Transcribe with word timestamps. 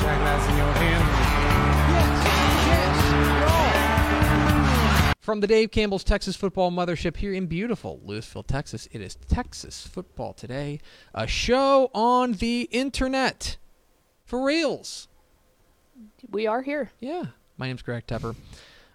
Shot 0.00 0.18
glass 0.20 0.48
in 0.48 0.56
your 0.56 0.72
hand. 0.72 1.04
From 5.20 5.40
the 5.40 5.46
Dave 5.46 5.70
Campbell's 5.72 6.04
Texas 6.04 6.36
Football 6.36 6.70
Mothership 6.70 7.16
here 7.16 7.34
in 7.34 7.46
beautiful 7.46 8.00
Lewisville, 8.06 8.46
Texas, 8.46 8.88
it 8.92 9.00
is 9.00 9.16
Texas 9.28 9.86
Football 9.86 10.32
Today, 10.32 10.80
a 11.12 11.26
show 11.26 11.90
on 11.92 12.32
the 12.34 12.68
internet 12.70 13.58
for 14.24 14.42
reals. 14.44 15.08
We 16.30 16.46
are 16.46 16.62
here. 16.62 16.92
Yeah. 17.00 17.24
My 17.56 17.66
name's 17.66 17.82
Greg 17.82 18.06
Tepper. 18.06 18.36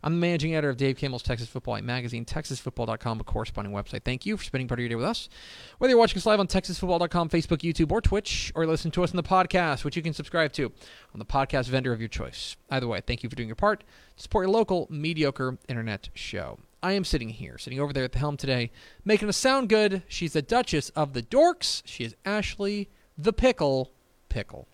I'm 0.03 0.13
the 0.15 0.19
managing 0.19 0.53
editor 0.53 0.69
of 0.69 0.77
Dave 0.77 0.97
Campbell's 0.97 1.23
Texas 1.23 1.47
Football 1.47 1.81
magazine, 1.81 2.25
TexasFootball.com, 2.25 3.21
a 3.21 3.23
corresponding 3.23 3.73
website. 3.73 4.03
Thank 4.03 4.25
you 4.25 4.35
for 4.35 4.43
spending 4.43 4.67
part 4.67 4.79
of 4.79 4.81
your 4.81 4.89
day 4.89 4.95
with 4.95 5.05
us. 5.05 5.29
Whether 5.77 5.91
you're 5.91 5.99
watching 5.99 6.17
us 6.17 6.25
live 6.25 6.41
on 6.41 6.47
TexasFootball.com, 6.47 7.29
Facebook, 7.29 7.59
YouTube, 7.59 7.91
or 7.91 8.01
Twitch, 8.01 8.51
or 8.53 8.65
listen 8.65 8.91
to 8.91 9.03
us 9.03 9.11
on 9.11 9.15
the 9.15 9.23
podcast, 9.23 9.85
which 9.85 9.95
you 9.95 10.01
can 10.03 10.13
subscribe 10.13 10.51
to 10.53 10.65
on 11.13 11.19
the 11.19 11.25
podcast 11.25 11.67
vendor 11.69 11.93
of 11.93 12.01
your 12.01 12.09
choice. 12.09 12.57
Either 12.69 12.87
way, 12.87 13.01
thank 13.05 13.23
you 13.23 13.29
for 13.29 13.35
doing 13.37 13.47
your 13.47 13.55
part 13.55 13.85
to 14.17 14.23
support 14.23 14.45
your 14.45 14.53
local, 14.53 14.87
mediocre 14.89 15.57
internet 15.69 16.09
show. 16.13 16.59
I 16.81 16.91
am 16.91 17.05
sitting 17.05 17.29
here, 17.29 17.57
sitting 17.57 17.79
over 17.79 17.93
there 17.93 18.03
at 18.03 18.11
the 18.11 18.19
helm 18.19 18.35
today, 18.35 18.71
making 19.05 19.29
us 19.29 19.37
sound 19.37 19.69
good. 19.69 20.03
She's 20.09 20.33
the 20.33 20.41
Duchess 20.41 20.89
of 20.89 21.13
the 21.13 21.21
Dorks. 21.21 21.81
She 21.85 22.03
is 22.03 22.13
Ashley 22.25 22.89
the 23.17 23.31
Pickle 23.31 23.91
Pickle. 24.27 24.67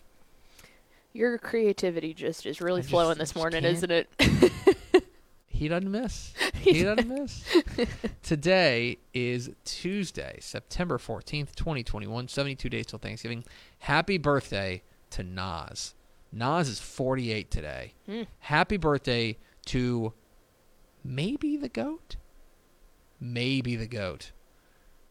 Your 1.14 1.38
creativity 1.38 2.14
just 2.14 2.46
is 2.48 2.62
really 2.62 2.82
just- 2.82 2.90
flowing 2.90 3.18
this 3.20 3.36
morning, 3.36 3.62
can't. 3.64 3.76
isn't 3.78 3.92
it? 3.92 4.10
He 5.60 5.68
doesn't 5.68 5.92
miss. 5.92 6.34
He 6.60 6.84
doesn't 6.84 7.08
miss. 7.08 7.44
Today 8.24 8.98
is 9.14 9.50
Tuesday, 9.66 10.38
September 10.42 10.98
14th, 10.98 11.56
2021, 11.56 12.28
72 12.28 12.70
days 12.70 12.86
till 12.86 13.00
Thanksgiving. 13.00 13.44
Happy 13.80 14.18
birthday 14.18 14.84
to 15.12 15.24
Nas. 15.24 15.96
Nas 16.32 16.68
is 16.68 16.80
48 16.80 17.50
today. 17.50 17.94
Hmm. 18.06 18.24
Happy 18.40 18.78
birthday 18.78 19.38
to 19.66 20.14
maybe 21.04 21.58
the 21.58 21.70
GOAT? 21.70 22.18
Maybe 23.20 23.76
the 23.76 23.88
GOAT. 23.88 24.32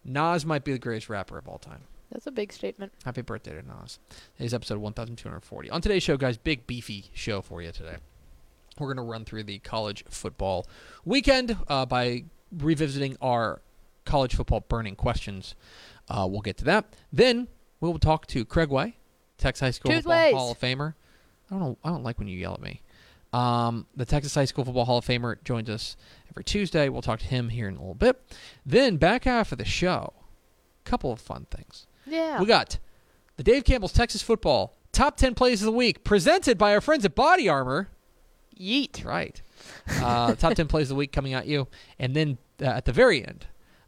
Nas 0.04 0.46
might 0.46 0.64
be 0.64 0.72
the 0.72 0.78
greatest 0.78 1.08
rapper 1.10 1.38
of 1.38 1.48
all 1.48 1.58
time. 1.58 1.84
That's 2.10 2.26
a 2.26 2.30
big 2.30 2.52
statement. 2.52 2.92
Happy 3.04 3.22
birthday 3.22 3.52
to 3.52 3.66
Nas. 3.66 3.98
Today's 4.36 4.54
episode 4.54 4.78
1240. 4.78 5.70
On 5.70 5.80
today's 5.80 6.02
show, 6.02 6.16
guys, 6.16 6.38
big 6.38 6.66
beefy 6.66 7.06
show 7.12 7.42
for 7.42 7.60
you 7.60 7.72
today. 7.72 7.96
We're 8.80 8.94
going 8.94 9.04
to 9.04 9.10
run 9.10 9.24
through 9.24 9.44
the 9.44 9.58
college 9.58 10.04
football 10.08 10.66
weekend 11.04 11.56
uh, 11.68 11.86
by 11.86 12.24
revisiting 12.56 13.16
our 13.20 13.60
college 14.04 14.34
football 14.34 14.60
burning 14.68 14.96
questions. 14.96 15.54
Uh, 16.08 16.26
we'll 16.28 16.40
get 16.40 16.56
to 16.58 16.64
that. 16.64 16.96
Then 17.12 17.48
we 17.80 17.88
will 17.88 17.98
talk 17.98 18.26
to 18.28 18.44
Craig 18.44 18.70
Way, 18.70 18.96
Texas 19.36 19.60
High 19.60 19.70
School 19.70 19.92
Football 19.92 20.38
Hall 20.38 20.50
of 20.52 20.60
Famer. 20.60 20.94
I 21.50 21.54
don't 21.54 21.60
know. 21.60 21.78
I 21.84 21.88
don't 21.90 22.02
like 22.02 22.18
when 22.18 22.28
you 22.28 22.38
yell 22.38 22.54
at 22.54 22.60
me. 22.60 22.82
Um, 23.32 23.86
the 23.94 24.06
Texas 24.06 24.34
High 24.34 24.46
School 24.46 24.64
Football 24.64 24.86
Hall 24.86 24.98
of 24.98 25.06
Famer 25.06 25.42
joins 25.44 25.68
us 25.68 25.96
every 26.30 26.44
Tuesday. 26.44 26.88
We'll 26.88 27.02
talk 27.02 27.20
to 27.20 27.26
him 27.26 27.50
here 27.50 27.68
in 27.68 27.76
a 27.76 27.80
little 27.80 27.94
bit. 27.94 28.20
Then 28.64 28.96
back 28.96 29.24
half 29.24 29.52
of 29.52 29.58
the 29.58 29.64
show, 29.64 30.12
a 30.84 30.88
couple 30.88 31.12
of 31.12 31.20
fun 31.20 31.46
things. 31.50 31.86
Yeah. 32.06 32.40
We 32.40 32.46
got 32.46 32.78
the 33.36 33.42
Dave 33.42 33.64
Campbell's 33.64 33.92
Texas 33.92 34.22
Football 34.22 34.74
Top 34.92 35.16
10 35.16 35.34
Plays 35.34 35.60
of 35.60 35.66
the 35.66 35.72
Week, 35.72 36.02
presented 36.02 36.58
by 36.58 36.74
our 36.74 36.80
friends 36.80 37.04
at 37.04 37.14
Body 37.14 37.48
Armor. 37.48 37.88
Yeet. 38.58 39.04
Right. 39.04 39.40
Uh, 40.00 40.34
top 40.36 40.54
10 40.54 40.68
Plays 40.68 40.84
of 40.84 40.90
the 40.90 40.94
Week 40.94 41.10
coming 41.10 41.34
at 41.34 41.46
you. 41.46 41.66
And 41.98 42.14
then 42.14 42.38
uh, 42.62 42.66
at 42.66 42.84
the 42.84 42.92
very 42.92 43.26
end, 43.26 43.46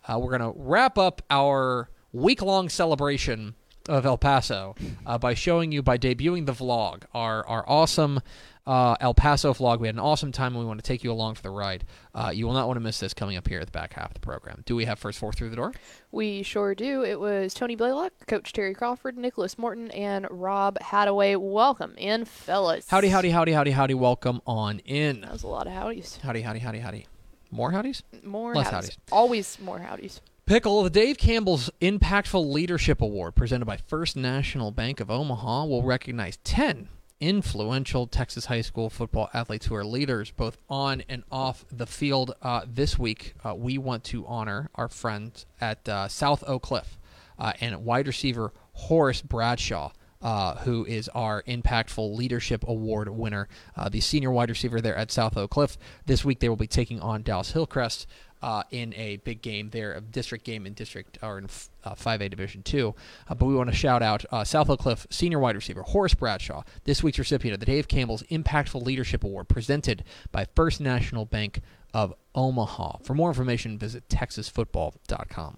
uh, 0.08 0.18
we're 0.18 0.36
going 0.36 0.52
to 0.52 0.58
wrap 0.58 0.98
up 0.98 1.22
our 1.30 1.88
week 2.12 2.42
long 2.42 2.68
celebration 2.68 3.54
of 3.88 4.04
El 4.04 4.18
Paso 4.18 4.74
uh, 5.06 5.18
by 5.18 5.34
showing 5.34 5.72
you, 5.72 5.82
by 5.82 5.96
debuting 5.96 6.46
the 6.46 6.52
vlog, 6.52 7.02
our, 7.14 7.46
our 7.46 7.64
awesome 7.68 8.20
uh, 8.66 8.96
El 9.00 9.14
Paso 9.14 9.52
vlog. 9.52 9.80
We 9.80 9.88
had 9.88 9.94
an 9.94 10.00
awesome 10.00 10.32
time 10.32 10.52
and 10.52 10.60
we 10.60 10.64
want 10.64 10.78
to 10.78 10.86
take 10.86 11.02
you 11.04 11.12
along 11.12 11.34
for 11.34 11.42
the 11.42 11.50
ride. 11.50 11.84
Uh, 12.14 12.30
you 12.34 12.46
will 12.46 12.52
not 12.52 12.66
want 12.66 12.76
to 12.76 12.80
miss 12.80 13.00
this 13.00 13.14
coming 13.14 13.36
up 13.36 13.48
here 13.48 13.60
at 13.60 13.66
the 13.66 13.72
back 13.72 13.92
half 13.94 14.08
of 14.08 14.14
the 14.14 14.20
program. 14.20 14.62
Do 14.66 14.76
we 14.76 14.84
have 14.84 14.98
first 14.98 15.18
four 15.18 15.32
through 15.32 15.50
the 15.50 15.56
door? 15.56 15.72
We 16.12 16.42
sure 16.42 16.74
do. 16.74 17.02
It 17.04 17.18
was 17.18 17.54
Tony 17.54 17.76
Blaylock, 17.76 18.12
Coach 18.26 18.52
Terry 18.52 18.74
Crawford, 18.74 19.16
Nicholas 19.16 19.58
Morton, 19.58 19.90
and 19.92 20.26
Rob 20.30 20.78
Hadaway. 20.80 21.36
Welcome 21.40 21.94
in, 21.96 22.24
fellas. 22.24 22.88
Howdy, 22.88 23.08
howdy, 23.08 23.30
howdy, 23.30 23.52
howdy, 23.52 23.70
howdy. 23.70 23.94
Welcome 23.94 24.40
on 24.46 24.80
in. 24.80 25.22
That 25.22 25.32
was 25.32 25.42
a 25.42 25.48
lot 25.48 25.66
of 25.66 25.72
howdies. 25.72 26.18
Howdy, 26.22 26.42
howdy, 26.42 26.58
howdy, 26.58 26.78
howdy. 26.80 27.06
More 27.50 27.72
howdies? 27.72 28.02
More 28.22 28.54
Less 28.54 28.66
howdies. 28.70 28.90
howdies. 28.90 28.98
Always 29.10 29.58
more 29.60 29.78
howdies. 29.80 30.20
Pickle, 30.46 30.82
the 30.82 30.90
Dave 30.90 31.16
Campbell's 31.16 31.70
Impactful 31.80 32.52
Leadership 32.52 33.00
Award, 33.00 33.36
presented 33.36 33.66
by 33.66 33.76
First 33.76 34.16
National 34.16 34.72
Bank 34.72 34.98
of 34.98 35.08
Omaha, 35.10 35.64
will 35.66 35.82
recognize 35.84 36.38
10 36.38 36.88
influential 37.20 38.06
Texas 38.06 38.46
high 38.46 38.62
school 38.62 38.88
football 38.88 39.28
athletes 39.34 39.66
who 39.66 39.74
are 39.74 39.84
leaders 39.84 40.30
both 40.30 40.56
on 40.68 41.02
and 41.08 41.22
off 41.30 41.64
the 41.70 41.86
field. 41.86 42.34
Uh, 42.42 42.62
this 42.66 42.98
week, 42.98 43.34
uh, 43.44 43.54
we 43.54 43.78
want 43.78 44.02
to 44.04 44.26
honor 44.26 44.70
our 44.74 44.88
friends 44.88 45.46
at 45.60 45.86
uh, 45.88 46.08
South 46.08 46.42
Oak 46.46 46.62
Cliff 46.62 46.98
uh, 47.38 47.52
and 47.60 47.84
wide 47.84 48.06
receiver 48.06 48.52
Horace 48.72 49.22
Bradshaw. 49.22 49.92
Uh, 50.22 50.56
who 50.56 50.84
is 50.84 51.08
our 51.14 51.42
Impactful 51.44 52.14
Leadership 52.14 52.62
Award 52.68 53.08
winner, 53.08 53.48
uh, 53.74 53.88
the 53.88 54.00
senior 54.00 54.30
wide 54.30 54.50
receiver 54.50 54.78
there 54.78 54.94
at 54.94 55.10
South 55.10 55.34
Oak 55.34 55.50
Cliff. 55.50 55.78
This 56.04 56.22
week 56.26 56.40
they 56.40 56.50
will 56.50 56.56
be 56.56 56.66
taking 56.66 57.00
on 57.00 57.22
Dallas 57.22 57.52
Hillcrest 57.52 58.06
uh, 58.42 58.62
in 58.70 58.94
a 58.94 59.16
big 59.18 59.42
game 59.42 59.70
there, 59.70 59.92
a 59.94 60.00
district 60.00 60.44
game 60.44 60.66
in 60.66 60.72
district 60.74 61.18
or 61.22 61.38
in 61.38 61.44
f- 61.44 61.68
uh, 61.84 61.94
5A 61.94 62.30
Division 62.30 62.62
Two. 62.62 62.94
Uh, 63.28 63.34
but 63.34 63.46
we 63.46 63.54
want 63.54 63.68
to 63.70 63.76
shout 63.76 64.02
out 64.02 64.24
uh, 64.30 64.44
South 64.44 64.70
Oak 64.70 64.80
Cliff 64.80 65.06
senior 65.10 65.38
wide 65.38 65.56
receiver 65.56 65.82
Horace 65.82 66.14
Bradshaw, 66.14 66.62
this 66.84 67.02
week's 67.02 67.18
recipient 67.18 67.54
of 67.54 67.60
the 67.60 67.66
Dave 67.66 67.88
Campbell's 67.88 68.22
Impactful 68.24 68.82
Leadership 68.82 69.24
Award, 69.24 69.48
presented 69.48 70.04
by 70.32 70.46
First 70.56 70.80
National 70.80 71.24
Bank 71.26 71.60
of 71.92 72.14
Omaha. 72.34 72.98
For 73.02 73.14
more 73.14 73.28
information, 73.30 73.76
visit 73.78 74.08
texasfootball.com. 74.08 75.56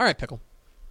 All 0.00 0.06
right, 0.06 0.18
pickle. 0.18 0.40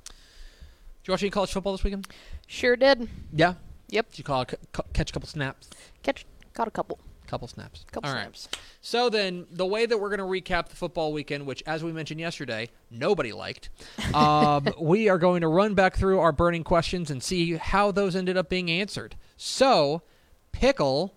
Did 0.06 1.08
you 1.08 1.12
watch 1.12 1.24
any 1.24 1.30
college 1.32 1.52
football 1.52 1.74
this 1.74 1.84
weekend? 1.84 2.08
Sure 2.48 2.76
did. 2.78 3.10
Yeah. 3.34 3.56
Yep. 3.90 4.10
Did 4.12 4.18
you 4.20 4.24
call, 4.24 4.46
c- 4.50 4.56
catch 4.94 5.10
a 5.10 5.14
couple 5.14 5.28
snaps? 5.28 5.70
Catch, 6.04 6.26
caught 6.54 6.68
a 6.68 6.72
couple. 6.72 7.00
Couple 7.34 7.48
snaps. 7.48 7.84
Couple 7.92 8.12
All 8.12 8.16
right. 8.16 8.26
snaps. 8.26 8.48
So 8.82 9.10
then, 9.10 9.48
the 9.50 9.66
way 9.66 9.88
that 9.88 9.98
we're 9.98 10.16
going 10.16 10.20
to 10.20 10.24
recap 10.52 10.68
the 10.70 10.76
football 10.76 11.12
weekend, 11.12 11.48
which, 11.48 11.64
as 11.66 11.84
we 11.84 11.92
mentioned 11.92 12.20
yesterday, 12.20 12.70
nobody 12.92 13.32
liked, 13.34 13.72
um, 14.14 14.68
we 14.80 15.10
are 15.10 15.18
going 15.18 15.42
to 15.42 15.48
run 15.48 15.74
back 15.74 15.96
through 15.96 16.20
our 16.20 16.32
burning 16.32 16.64
questions 16.64 17.10
and 17.10 17.24
see 17.24 17.56
how 17.56 17.92
those 17.92 18.16
ended 18.16 18.38
up 18.38 18.50
being 18.50 18.70
answered. 18.70 19.16
So, 19.36 20.04
Pickle, 20.52 21.16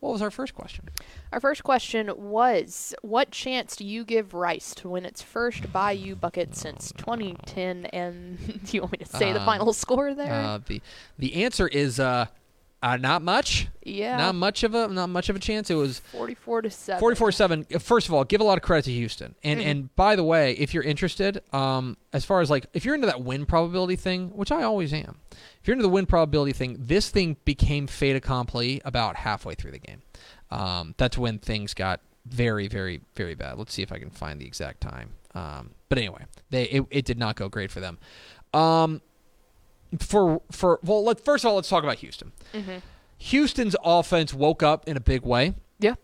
what 0.00 0.12
was 0.14 0.22
our 0.22 0.30
first 0.30 0.54
question? 0.54 0.88
Our 1.30 1.40
first 1.40 1.62
question 1.62 2.10
was 2.16 2.94
What 3.02 3.30
chance 3.30 3.76
do 3.76 3.84
you 3.84 4.02
give 4.02 4.32
Rice 4.32 4.74
to 4.76 4.88
win 4.88 5.04
its 5.04 5.20
first 5.20 5.70
Bayou 5.74 6.14
bucket 6.14 6.54
since 6.54 6.90
2010? 6.96 7.84
And 7.86 8.38
do 8.64 8.74
you 8.76 8.80
want 8.80 8.92
me 8.92 8.98
to 8.98 9.04
say 9.06 9.34
the 9.34 9.40
Um, 9.40 9.44
final 9.46 9.74
score 9.74 10.14
there? 10.14 10.32
Uh, 10.32 10.58
the 10.66 10.80
the 11.18 11.44
answer 11.44 11.68
is 11.68 12.00
uh, 12.00 12.26
Uh, 12.84 12.98
not 12.98 13.22
much. 13.22 13.68
Yeah. 13.82 14.18
Not 14.18 14.34
much 14.34 14.62
of 14.62 14.74
a 14.74 14.88
not 14.88 15.08
much 15.08 15.30
of 15.30 15.36
a 15.36 15.38
chance. 15.38 15.70
It 15.70 15.74
was 15.74 16.00
44 16.00 16.62
to 16.62 16.70
7. 16.70 17.02
44-7. 17.02 17.80
First 17.80 18.08
of 18.08 18.12
all, 18.14 18.24
give 18.24 18.42
a 18.42 18.44
lot 18.44 18.58
of 18.58 18.62
credit 18.62 18.84
to 18.84 18.92
Houston. 18.92 19.34
And 19.42 19.58
Mhm. 19.58 19.64
and 19.64 19.96
by 19.96 20.16
the 20.16 20.22
way, 20.24 20.52
if 20.52 20.74
you're 20.74 20.82
interested, 20.82 21.40
um, 21.54 21.96
as 22.12 22.26
far 22.26 22.42
as 22.42 22.50
like 22.50 22.66
if 22.74 22.84
you're 22.84 22.94
into 22.94 23.06
that 23.06 23.22
win 23.22 23.46
probability 23.46 23.96
thing, 23.96 24.28
which 24.36 24.52
I 24.52 24.64
always 24.64 24.92
am, 24.92 25.16
if 25.32 25.66
you're 25.66 25.72
into 25.72 25.82
the 25.82 25.88
win 25.88 26.04
probability 26.04 26.52
thing, 26.52 26.76
this 26.78 27.08
thing 27.08 27.38
became 27.46 27.86
fait 27.86 28.14
accompli 28.16 28.82
about 28.84 29.16
halfway 29.16 29.54
through 29.54 29.70
the 29.72 29.78
game. 29.78 30.02
Um, 30.50 30.94
that's 30.98 31.16
when 31.16 31.38
things 31.38 31.72
got 31.72 32.00
very, 32.26 32.68
very, 32.68 33.00
very 33.16 33.34
bad. 33.34 33.56
Let's 33.56 33.72
see 33.72 33.82
if 33.82 33.92
I 33.92 33.98
can 33.98 34.10
find 34.10 34.38
the 34.38 34.46
exact 34.46 34.82
time. 34.82 35.14
Um, 35.34 35.70
but 35.88 35.96
anyway, 35.96 36.26
they 36.50 36.64
it, 36.64 36.84
it 36.90 37.04
did 37.06 37.16
not 37.18 37.36
go 37.36 37.48
great 37.48 37.70
for 37.70 37.80
them. 37.80 37.98
Um, 38.52 39.00
for 40.00 40.42
for 40.50 40.80
well, 40.82 41.04
let 41.04 41.24
first 41.24 41.44
of 41.44 41.48
all 41.48 41.56
let's 41.56 41.68
talk 41.68 41.84
about 41.84 41.96
Houston. 41.98 42.32
Mhm. 42.52 42.82
Houston's 43.18 43.76
offense 43.84 44.34
woke 44.34 44.62
up 44.62 44.88
in 44.88 44.96
a 44.96 45.00
big 45.00 45.22
way. 45.22 45.54
Yeah. 45.78 45.94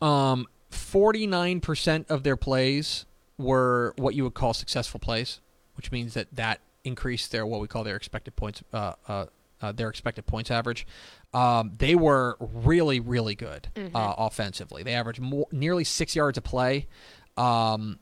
Um, 0.00 0.46
forty-nine 0.70 1.60
percent 1.60 2.06
of 2.08 2.22
their 2.22 2.36
plays 2.36 3.04
were 3.38 3.94
what 3.96 4.14
you 4.14 4.24
would 4.24 4.34
call 4.34 4.54
successful 4.54 5.00
plays, 5.00 5.40
which 5.74 5.92
means 5.92 6.14
that 6.14 6.28
that 6.32 6.60
increased 6.84 7.32
their 7.32 7.46
what 7.46 7.60
we 7.60 7.68
call 7.68 7.84
their 7.84 7.96
expected 7.96 8.34
points, 8.36 8.62
uh, 8.72 8.92
uh, 9.08 9.26
uh, 9.60 9.72
their 9.72 9.88
expected 9.88 10.26
points 10.26 10.50
average. 10.50 10.86
Um, 11.34 11.72
they 11.78 11.94
were 11.94 12.36
really, 12.40 13.00
really 13.00 13.34
good 13.34 13.68
uh, 13.94 14.14
offensively. 14.18 14.82
They 14.82 14.92
averaged 14.94 15.20
more, 15.20 15.46
nearly 15.50 15.84
six 15.84 16.14
yards 16.14 16.36
a 16.36 16.42
play. 16.42 16.86
Um, 17.36 17.98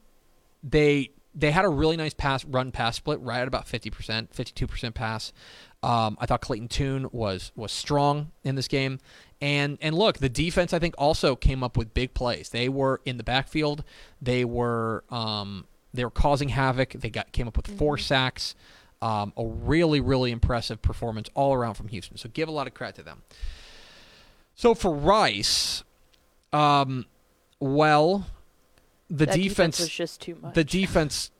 they 0.63 1.11
they 1.35 1.51
had 1.51 1.65
a 1.65 1.69
really 1.69 1.97
nice 1.97 2.15
pass 2.15 2.45
run 2.45 2.73
pass 2.73 2.97
split 2.97 3.21
right 3.21 3.41
at 3.41 3.49
about 3.49 3.67
50%, 3.67 4.29
52% 4.31 4.95
pass. 4.95 5.33
Um, 5.83 6.19
I 6.21 6.27
thought 6.27 6.43
Clayton 6.43 6.69
Tune 6.69 7.09
was 7.13 7.53
was 7.57 7.73
strong 7.73 8.33
in 8.45 8.55
this 8.55 8.69
game. 8.69 8.99
And 9.41 9.79
and 9.81 9.95
look, 9.95 10.19
the 10.19 10.29
defense 10.29 10.73
I 10.73 10.79
think 10.79 10.95
also 10.99 11.37
came 11.37 11.63
up 11.63 11.77
with 11.77 11.95
big 11.95 12.13
plays. 12.13 12.51
They 12.51 12.69
were 12.69 13.01
in 13.05 13.17
the 13.17 13.25
backfield. 13.25 13.85
They 14.21 14.45
were 14.45 15.05
um, 15.11 15.67
they 15.95 16.05
were 16.05 16.11
causing 16.11 16.51
havoc. 16.51 16.93
They 16.93 17.11
got 17.11 17.33
came 17.33 17.49
up 17.49 17.57
with 17.57 17.67
4 17.67 17.97
sacks. 17.99 18.55
Um, 19.01 19.33
a 19.39 19.47
really 19.47 20.01
really 20.01 20.31
impressive 20.31 20.83
performance 20.83 21.31
all 21.35 21.55
around 21.55 21.75
from 21.75 21.89
Houston. 21.89 22.19
So 22.19 22.29
give 22.29 22.49
a 22.49 22.53
lot 22.53 22.67
of 22.67 22.75
credit 22.75 22.97
to 22.97 23.03
them. 23.03 23.23
So 24.55 24.75
for 24.75 24.95
Rice, 24.95 25.85
um, 26.53 27.07
well, 27.61 28.27
the 29.11 29.27
That 29.27 29.35
defense 29.37 29.81
was 29.81 29.89
just 29.89 30.21
too 30.21 30.37
much. 30.41 30.55
the 30.55 30.65
defense 30.65 31.31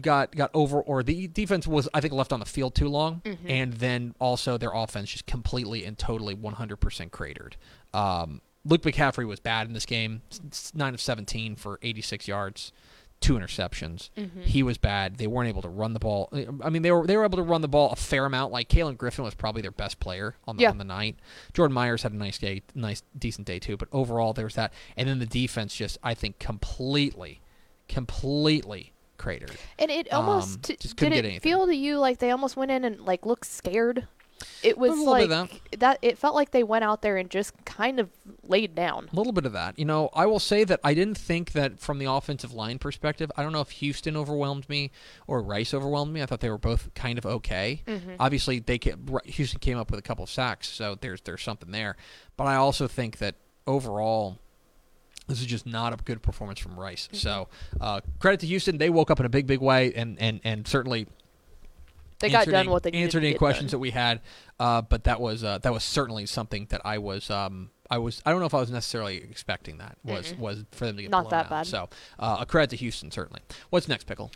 got 0.00 0.34
got 0.34 0.50
over 0.54 0.80
or 0.80 1.02
the 1.02 1.28
defense 1.28 1.66
was 1.66 1.88
I 1.92 2.00
think 2.00 2.12
left 2.14 2.32
on 2.32 2.40
the 2.40 2.46
field 2.46 2.74
too 2.74 2.88
long 2.88 3.20
Mm-hmm. 3.24 3.50
and 3.50 3.72
then 3.74 4.14
also 4.18 4.56
their 4.56 4.72
offense 4.72 5.10
just 5.10 5.26
completely 5.26 5.84
and 5.84 5.98
totally 5.98 6.34
100% 6.34 7.10
cratered. 7.10 7.56
Um, 7.92 8.40
Luke 8.64 8.82
McCaffrey 8.82 9.26
was 9.26 9.38
bad 9.38 9.66
in 9.68 9.72
this 9.74 9.86
game. 9.86 10.22
9 10.74 10.94
of 10.94 11.00
17 11.00 11.54
for 11.56 11.78
86 11.82 12.26
yards, 12.26 12.72
two 13.20 13.34
interceptions. 13.34 14.10
Mm-hmm. 14.16 14.42
He 14.42 14.62
was 14.62 14.78
bad. 14.78 15.16
They 15.16 15.26
weren't 15.26 15.48
able 15.48 15.62
to 15.62 15.68
run 15.68 15.94
the 15.94 15.98
ball. 15.98 16.28
I 16.62 16.68
mean, 16.70 16.82
they 16.82 16.92
were 16.92 17.06
they 17.06 17.16
were 17.16 17.24
able 17.24 17.38
to 17.38 17.42
run 17.42 17.62
the 17.62 17.68
ball 17.68 17.90
a 17.90 17.96
fair 17.96 18.24
amount. 18.26 18.52
Like 18.52 18.68
Kalen 18.68 18.96
Griffin 18.96 19.24
was 19.24 19.34
probably 19.34 19.62
their 19.62 19.70
best 19.70 19.98
player 20.00 20.36
on 20.46 20.56
the, 20.56 20.62
Yeah. 20.62 20.70
on 20.70 20.78
the 20.78 20.84
night. 20.84 21.16
Jordan 21.54 21.74
Myers 21.74 22.02
had 22.02 22.12
a 22.12 22.16
nice 22.16 22.38
day, 22.38 22.62
nice 22.74 23.02
decent 23.18 23.46
day 23.46 23.58
too. 23.58 23.76
But 23.76 23.88
overall, 23.92 24.32
there 24.32 24.44
was 24.44 24.54
that. 24.54 24.72
And 24.96 25.08
then 25.08 25.18
the 25.18 25.26
defense 25.26 25.74
just 25.74 25.98
I 26.02 26.14
think 26.14 26.38
completely, 26.38 27.40
completely 27.88 28.92
cratered. 29.18 29.52
And 29.78 29.90
it 29.90 30.12
Um, 30.12 30.28
almost 30.28 30.62
just 30.62 30.96
did 30.96 31.06
it 31.12 31.14
get 31.14 31.24
anything. 31.24 31.40
feel 31.40 31.66
to 31.66 31.74
you 31.74 31.98
like 31.98 32.18
they 32.18 32.30
almost 32.30 32.56
went 32.56 32.70
in 32.70 32.84
and 32.84 33.00
like 33.00 33.24
looked 33.24 33.46
scared? 33.46 34.06
It 34.62 34.76
was 34.78 34.98
like 34.98 35.28
bit 35.28 35.38
of 35.38 35.80
that. 35.80 35.98
It 36.02 36.18
felt 36.18 36.34
like 36.34 36.50
they 36.50 36.62
went 36.62 36.84
out 36.84 37.02
there 37.02 37.16
and 37.16 37.30
just 37.30 37.52
kind 37.64 38.00
of 38.00 38.10
laid 38.42 38.74
down. 38.74 39.08
A 39.12 39.16
little 39.16 39.32
bit 39.32 39.46
of 39.46 39.52
that. 39.52 39.78
You 39.78 39.84
know, 39.84 40.10
I 40.12 40.26
will 40.26 40.38
say 40.38 40.64
that 40.64 40.80
I 40.82 40.94
didn't 40.94 41.16
think 41.16 41.52
that 41.52 41.78
from 41.78 41.98
the 41.98 42.10
offensive 42.10 42.52
line 42.52 42.78
perspective. 42.78 43.30
I 43.36 43.42
don't 43.42 43.52
know 43.52 43.60
if 43.60 43.70
Houston 43.70 44.16
overwhelmed 44.16 44.68
me 44.68 44.90
or 45.26 45.42
Rice 45.42 45.72
overwhelmed 45.72 46.12
me. 46.12 46.22
I 46.22 46.26
thought 46.26 46.40
they 46.40 46.50
were 46.50 46.58
both 46.58 46.92
kind 46.94 47.18
of 47.18 47.26
okay. 47.26 47.82
Obviously, 48.18 48.58
they 48.58 48.78
Houston 49.24 49.60
came 49.60 49.78
up 49.78 49.90
with 49.90 49.98
a 49.98 50.02
couple 50.02 50.24
of 50.24 50.30
sacks, 50.30 50.68
so 50.68 50.96
there's 51.00 51.20
there's 51.22 51.42
something 51.42 51.70
there. 51.70 51.96
But 52.36 52.44
I 52.44 52.56
also 52.56 52.88
think 52.88 53.18
that 53.18 53.36
overall, 53.66 54.38
this 55.28 55.40
is 55.40 55.46
just 55.46 55.66
not 55.66 55.92
a 55.92 55.96
good 55.96 56.22
performance 56.22 56.60
from 56.60 56.78
Rice. 56.78 57.08
So 57.12 57.48
uh, 57.80 58.00
credit 58.20 58.40
to 58.40 58.46
Houston. 58.46 58.78
They 58.78 58.90
woke 58.90 59.10
up 59.10 59.18
in 59.20 59.26
a 59.26 59.30
big, 59.30 59.46
big 59.46 59.60
way, 59.60 59.92
and 59.94 60.20
and 60.20 60.40
and 60.44 60.66
certainly 60.68 61.06
They 62.18 62.30
got 62.30 62.46
done 62.46 62.70
what 62.70 62.82
they 62.82 62.90
needed 62.90 63.04
answered 63.04 63.24
any 63.24 63.34
questions 63.34 63.70
done. 63.70 63.76
that 63.76 63.80
we 63.80 63.90
had. 63.90 64.20
Uh, 64.58 64.82
but 64.82 65.04
that 65.04 65.20
was 65.20 65.44
uh, 65.44 65.58
that 65.58 65.72
was 65.72 65.84
certainly 65.84 66.26
something 66.26 66.66
that 66.70 66.80
I 66.84 66.98
was 66.98 67.30
um, 67.30 67.70
I 67.90 67.98
was 67.98 68.22
I 68.24 68.30
don't 68.30 68.40
know 68.40 68.46
if 68.46 68.54
I 68.54 68.60
was 68.60 68.70
necessarily 68.70 69.16
expecting 69.16 69.78
that 69.78 69.98
was 70.02 70.34
was 70.34 70.64
for 70.72 70.86
them 70.86 70.96
to 70.96 71.02
get 71.02 71.10
Not 71.10 71.24
blown 71.24 71.30
that 71.30 71.46
out. 71.46 71.50
bad. 71.50 71.66
So 71.66 71.88
uh, 72.18 72.38
a 72.40 72.46
credit 72.46 72.70
to 72.70 72.76
Houston 72.76 73.10
certainly. 73.10 73.42
What's 73.70 73.88
next, 73.88 74.04
pickle? 74.04 74.30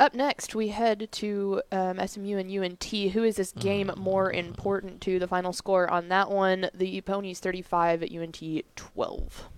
Up 0.00 0.12
next, 0.12 0.56
we 0.56 0.68
head 0.68 1.08
to 1.12 1.62
um, 1.70 2.04
SMU 2.04 2.36
and 2.36 2.50
UNT. 2.50 2.84
Who 2.84 3.22
is 3.22 3.36
this 3.36 3.52
game 3.52 3.92
more 3.96 4.32
important 4.32 5.00
to? 5.02 5.20
The 5.20 5.28
final 5.28 5.52
score 5.52 5.88
on 5.88 6.08
that 6.08 6.30
one: 6.30 6.68
the 6.74 7.00
Ponies 7.00 7.38
35 7.38 8.02
at 8.02 8.12
UNT 8.12 8.42
12. 8.74 9.48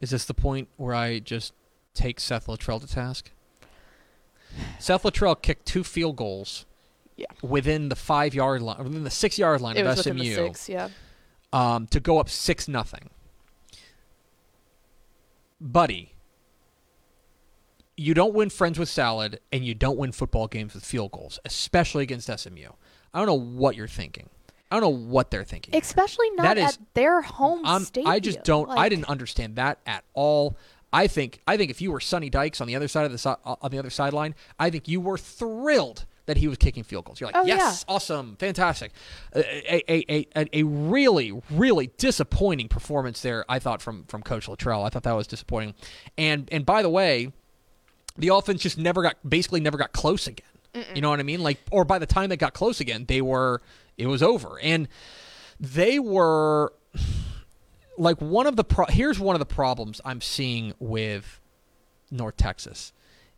Is 0.00 0.10
this 0.10 0.26
the 0.26 0.34
point 0.34 0.68
where 0.76 0.94
I 0.94 1.20
just 1.20 1.54
take 1.94 2.20
Seth 2.20 2.46
Littrell 2.46 2.80
to 2.82 2.86
task? 2.86 3.30
Seth 4.78 5.02
Littrell 5.02 5.40
kicked 5.40 5.66
two 5.66 5.84
field 5.84 6.16
goals. 6.16 6.66
Yeah. 7.16 7.26
Within 7.42 7.88
the 7.90 7.96
five 7.96 8.34
yard 8.34 8.60
line, 8.60 8.78
within 8.78 9.04
the 9.04 9.10
six 9.10 9.38
yard 9.38 9.60
line 9.60 9.76
It 9.76 9.82
of 9.82 9.86
was 9.86 9.98
within 9.98 10.16
the 10.16 10.24
SMU, 10.34 10.34
six, 10.48 10.68
yeah. 10.68 10.88
um, 11.52 11.86
to 11.88 12.00
go 12.00 12.18
up 12.18 12.28
six 12.28 12.66
nothing. 12.66 13.10
Buddy, 15.60 16.14
you 17.96 18.14
don't 18.14 18.34
win 18.34 18.50
friends 18.50 18.78
with 18.78 18.88
salad, 18.88 19.40
and 19.52 19.64
you 19.64 19.74
don't 19.74 19.96
win 19.96 20.12
football 20.12 20.48
games 20.48 20.74
with 20.74 20.84
field 20.84 21.12
goals, 21.12 21.38
especially 21.44 22.02
against 22.02 22.26
SMU. 22.26 22.68
I 23.12 23.18
don't 23.18 23.26
know 23.26 23.34
what 23.38 23.76
you're 23.76 23.86
thinking. 23.86 24.28
I 24.70 24.80
don't 24.80 24.82
know 24.82 25.06
what 25.08 25.30
they're 25.30 25.44
thinking. 25.44 25.74
Especially 25.76 26.28
not 26.32 26.42
That 26.42 26.58
is- 26.58 26.72
at 26.74 26.78
their 26.94 27.22
home 27.22 27.64
I'm- 27.64 27.84
stadium. 27.84 28.10
I 28.12 28.18
just 28.18 28.42
don't. 28.42 28.68
I 28.70 28.88
didn't 28.88 29.04
understand 29.08 29.54
that 29.56 29.78
at 29.86 30.02
all. 30.14 30.56
I 30.94 31.08
think. 31.08 31.40
I 31.46 31.56
think 31.56 31.70
if 31.70 31.80
you 31.82 31.90
were 31.90 32.00
Sonny 32.00 32.30
Dykes 32.30 32.60
on 32.60 32.68
the 32.68 32.76
other 32.76 32.86
side 32.86 33.04
of 33.04 33.12
the 33.12 33.28
uh, 33.28 33.56
on 33.60 33.70
the 33.70 33.78
other 33.78 33.90
sideline, 33.90 34.36
I 34.58 34.70
think 34.70 34.86
you 34.86 35.00
were 35.00 35.18
thrilled 35.18 36.06
that 36.26 36.36
he 36.36 36.46
was 36.48 36.56
kicking 36.56 36.84
field 36.84 37.04
goals. 37.04 37.20
You're 37.20 37.28
like, 37.28 37.36
Oh, 37.36 37.44
yes, 37.44 37.84
awesome, 37.88 38.36
fantastic. 38.36 38.92
A, 39.34 39.92
a, 39.92 40.26
a, 40.36 40.60
a, 40.60 40.62
really, 40.62 41.42
really 41.50 41.88
disappointing 41.98 42.68
performance 42.68 43.20
there. 43.20 43.44
I 43.48 43.58
thought 43.58 43.82
from 43.82 44.04
from 44.04 44.22
Coach 44.22 44.46
Littrell. 44.46 44.86
I 44.86 44.88
thought 44.88 45.02
that 45.02 45.16
was 45.16 45.26
disappointing. 45.26 45.74
And 46.16 46.48
and 46.52 46.64
by 46.64 46.82
the 46.82 46.90
way, 46.90 47.32
the 48.16 48.28
offense 48.28 48.62
just 48.62 48.78
never 48.78 49.02
got 49.02 49.16
basically 49.28 49.60
never 49.60 49.76
got 49.76 49.92
close 49.92 50.28
again. 50.28 50.46
You 50.94 51.02
know 51.02 51.10
what 51.10 51.20
I 51.20 51.24
mean? 51.24 51.40
Like, 51.40 51.58
or 51.70 51.84
by 51.84 51.98
the 51.98 52.06
time 52.06 52.30
they 52.30 52.36
got 52.36 52.52
close 52.54 52.80
again, 52.80 53.04
they 53.06 53.20
were 53.20 53.60
it 53.98 54.06
was 54.06 54.22
over, 54.22 54.58
and 54.60 54.88
they 55.58 55.98
were 55.98 56.72
like 57.96 58.20
one 58.20 58.46
of 58.46 58.56
the 58.56 58.64
pro- 58.64 58.86
here's 58.86 59.18
one 59.18 59.34
of 59.34 59.40
the 59.40 59.46
problems 59.46 60.00
I'm 60.04 60.20
seeing 60.20 60.74
with 60.78 61.40
North 62.10 62.36
Texas 62.36 62.92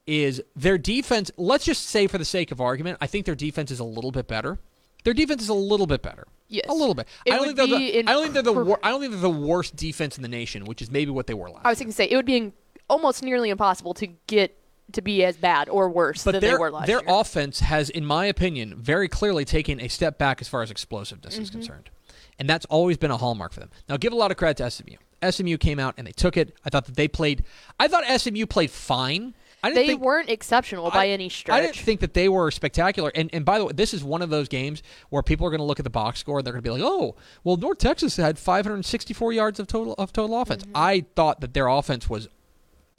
is 0.07 0.43
their 0.55 0.79
defense. 0.79 1.31
Let's 1.37 1.65
just 1.65 1.85
say, 1.89 2.07
for 2.07 2.19
the 2.19 2.25
sake 2.25 2.53
of 2.53 2.61
argument, 2.61 2.99
I 3.01 3.07
think 3.07 3.27
their 3.27 3.35
defense 3.35 3.71
is 3.71 3.81
a 3.81 3.85
little 3.85 4.13
bit 4.13 4.27
better. 4.29 4.59
Their 5.05 5.15
defense 5.15 5.43
is 5.43 5.49
a 5.49 5.55
little 5.55 5.87
bit 5.87 6.03
better. 6.03 6.27
Yes. 6.49 6.67
a 6.69 6.73
little 6.75 6.95
bit. 6.95 7.09
It 7.25 7.33
I 7.33 7.37
don't 7.37 7.45
think 7.47 7.57
they're 7.57 7.67
the. 7.67 7.99
I 7.99 8.03
don't 8.13 8.23
think 8.23 8.35
they're 8.35 8.43
the. 8.45 8.53
Wor- 8.53 8.79
I 8.83 8.91
don't 8.91 9.01
think 9.01 9.13
they're 9.13 9.21
the 9.21 9.31
worst 9.31 9.75
defense 9.75 10.17
in 10.17 10.23
the 10.23 10.29
nation, 10.29 10.65
which 10.65 10.81
is 10.81 10.91
maybe 10.91 11.11
what 11.11 11.27
they 11.27 11.35
were 11.35 11.51
last. 11.51 11.67
I 11.67 11.71
was 11.71 11.79
going 11.81 11.89
to 11.89 11.93
say 11.95 12.05
it 12.09 12.15
would 12.15 12.25
be 12.27 12.37
in, 12.37 12.53
almost 12.89 13.23
nearly 13.23 13.51
impossible 13.51 13.95
to 13.95 14.07
get 14.29 14.57
to 14.93 15.03
be 15.03 15.25
as 15.25 15.37
bad 15.37 15.69
or 15.69 15.91
worse 15.91 16.23
but 16.23 16.33
than 16.33 16.41
their 16.41 16.53
they 16.53 16.59
were 16.59 16.71
last 16.71 16.87
their 16.87 16.99
year. 16.99 17.05
Their 17.07 17.17
offense 17.21 17.59
has, 17.59 17.91
in 17.91 18.05
my 18.07 18.27
opinion, 18.27 18.77
very 18.77 19.09
clearly 19.09 19.45
taken 19.45 19.81
a 19.81 19.89
step 19.89 20.19
back 20.19 20.41
as 20.41 20.47
far 20.47 20.63
as 20.63 20.71
explosiveness 20.71 21.35
Mm-hmm. 21.35 21.43
is 21.43 21.51
concerned, 21.51 21.91
and 22.39 22.49
that's 22.49 22.67
always 22.67 22.97
been 22.97 23.11
a 23.11 23.17
hallmark 23.17 23.53
for 23.53 23.61
them. 23.61 23.71
Now, 23.89 23.97
give 23.97 24.13
a 24.13 24.17
lot 24.17 24.31
of 24.31 24.37
credit 24.37 24.57
to 24.59 24.71
SMU. 24.71 24.97
SMU 25.31 25.57
came 25.57 25.79
out 25.79 25.95
and 25.97 26.07
they 26.07 26.13
took 26.13 26.37
it. 26.37 26.55
I 26.65 26.71
thought 26.71 26.87
that 26.87 26.97
they 26.97 27.09
played. 27.09 27.45
I 27.81 27.89
thought 27.89 28.05
SMU 28.21 28.47
played 28.47 28.71
fine. 28.71 29.35
I 29.65 29.71
didn't 29.71 29.83
they 29.83 29.87
think, 29.89 30.03
weren't 30.03 30.29
exceptional 30.29 30.91
by 30.91 31.07
I- 31.07 31.09
any 31.09 31.29
stretch. 31.29 31.57
I 31.57 31.63
didn't 31.63 31.77
think 31.77 32.01
that 32.01 32.15
they 32.15 32.29
were 32.29 32.51
spectacular. 32.51 33.11
And 33.15 33.31
and 33.33 33.45
by 33.45 33.59
the 33.59 33.65
way, 33.65 33.73
this 33.75 33.95
is 33.95 34.05
one 34.05 34.23
of 34.23 34.31
those 34.31 34.49
games 34.49 34.83
where 35.09 35.23
people 35.23 35.47
are 35.47 35.51
going 35.51 35.61
to 35.61 35.65
look 35.65 35.81
at 35.81 35.85
the 35.85 35.91
box 35.91 36.21
score 36.21 36.39
and 36.39 36.47
they're 36.47 36.53
going 36.53 36.63
to 36.63 36.71
be 36.71 36.71
like, 36.71 36.83
"Oh, 36.85 37.17
well, 37.43 37.57
North 37.57 37.79
Texas 37.79 38.17
had 38.17 38.39
564 38.39 39.33
yards 39.33 39.59
of 39.59 39.67
total 39.67 39.95
of 39.95 40.13
total 40.13 40.41
offense." 40.41 40.63
Mm-hmm. 40.63 40.77
I 40.77 41.07
thought 41.17 41.41
that 41.41 41.55
their 41.55 41.69
offense 41.69 42.09
was, 42.09 42.29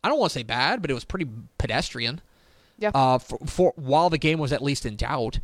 I 0.03 0.09
don't 0.09 0.19
want 0.19 0.31
to 0.31 0.39
say 0.39 0.43
bad, 0.43 0.81
but 0.81 0.89
it 0.91 0.95
was 0.95 1.05
pretty 1.05 1.27
pedestrian. 1.57 2.21
Yeah. 2.79 2.91
Uh, 2.93 3.17
for, 3.19 3.37
for 3.45 3.73
while 3.75 4.09
the 4.09 4.17
game 4.17 4.39
was 4.39 4.51
at 4.51 4.61
least 4.61 4.85
in 4.85 4.95
doubt, 4.97 5.39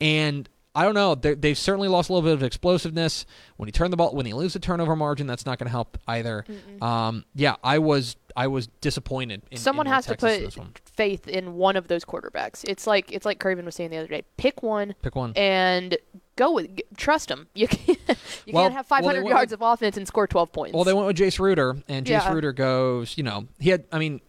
and 0.00 0.48
I 0.76 0.84
don't 0.84 0.94
know, 0.94 1.14
they 1.14 1.34
they've 1.34 1.56
certainly 1.56 1.88
lost 1.88 2.10
a 2.10 2.12
little 2.12 2.28
bit 2.28 2.34
of 2.34 2.42
explosiveness 2.42 3.24
when 3.56 3.66
you 3.66 3.72
turn 3.72 3.90
the 3.90 3.96
ball 3.96 4.14
when 4.14 4.26
they 4.26 4.32
lose 4.34 4.52
the 4.52 4.58
turnover 4.58 4.94
margin. 4.94 5.26
That's 5.26 5.46
not 5.46 5.58
going 5.58 5.66
to 5.66 5.70
help 5.70 5.96
either. 6.06 6.44
Um, 6.82 7.24
yeah, 7.34 7.56
I 7.64 7.78
was 7.78 8.16
I 8.36 8.46
was 8.48 8.66
disappointed. 8.82 9.40
In, 9.50 9.52
in 9.52 9.58
Someone 9.58 9.86
North 9.86 9.94
has 9.94 10.06
to 10.06 10.16
Texas 10.16 10.36
in 10.38 10.44
this 10.44 10.54
put 10.56 10.80
faith 10.94 11.26
in 11.28 11.54
one 11.54 11.76
of 11.76 11.88
those 11.88 12.04
quarterbacks. 12.04 12.62
It's 12.68 12.86
like 12.86 13.10
it's 13.10 13.24
like 13.24 13.40
Craven 13.40 13.64
was 13.64 13.74
saying 13.74 13.90
the 13.90 13.96
other 13.96 14.08
day. 14.08 14.22
Pick 14.36 14.62
one 14.62 14.94
Pick 15.02 15.16
one. 15.16 15.32
and 15.34 15.96
go 16.36 16.52
with 16.52 16.68
trust 16.98 17.30
him. 17.30 17.46
You 17.54 17.68
can't 17.68 17.98
you 18.44 18.52
Well- 18.52 18.64
can't 18.64 18.74
have 18.74 18.86
500 18.86 19.22
went 19.22 19.28
yards 19.30 19.50
with- 19.52 19.62
of 19.62 19.66
offense 19.72 19.96
and 19.96 20.06
score 20.06 20.26
12 20.26 20.52
points. 20.52 20.74
Well, 20.74 20.84
they 20.84 20.92
went 20.92 21.06
with 21.06 21.16
Jace 21.16 21.38
Ruder, 21.38 21.76
and 21.88 22.04
Jace 22.04 22.10
Yeah. 22.10 22.32
Ruder 22.34 22.52
goes. 22.52 23.16
You 23.16 23.24
know, 23.24 23.46
he 23.58 23.70
had. 23.70 23.84
I 23.90 23.98
mean, 23.98 24.20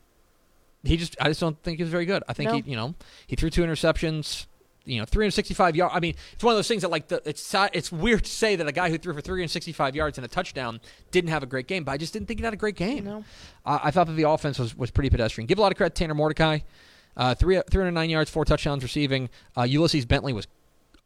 he 0.84 0.96
just. 0.96 1.18
I 1.20 1.28
just 1.28 1.42
don't 1.42 1.62
think 1.62 1.78
he 1.78 1.84
was 1.84 1.92
very 1.92 2.06
good. 2.06 2.24
I 2.30 2.34
think 2.34 2.50
No. 2.52 2.56
he. 2.58 2.64
You 2.72 2.78
know, 2.78 2.96
he 3.28 3.36
threw 3.36 3.50
two 3.50 3.64
interceptions. 3.64 4.46
You 4.88 5.00
know, 5.00 5.06
365 5.06 5.76
yards. 5.76 5.94
I 5.96 6.00
mean, 6.00 6.16
it's 6.34 6.44
one 6.44 6.54
of 6.54 6.58
those 6.58 6.68
things 6.68 6.82
that 6.82 6.90
like 6.90 7.08
the, 7.10 7.22
it's 7.26 7.54
it's 7.74 7.92
weird 7.92 8.24
to 8.24 8.32
say 8.32 8.56
that 8.56 8.68
a 8.68 8.72
guy 8.72 8.90
who 8.90 8.98
threw 8.98 9.14
for 9.14 9.22
365 9.22 9.96
yards 9.96 10.18
and 10.18 10.26
a 10.26 10.28
touchdown 10.28 10.80
didn't 11.12 11.30
have 11.30 11.44
a 11.44 11.46
great 11.46 11.68
game, 11.68 11.84
but 11.84 11.92
I 11.92 11.98
just 11.98 12.14
didn't 12.14 12.28
think 12.28 12.40
he 12.40 12.44
had 12.44 12.54
a 12.54 12.58
great 12.58 12.76
game. 12.76 13.04
No. 13.04 13.24
I, 13.66 13.82
I 13.84 13.92
thought 13.92 14.08
that 14.08 14.14
the 14.14 14.30
offense 14.30 14.58
was, 14.58 14.76
was 14.76 14.90
pretty 14.90 15.10
pedestrian. 15.10 15.46
Give 15.46 15.60
a 15.60 15.62
lot 15.62 15.72
of 15.72 15.78
credit 15.78 15.96
to 15.96 16.00
Tanner 16.00 16.16
Mordecai. 16.16 16.60
Uh, 17.16 17.34
three, 17.34 17.60
309 17.70 18.10
yards, 18.10 18.30
four 18.30 18.46
touchdowns 18.46 18.84
receiving. 18.84 19.30
Uh, 19.58 19.64
Ulysses 19.64 20.06
Bentley 20.06 20.34
was 20.34 20.48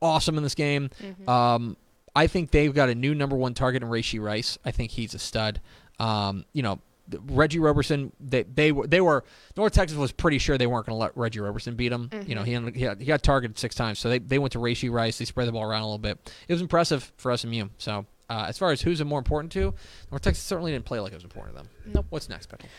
awesome 0.02 0.38
in 0.38 0.44
this 0.44 0.56
game. 0.56 0.90
Mm-hmm. 1.02 1.30
Um, 1.30 1.78
I 2.16 2.28
think 2.28 2.52
they've 2.52 2.74
got 2.74 2.90
a 2.90 2.96
new 2.96 3.16
number 3.16 3.36
one 3.36 3.54
target 3.54 3.82
in 3.82 3.90
Rashee 3.90 4.22
Rice. 4.22 4.58
I 4.66 4.72
think 4.72 4.92
he's 4.92 5.14
a 5.14 5.20
stud. 5.20 5.62
Um, 6.00 6.46
you 6.52 6.64
know, 6.64 6.80
Reggie 7.26 7.60
Roberson. 7.60 8.12
They 8.20 8.44
they 8.44 8.72
were 8.72 8.88
they 8.88 9.02
were 9.02 9.24
North 9.58 9.74
Texas 9.74 9.98
was 9.98 10.12
pretty 10.12 10.38
sure 10.38 10.58
they 10.58 10.68
weren't 10.68 10.86
going 10.86 10.96
to 10.96 11.00
let 11.00 11.16
Reggie 11.16 11.40
Roberson 11.40 11.76
beat 11.76 11.92
him. 11.92 12.10
You 12.26 12.36
know, 12.36 12.44
he 12.44 12.54
ended, 12.54 12.76
he, 12.76 12.84
had, 12.84 13.00
he 13.00 13.06
got 13.06 13.24
targeted 13.24 13.58
six 13.58 13.76
times, 13.76 14.00
so 14.00 14.10
they 14.10 14.20
they 14.20 14.40
went 14.40 14.54
to 14.54 14.60
Rashee 14.60 14.92
Rice. 14.92 15.18
They 15.18 15.26
spread 15.26 15.48
the 15.48 15.52
ball 15.52 15.64
around 15.64 15.82
a 15.82 15.86
little 15.86 15.98
bit. 15.98 16.32
It 16.48 16.54
was 16.54 16.62
impressive 16.62 17.12
for 17.18 17.36
SMU. 17.36 17.70
So. 17.78 18.06
Uh, 18.30 18.46
as 18.48 18.58
far 18.58 18.72
as 18.72 18.82
who's 18.82 19.04
more 19.04 19.20
important 19.20 19.52
to, 19.52 19.74
North 20.10 20.22
Texas 20.22 20.42
certainly 20.42 20.72
didn't 20.72 20.86
play 20.86 21.02
like 21.02 21.12
it 21.12 21.16
was 21.16 21.26
important 21.26 21.54
to 21.54 21.64
them. 21.64 21.70
Nope. 21.86 22.06
What's 22.12 22.30
next, 22.30 22.46
Pickle? 22.46 22.70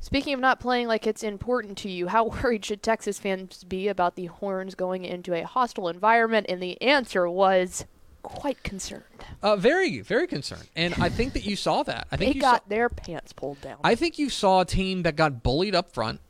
Speaking 0.00 0.34
of 0.34 0.40
not 0.40 0.60
playing 0.60 0.88
like 0.88 1.06
it's 1.06 1.22
important 1.22 1.76
to 1.78 1.90
you, 1.90 2.08
how 2.08 2.24
worried 2.42 2.64
should 2.64 2.82
Texas 2.82 3.18
fans 3.18 3.64
be 3.64 3.88
about 3.88 4.16
the 4.16 4.26
Horns 4.26 4.74
going 4.74 5.04
into 5.04 5.34
a 5.34 5.42
hostile 5.42 5.88
environment? 5.88 6.46
And 6.48 6.62
the 6.62 6.80
answer 6.80 7.28
was 7.28 7.84
quite 8.26 8.62
concerned. 8.62 9.04
Uh, 9.42 9.56
very, 9.56 10.00
very 10.00 10.26
concerned, 10.26 10.68
and 10.74 10.94
I 11.00 11.08
think 11.08 11.32
that 11.34 11.44
you 11.44 11.56
saw 11.56 11.82
that. 11.84 12.08
I 12.10 12.16
think 12.16 12.32
They 12.32 12.36
you 12.36 12.40
got 12.40 12.62
saw, 12.62 12.68
their 12.68 12.88
pants 12.88 13.32
pulled 13.32 13.60
down. 13.60 13.78
I 13.84 13.94
think 13.94 14.18
you 14.18 14.28
saw 14.28 14.60
a 14.60 14.64
team 14.64 15.02
that 15.02 15.16
got 15.16 15.42
bullied 15.42 15.74
up 15.74 15.92
front, 15.92 16.20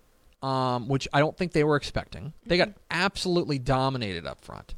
um, 0.42 0.88
which 0.88 1.08
I 1.12 1.20
don't 1.20 1.36
think 1.36 1.52
they 1.52 1.64
were 1.64 1.76
expecting. 1.76 2.32
They 2.44 2.56
got 2.56 2.70
absolutely 2.90 3.58
dominated 3.58 4.26
up 4.26 4.44
front, 4.44 4.74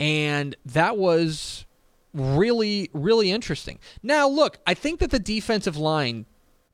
and 0.00 0.56
that 0.66 0.96
was 0.96 1.66
really, 2.12 2.90
really 2.92 3.30
interesting. 3.30 3.78
Now, 4.02 4.28
look, 4.28 4.58
I 4.66 4.74
think 4.74 5.00
that 5.00 5.10
the 5.10 5.18
defensive 5.18 5.76
line 5.76 6.26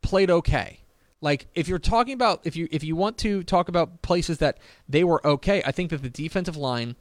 played 0.02 0.30
okay. 0.30 0.80
Like 1.20 1.48
if 1.54 1.68
you're 1.68 1.78
talking 1.78 2.14
about 2.14 2.40
if 2.44 2.56
you 2.56 2.66
if 2.70 2.82
you 2.82 2.96
want 2.96 3.18
to 3.18 3.42
talk 3.42 3.68
about 3.68 4.00
places 4.00 4.38
that 4.38 4.56
they 4.88 5.04
were 5.04 5.24
okay, 5.26 5.62
I 5.66 5.72
think 5.72 5.90
that 5.90 6.02
the 6.02 6.08
defensive 6.08 6.56
line 6.56 6.96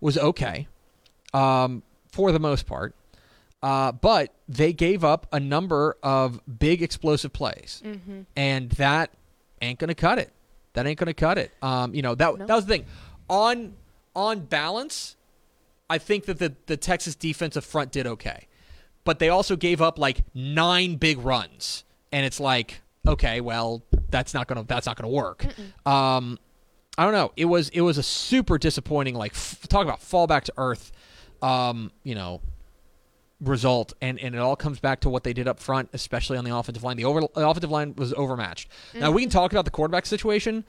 was 0.00 0.18
okay 0.18 0.66
um, 1.32 1.82
for 2.12 2.32
the 2.32 2.38
most 2.40 2.66
part. 2.66 2.94
Uh, 3.62 3.92
but 3.92 4.32
they 4.48 4.72
gave 4.72 5.04
up 5.04 5.26
a 5.32 5.38
number 5.40 5.96
of 6.02 6.40
big 6.58 6.82
explosive 6.82 7.32
plays, 7.32 7.82
Mm-hmm. 7.84 8.20
and 8.36 8.70
that 8.72 9.10
ain't 9.60 9.78
gonna 9.78 9.94
cut 9.94 10.18
it. 10.18 10.32
That 10.72 10.86
ain't 10.86 10.98
gonna 10.98 11.12
cut 11.14 11.36
it. 11.36 11.52
Um, 11.62 11.94
you 11.94 12.00
know 12.00 12.14
that 12.14 12.38
No. 12.38 12.46
that 12.46 12.54
was 12.54 12.64
the 12.66 12.72
thing. 12.76 12.86
On 13.28 13.74
on 14.16 14.40
balance, 14.40 15.16
I 15.90 15.98
think 15.98 16.24
that 16.24 16.38
the 16.38 16.54
the 16.66 16.76
Texas 16.78 17.14
defensive 17.14 17.64
front 17.64 17.92
did 17.92 18.06
okay, 18.06 18.46
but 19.04 19.18
they 19.18 19.28
also 19.28 19.56
gave 19.56 19.82
up 19.82 19.98
like 19.98 20.22
nine 20.34 20.96
big 20.96 21.18
runs, 21.18 21.84
and 22.12 22.24
it's 22.24 22.40
like 22.40 22.80
okay, 23.06 23.42
well 23.42 23.82
that's 24.08 24.32
not 24.32 24.46
gonna 24.48 24.64
that's 24.66 24.86
not 24.86 24.96
gonna 24.96 25.12
work. 25.12 25.44
Um, 25.84 26.38
I 26.96 27.04
don't 27.04 27.12
know. 27.12 27.32
It 27.36 27.44
was 27.44 27.68
it 27.70 27.82
was 27.82 27.98
a 27.98 28.02
super 28.02 28.56
disappointing 28.56 29.14
like 29.16 29.32
f- 29.32 29.60
talk 29.68 29.84
about 29.84 30.00
fall 30.00 30.26
back 30.26 30.44
to 30.44 30.52
earth. 30.56 30.92
Um, 31.42 31.90
you 32.04 32.14
know, 32.14 32.40
result, 33.40 33.94
and, 34.02 34.18
and 34.20 34.34
it 34.34 34.38
all 34.38 34.56
comes 34.56 34.80
back 34.80 35.00
to 35.00 35.08
what 35.10 35.24
they 35.24 35.32
did 35.32 35.48
up 35.48 35.58
front, 35.58 35.88
especially 35.92 36.36
on 36.36 36.44
the 36.44 36.54
offensive 36.54 36.82
line. 36.84 36.96
The, 36.96 37.04
over, 37.06 37.20
the 37.20 37.48
offensive 37.48 37.70
line 37.70 37.94
was 37.96 38.12
overmatched. 38.14 38.68
Now 38.94 39.10
we 39.10 39.22
can 39.22 39.30
talk 39.30 39.52
about 39.52 39.64
the 39.64 39.70
quarterback 39.70 40.06
situation. 40.06 40.64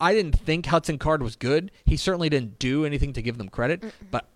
I 0.00 0.12
didn't 0.12 0.38
think 0.38 0.66
Hudson 0.66 0.98
Card 0.98 1.22
was 1.22 1.36
good. 1.36 1.70
He 1.86 1.96
certainly 1.96 2.28
didn't 2.28 2.58
do 2.58 2.84
anything 2.84 3.12
to 3.14 3.22
give 3.22 3.38
them 3.38 3.48
credit, 3.48 3.82
but 4.10 4.26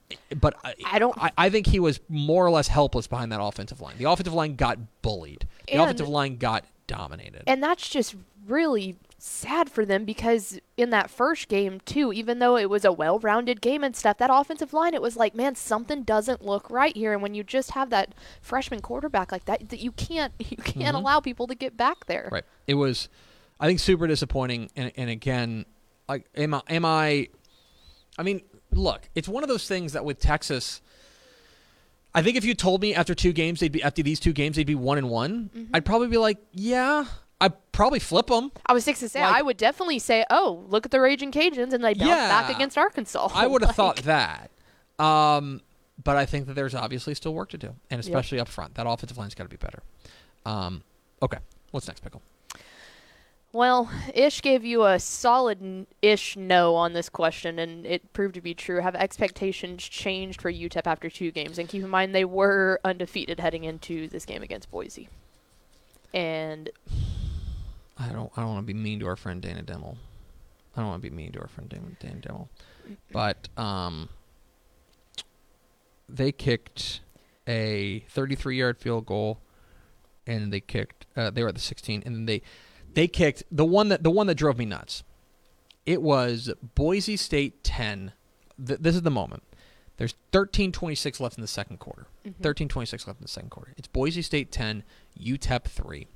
but 0.40 0.54
I, 0.64 0.74
I 0.86 0.98
don't- 0.98 1.16
I, 1.22 1.30
I 1.36 1.50
think 1.50 1.66
he 1.66 1.78
was 1.78 2.00
more 2.08 2.44
or 2.46 2.50
less 2.50 2.66
helpless 2.68 3.06
behind 3.06 3.30
that 3.32 3.40
offensive 3.42 3.80
line. 3.80 3.96
The 3.98 4.04
offensive 4.10 4.32
line 4.34 4.54
got 4.56 4.78
bullied. 5.02 5.46
The 5.66 5.74
And- 5.74 5.82
offensive 5.82 6.08
line 6.08 6.36
got 6.36 6.64
dominated. 6.86 7.42
And 7.46 7.62
that's 7.62 7.88
just 7.88 8.16
really 8.48 8.96
sad 9.22 9.70
for 9.70 9.84
them 9.84 10.04
because 10.04 10.58
in 10.76 10.90
that 10.90 11.10
first 11.10 11.48
game 11.48 11.80
too, 11.84 12.12
even 12.12 12.38
though 12.38 12.56
it 12.56 12.70
was 12.70 12.84
a 12.84 12.92
well-rounded 12.92 13.60
game 13.60 13.84
and 13.84 13.94
stuff, 13.94 14.18
that 14.18 14.30
offensive 14.32 14.72
line 14.72 14.94
it 14.94 15.02
was 15.02 15.16
like, 15.16 15.34
man, 15.34 15.54
something 15.54 16.02
doesn't 16.02 16.44
look 16.44 16.70
right 16.70 16.96
here. 16.96 17.12
And 17.12 17.22
when 17.22 17.34
you 17.34 17.44
just 17.44 17.72
have 17.72 17.90
that 17.90 18.14
freshman 18.40 18.80
quarterback 18.80 19.30
like 19.32 19.44
that, 19.44 19.68
that 19.68 19.80
you 19.80 19.92
can't 19.92 20.32
you 20.38 20.56
can't 20.56 20.96
allow 20.96 21.20
people 21.20 21.46
to 21.46 21.54
get 21.54 21.76
back 21.76 22.06
there. 22.06 22.28
Right. 22.32 22.44
It 22.66 22.74
was, 22.74 23.08
I 23.58 23.66
think, 23.66 23.80
super 23.80 24.06
disappointing. 24.06 24.70
And, 24.76 24.92
and 24.96 25.10
again, 25.10 25.66
like, 26.08 26.26
am 26.34 26.54
I, 26.54 26.62
am 26.68 26.84
I? 26.84 27.28
I 28.18 28.22
mean, 28.22 28.42
look, 28.72 29.08
it's 29.14 29.28
one 29.28 29.42
of 29.42 29.48
those 29.48 29.66
things 29.68 29.92
that 29.92 30.04
with 30.04 30.18
Texas, 30.18 30.80
I 32.14 32.22
think 32.22 32.36
if 32.36 32.44
you 32.44 32.54
told 32.54 32.82
me 32.82 32.94
after 32.94 33.14
two 33.14 33.32
games 33.32 33.60
they'd 33.60 33.70
be 33.72 33.82
after 33.82 34.02
these 34.02 34.18
two 34.18 34.32
games 34.32 34.56
they'd 34.56 34.66
be 34.66 34.74
one 34.74 34.98
and 34.98 35.08
one, 35.08 35.50
Mm-hmm. 35.54 35.74
I'd 35.74 35.84
probably 35.84 36.08
be 36.08 36.16
like, 36.16 36.38
yeah, 36.52 37.04
I'd 37.40 37.54
probably 37.72 38.00
flip 38.00 38.26
them. 38.26 38.52
I 38.66 38.72
was 38.72 38.84
six 38.84 39.00
to 39.00 39.08
say 39.08 39.22
Like- 39.22 39.36
I 39.36 39.42
would 39.42 39.56
definitely 39.56 39.98
say, 39.98 40.24
oh, 40.30 40.64
look 40.68 40.84
at 40.84 40.90
the 40.92 41.00
Raging 41.00 41.32
Cajuns 41.32 41.72
and 41.72 41.82
they 41.82 41.94
bounced 41.94 42.10
back 42.10 42.54
against 42.54 42.76
Arkansas. 42.76 43.30
I 43.34 43.46
would 43.46 43.62
have 43.62 43.68
Like, 43.76 43.76
thought 43.76 43.96
that. 44.04 44.50
Um, 44.98 45.62
but 46.02 46.16
I 46.16 46.26
think 46.26 46.46
that 46.46 46.54
there's 46.54 46.74
obviously 46.74 47.14
still 47.14 47.32
work 47.34 47.48
to 47.50 47.58
do, 47.58 47.74
and 47.90 47.98
especially 48.00 48.38
up 48.40 48.48
front, 48.48 48.74
that 48.74 48.86
offensive 48.86 49.16
line's 49.18 49.34
got 49.34 49.44
to 49.44 49.48
be 49.50 49.56
better. 49.56 49.82
Um, 50.44 50.82
okay, 51.22 51.38
what's 51.70 51.88
next, 51.88 52.00
pickle? 52.00 52.22
Well, 53.52 53.90
Ish 54.14 54.42
gave 54.42 54.64
you 54.64 54.84
a 54.84 55.00
solid 55.00 55.86
ish 56.02 56.36
no 56.36 56.76
on 56.76 56.92
this 56.92 57.08
question, 57.08 57.58
and 57.58 57.84
it 57.84 58.12
proved 58.12 58.34
to 58.34 58.40
be 58.40 58.54
true. 58.54 58.80
Have 58.80 58.94
expectations 58.94 59.82
changed 59.82 60.40
for 60.40 60.52
UTEP 60.52 60.82
after 60.86 61.10
two 61.10 61.32
games? 61.32 61.58
And 61.58 61.68
keep 61.68 61.82
in 61.82 61.88
mind, 61.90 62.14
they 62.14 62.24
were 62.24 62.78
undefeated 62.84 63.40
heading 63.40 63.64
into 63.64 64.06
this 64.08 64.24
game 64.24 64.42
against 64.42 64.70
Boise. 64.70 65.08
And 66.14 66.70
I 68.00 68.08
don't. 68.12 68.30
I 68.36 68.40
don't 68.40 68.50
want 68.54 68.66
to 68.66 68.72
be 68.72 68.78
mean 68.78 68.98
to 69.00 69.06
our 69.06 69.16
friend 69.16 69.42
Dana 69.42 69.62
Dimel. 69.62 69.96
I 70.74 70.80
don't 70.80 70.88
want 70.88 71.02
to 71.02 71.10
be 71.10 71.14
mean 71.14 71.32
to 71.32 71.40
our 71.40 71.48
friend 71.48 71.68
Dana, 71.68 71.82
Dana 72.00 72.20
Dimel. 72.20 72.48
But 73.12 73.48
um, 73.56 74.08
they 76.08 76.32
kicked 76.32 77.00
a 77.46 78.04
33-yard 78.14 78.78
field 78.78 79.04
goal, 79.06 79.40
and 80.26 80.52
they 80.52 80.60
kicked. 80.60 81.06
Uh, 81.16 81.30
they 81.30 81.42
were 81.42 81.48
at 81.48 81.54
the 81.54 81.60
16, 81.60 82.02
and 82.06 82.14
then 82.14 82.26
they 82.26 82.42
they 82.94 83.06
kicked 83.06 83.42
the 83.52 83.64
one 83.64 83.88
that 83.88 84.02
the 84.02 84.10
one 84.10 84.26
that 84.28 84.36
drove 84.36 84.58
me 84.58 84.64
nuts. 84.64 85.02
It 85.86 86.02
was 86.02 86.50
Boise 86.74 87.16
State 87.16 87.62
10. 87.64 88.12
Th- 88.64 88.78
this 88.78 88.94
is 88.94 89.02
the 89.02 89.10
moment. 89.10 89.42
There's 89.98 90.14
13:26 90.32 91.20
left 91.20 91.36
in 91.36 91.42
the 91.42 91.48
second 91.48 91.78
quarter. 91.78 92.06
13:26 92.40 93.06
left 93.06 93.20
in 93.20 93.24
the 93.24 93.28
second 93.28 93.50
quarter. 93.50 93.74
It's 93.76 93.88
Boise 93.88 94.22
State 94.22 94.50
10, 94.50 94.84
UTEP 95.20 95.64
3 95.64 96.06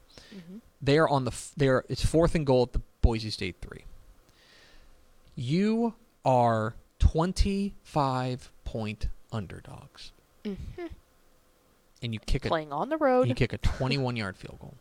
they 0.84 0.98
are 0.98 1.08
on 1.08 1.24
the 1.24 1.32
they're 1.56 1.84
it's 1.88 2.04
fourth 2.04 2.34
and 2.34 2.46
goal 2.46 2.64
at 2.64 2.72
the 2.72 2.80
Boise 3.00 3.30
State 3.30 3.56
three. 3.60 3.84
You 5.34 5.94
are 6.24 6.74
twenty 6.98 7.74
five 7.82 8.50
point 8.64 9.08
underdogs, 9.32 10.12
mm-hmm. 10.44 10.86
and 12.02 12.14
you 12.14 12.20
kick 12.20 12.44
a 12.44 12.48
playing 12.48 12.72
on 12.72 12.88
the 12.88 12.96
road. 12.96 13.28
you 13.28 13.34
kick 13.34 13.52
a 13.52 13.58
twenty 13.58 13.98
one 13.98 14.16
yard 14.16 14.36
field 14.36 14.58
goal. 14.60 14.74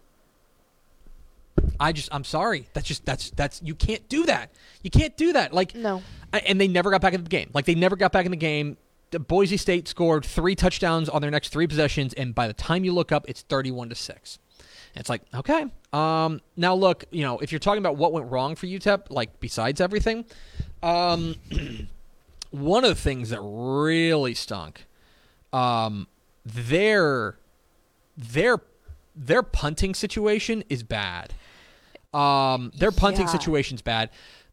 I 1.80 1.92
just 1.92 2.10
I'm 2.12 2.24
sorry. 2.24 2.68
That's 2.74 2.88
just 2.88 3.06
that's 3.06 3.30
that's 3.32 3.62
you 3.64 3.76
can't 3.76 4.08
do 4.10 4.26
that. 4.26 4.52
You 4.82 4.90
can't 4.90 5.16
do 5.18 5.34
that. 5.34 5.54
Like 5.54 5.76
no. 5.76 6.02
a- 6.32 6.48
and 6.48 6.60
they 6.60 6.68
never 6.68 6.92
got 6.92 7.02
back 7.02 7.14
in 7.14 7.24
the 7.24 7.30
game. 7.30 7.50
Like 7.54 7.66
they 7.66 7.76
never 7.76 7.96
got 7.96 8.12
back 8.12 8.26
in 8.26 8.32
the 8.32 8.38
game. 8.38 8.78
The 9.12 9.20
Boise 9.20 9.58
State 9.58 9.88
scored 9.88 10.26
three 10.26 10.56
touchdowns 10.56 11.08
on 11.08 11.22
their 11.22 11.30
next 11.30 11.50
three 11.50 11.68
possessions, 11.68 12.14
and 12.16 12.34
by 12.34 12.48
the 12.48 12.54
time 12.54 12.84
you 12.84 12.94
look 12.94 13.12
up, 13.12 13.26
it's 13.28 13.42
thirty-one 13.44 13.90
to 13.90 13.96
six. 13.96 14.40
It's 14.96 15.10
like, 15.10 15.22
okay. 15.34 15.66
Um, 15.92 16.42
now 16.56 16.76
look, 16.76 17.06
you 17.12 17.24
know, 17.24 17.40
if 17.40 17.52
you're 17.52 17.60
talking 17.60 17.80
about 17.80 17.98
what 17.98 18.14
went 18.14 18.32
wrong 18.32 18.56
for 18.56 18.68
UTEP, 18.68 19.08
like 19.10 19.40
besides 19.40 19.82
everything, 19.82 20.26
um, 20.84 21.36
one 22.52 22.84
of 22.84 22.90
the 22.90 23.02
things 23.02 23.30
that 23.30 23.42
really 23.42 24.34
stunk, 24.34 24.86
um, 25.52 26.08
their 26.46 27.38
their 28.18 28.60
their 29.16 29.44
punting 29.44 29.94
situation 29.96 30.64
is 30.70 30.84
bad. 30.84 31.34
Um, 32.14 32.72
their 32.78 32.92
punting 32.92 33.26
Yeah. 33.26 33.32
situation's 33.32 33.82
bad. 33.82 34.10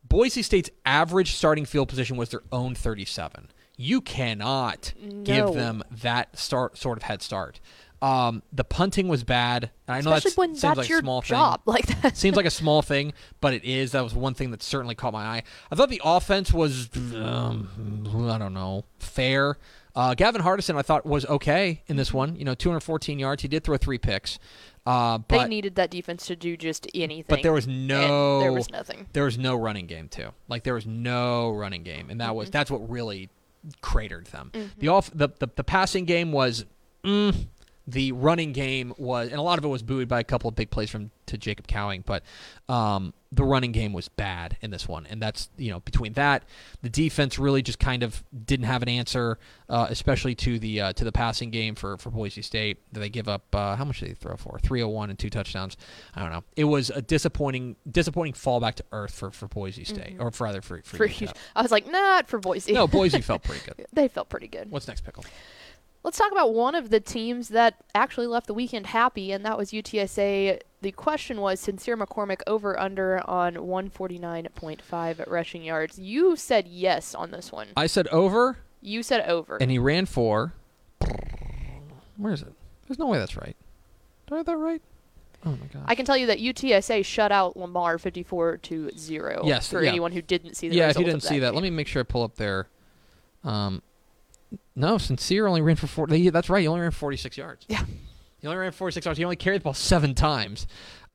Boise 0.08 0.42
State's 0.42 0.70
average 0.86 1.32
starting 1.32 1.64
field 1.64 1.88
position 1.88 2.16
was 2.16 2.30
their 2.30 2.42
own 2.50 2.74
37. 2.74 3.48
You 3.76 4.00
cannot 4.00 4.92
give 5.24 5.52
them 5.54 5.82
that 5.90 6.38
start 6.38 6.76
sort 6.76 6.98
of 6.98 7.04
head 7.04 7.22
start. 7.22 7.60
Um, 8.02 8.42
the 8.52 8.64
punting 8.64 9.08
was 9.08 9.24
bad. 9.24 9.70
And 9.86 9.96
I 9.96 10.00
know 10.00 10.12
Especially 10.16 10.30
that 10.30 10.38
when 10.38 10.48
seems 10.54 10.60
that's 10.62 10.78
like 10.78 10.88
your 10.88 10.98
a 11.00 11.02
small 11.02 11.20
job. 11.22 11.60
thing. 11.64 11.74
Like 11.74 12.02
that. 12.02 12.16
Seems 12.16 12.36
like 12.36 12.46
a 12.46 12.50
small 12.50 12.80
thing, 12.82 13.12
but 13.42 13.52
it 13.52 13.64
is. 13.64 13.92
That 13.92 14.02
was 14.02 14.14
one 14.14 14.32
thing 14.34 14.50
that 14.52 14.62
certainly 14.62 14.94
caught 14.94 15.12
my 15.12 15.22
eye. 15.24 15.42
I 15.70 15.74
thought 15.74 15.90
the 15.90 16.00
offense 16.04 16.52
was, 16.52 16.88
um, 17.14 17.68
I 18.30 18.38
don't 18.38 18.54
know, 18.54 18.84
fair. 18.98 19.58
Uh, 19.94 20.14
Gavin 20.14 20.40
Hardison, 20.40 20.76
I 20.76 20.82
thought 20.82 21.04
was 21.04 21.26
okay 21.26 21.82
in 21.88 21.96
this 21.96 22.12
one. 22.14 22.36
You 22.36 22.44
know, 22.44 22.54
214 22.54 23.18
yards. 23.18 23.42
He 23.42 23.48
did 23.48 23.64
throw 23.64 23.76
three 23.76 23.98
picks, 23.98 24.38
uh, 24.86 25.18
They 25.28 25.46
needed 25.46 25.74
that 25.74 25.90
defense 25.90 26.26
to 26.28 26.36
do 26.36 26.56
just 26.56 26.86
anything. 26.94 27.26
but 27.28 27.42
there 27.42 27.52
was 27.52 27.66
no 27.66 28.40
there 28.40 28.52
was 28.52 28.70
nothing. 28.70 29.08
there 29.12 29.24
was 29.24 29.36
no 29.36 29.56
running 29.56 29.86
game 29.86 30.08
too. 30.08 30.28
Like 30.48 30.62
there 30.62 30.74
was 30.74 30.86
no 30.86 31.50
running 31.50 31.82
game, 31.82 32.08
and 32.08 32.20
that 32.20 32.34
was 32.34 32.46
Mm-hmm. 32.48 32.52
that's 32.52 32.70
what 32.70 32.88
really 32.88 33.28
cratered 33.82 34.26
them. 34.28 34.52
The 34.78 34.88
off 34.88 35.10
the, 35.12 35.28
the 35.38 35.48
the 35.56 35.64
passing 35.64 36.04
game 36.06 36.32
was. 36.32 36.64
Mm, 37.04 37.46
the 37.86 38.12
running 38.12 38.52
game 38.52 38.92
was, 38.98 39.30
and 39.30 39.38
a 39.38 39.42
lot 39.42 39.58
of 39.58 39.64
it 39.64 39.68
was 39.68 39.82
buoyed 39.82 40.08
by 40.08 40.20
a 40.20 40.24
couple 40.24 40.48
of 40.48 40.54
big 40.54 40.70
plays 40.70 40.90
from 40.90 41.10
to 41.26 41.38
Jacob 41.38 41.66
Cowing, 41.66 42.02
but 42.04 42.22
um, 42.68 43.14
the 43.32 43.44
running 43.44 43.72
game 43.72 43.92
was 43.92 44.08
bad 44.08 44.56
in 44.60 44.70
this 44.70 44.88
one, 44.88 45.06
and 45.06 45.22
that's 45.22 45.48
you 45.56 45.70
know 45.70 45.80
between 45.80 46.12
that, 46.14 46.44
the 46.82 46.88
defense 46.88 47.38
really 47.38 47.62
just 47.62 47.78
kind 47.78 48.02
of 48.02 48.22
didn't 48.44 48.66
have 48.66 48.82
an 48.82 48.88
answer, 48.88 49.38
uh, 49.68 49.86
especially 49.88 50.34
to 50.34 50.58
the 50.58 50.80
uh, 50.80 50.92
to 50.92 51.04
the 51.04 51.12
passing 51.12 51.50
game 51.50 51.74
for 51.74 51.96
for 51.96 52.10
Boise 52.10 52.42
State. 52.42 52.78
They 52.92 53.08
give 53.08 53.28
up 53.28 53.54
uh, 53.54 53.76
how 53.76 53.84
much 53.84 54.00
did 54.00 54.10
they 54.10 54.14
throw 54.14 54.36
for? 54.36 54.58
Three 54.58 54.80
hundred 54.80 54.92
one 54.92 55.10
and 55.10 55.18
two 55.18 55.30
touchdowns. 55.30 55.76
I 56.14 56.20
don't 56.22 56.32
know. 56.32 56.44
It 56.56 56.64
was 56.64 56.90
a 56.90 57.00
disappointing 57.00 57.76
disappointing 57.90 58.34
fall 58.34 58.60
back 58.60 58.74
to 58.76 58.84
earth 58.92 59.14
for 59.14 59.30
for 59.30 59.48
Boise 59.48 59.84
State, 59.84 60.16
or 60.18 60.30
for 60.30 60.44
rather 60.44 60.60
for 60.60 60.82
for, 60.82 61.08
For 61.08 61.26
I 61.56 61.62
was 61.62 61.70
like, 61.70 61.90
not 61.90 62.28
for 62.28 62.38
Boise. 62.38 62.72
No, 62.72 62.86
Boise 62.86 63.20
felt 63.22 63.42
pretty 63.42 63.64
good. 63.64 63.86
they 63.92 64.08
felt 64.08 64.28
pretty 64.28 64.48
good. 64.48 64.70
What's 64.70 64.88
next, 64.88 65.04
pickle? 65.04 65.24
Let's 66.02 66.16
talk 66.16 66.32
about 66.32 66.54
one 66.54 66.74
of 66.74 66.88
the 66.88 66.98
teams 67.00 67.48
that 67.48 67.74
actually 67.94 68.26
left 68.26 68.46
the 68.46 68.54
weekend 68.54 68.86
happy, 68.86 69.32
and 69.32 69.44
that 69.44 69.58
was 69.58 69.70
UTSA. 69.70 70.60
The 70.80 70.92
question 70.92 71.42
was 71.42 71.60
Sincere 71.60 71.94
McCormick 71.96 72.40
over 72.46 72.78
under 72.80 73.20
on 73.28 73.56
149.5 73.56 75.28
rushing 75.30 75.62
yards. 75.62 75.98
You 75.98 76.36
said 76.36 76.66
yes 76.66 77.14
on 77.14 77.30
this 77.32 77.52
one. 77.52 77.68
I 77.76 77.86
said 77.86 78.08
over, 78.08 78.58
You 78.80 79.02
said 79.02 79.28
over. 79.28 79.58
and 79.58 79.70
he 79.70 79.78
ran 79.78 80.06
for. 80.06 80.54
Where 82.16 82.32
is 82.32 82.42
it? 82.42 82.52
There's 82.88 82.98
no 82.98 83.06
way 83.06 83.18
that's 83.18 83.36
right. 83.36 83.56
Did 84.26 84.34
I 84.34 84.36
have 84.38 84.46
that 84.46 84.56
right? 84.56 84.82
Oh 85.44 85.50
my 85.50 85.66
god. 85.72 85.84
I 85.86 85.94
can 85.94 86.04
tell 86.04 86.16
you 86.16 86.26
that 86.26 86.38
UTSA 86.38 87.04
shut 87.04 87.32
out 87.32 87.56
Lamar 87.56 87.98
54 87.98 88.58
to 88.58 88.90
0 88.96 89.42
Yes, 89.44 89.68
for 89.68 89.82
yeah. 89.82 89.88
anyone 89.90 90.12
who 90.12 90.20
didn't 90.20 90.54
see 90.54 90.68
the 90.68 90.76
yeah, 90.76 90.90
if 90.90 90.98
you 90.98 91.04
didn't 91.04 91.22
of 91.24 91.28
see 91.28 91.38
that, 91.40 91.54
let 91.54 91.62
me 91.62 91.70
make 91.70 91.88
sure 91.88 92.00
I 92.00 92.02
pull 92.04 92.22
up 92.22 92.36
their. 92.36 92.68
Um, 93.42 93.82
no, 94.74 94.98
Sincere 94.98 95.46
only 95.46 95.60
ran 95.62 95.76
for 95.76 95.86
four. 95.86 96.06
they- 96.06 96.28
That's 96.28 96.48
right. 96.50 96.60
He 96.60 96.66
only 96.68 96.80
ran 96.80 96.90
46 96.90 97.36
yards. 97.36 97.66
Yeah. 97.68 97.84
He 98.40 98.46
only 98.46 98.58
ran 98.58 98.72
46 98.72 99.04
yards. 99.04 99.18
He 99.18 99.24
only 99.24 99.36
carried 99.36 99.60
the 99.60 99.64
ball 99.64 99.74
seven 99.74 100.14
times. 100.14 100.66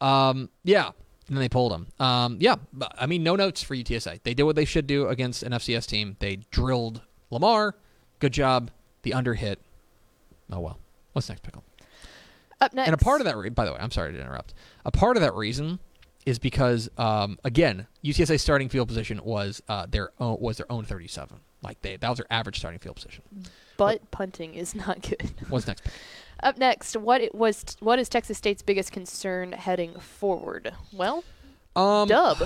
Um, 0.02 0.50
yeah. 0.64 0.88
And 1.28 1.36
then 1.36 1.42
they 1.42 1.50
pulled 1.50 1.74
him. 1.74 1.88
Um, 2.00 2.38
yeah. 2.40 2.56
I 2.98 3.08
mean, 3.08 3.24
no 3.24 3.36
notes 3.36 3.64
for 3.64 3.76
UTSA. 3.76 4.22
They 4.24 4.34
did 4.36 4.44
what 4.44 4.56
they 4.56 4.66
should 4.66 4.86
do 4.86 5.08
against 5.08 5.42
an 5.42 5.52
FCS 5.54 5.88
team. 5.88 6.18
They 6.20 6.36
drilled 6.52 7.02
Lamar. 7.32 7.76
Good 8.20 8.34
job. 8.34 8.70
The 9.02 9.14
under 9.14 9.34
hit. 9.34 9.60
Oh 10.52 10.60
well. 10.60 10.78
What's 11.14 11.28
next, 11.30 11.42
pickle? 11.42 11.64
Up 12.62 12.74
next. 12.74 12.88
And 12.88 12.94
a 12.94 12.98
part 13.04 13.22
of 13.22 13.26
that, 13.26 13.36
re- 13.38 13.50
by 13.50 13.66
the 13.66 13.72
way, 13.74 13.80
I'm 13.82 13.90
sorry 13.92 14.14
to 14.14 14.20
interrupt. 14.22 14.54
A 14.86 14.92
part 14.92 15.18
of 15.18 15.22
that 15.22 15.34
reason 15.34 15.80
is 16.26 16.40
because, 16.40 16.90
um, 16.98 17.38
again, 17.44 17.88
UTSA's 18.04 18.42
starting 18.42 18.70
field 18.70 18.88
position 18.88 19.22
was 19.24 19.62
uh, 19.70 19.86
their 19.90 20.10
own 20.20 20.38
was 20.40 20.58
their 20.58 20.72
own 20.72 20.84
37. 20.86 21.40
Like 21.62 21.82
they, 21.82 21.98
that 21.98 22.10
was 22.10 22.18
their 22.18 22.28
average 22.30 22.58
starting 22.60 22.80
field 22.80 22.96
position. 22.96 23.24
but 23.78 24.10
punting 24.12 24.54
is 24.56 24.76
not 24.76 25.02
good. 25.02 25.32
What's 25.50 25.68
next? 25.68 25.86
Up 26.44 26.58
next, 26.58 26.98
what 26.98 27.22
it 27.22 27.34
was 27.34 27.64
what 27.80 27.98
is 27.98 28.10
Texas 28.10 28.38
State's 28.38 28.62
biggest 28.62 28.92
concern 28.92 29.54
heading 29.54 29.94
forward? 30.00 30.74
Well, 30.94 31.24
Um, 31.76 32.08
dub. 32.10 32.44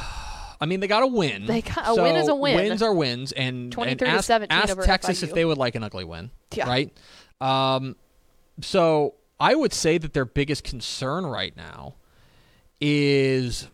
I 0.62 0.66
mean, 0.66 0.80
they 0.80 0.88
got 0.88 1.04
a 1.04 1.08
win. 1.08 1.46
They 1.48 1.62
got- 1.62 1.88
a 1.98 2.02
win 2.02 2.16
is 2.16 2.28
a 2.28 2.36
win. 2.36 2.56
Wins 2.56 2.82
are 2.84 2.94
wins, 2.94 3.32
and 3.32 3.72
23 3.72 4.08
and 4.08 4.18
ask, 4.18 4.28
17 4.28 4.58
ask 4.58 4.78
Texas 4.84 5.24
if 5.24 5.34
they 5.34 5.44
would 5.46 5.58
like 5.58 5.76
an 5.76 5.84
ugly 5.84 6.04
win. 6.04 6.30
Yeah. 6.54 6.68
Right. 6.68 6.96
Um, 7.42 7.96
so 8.62 9.16
I 9.40 9.56
would 9.56 9.74
say 9.74 9.98
that 9.98 10.14
their 10.14 10.26
biggest 10.26 10.64
concern 10.64 11.26
right 11.26 11.56
now 11.58 11.96
is 12.82 13.68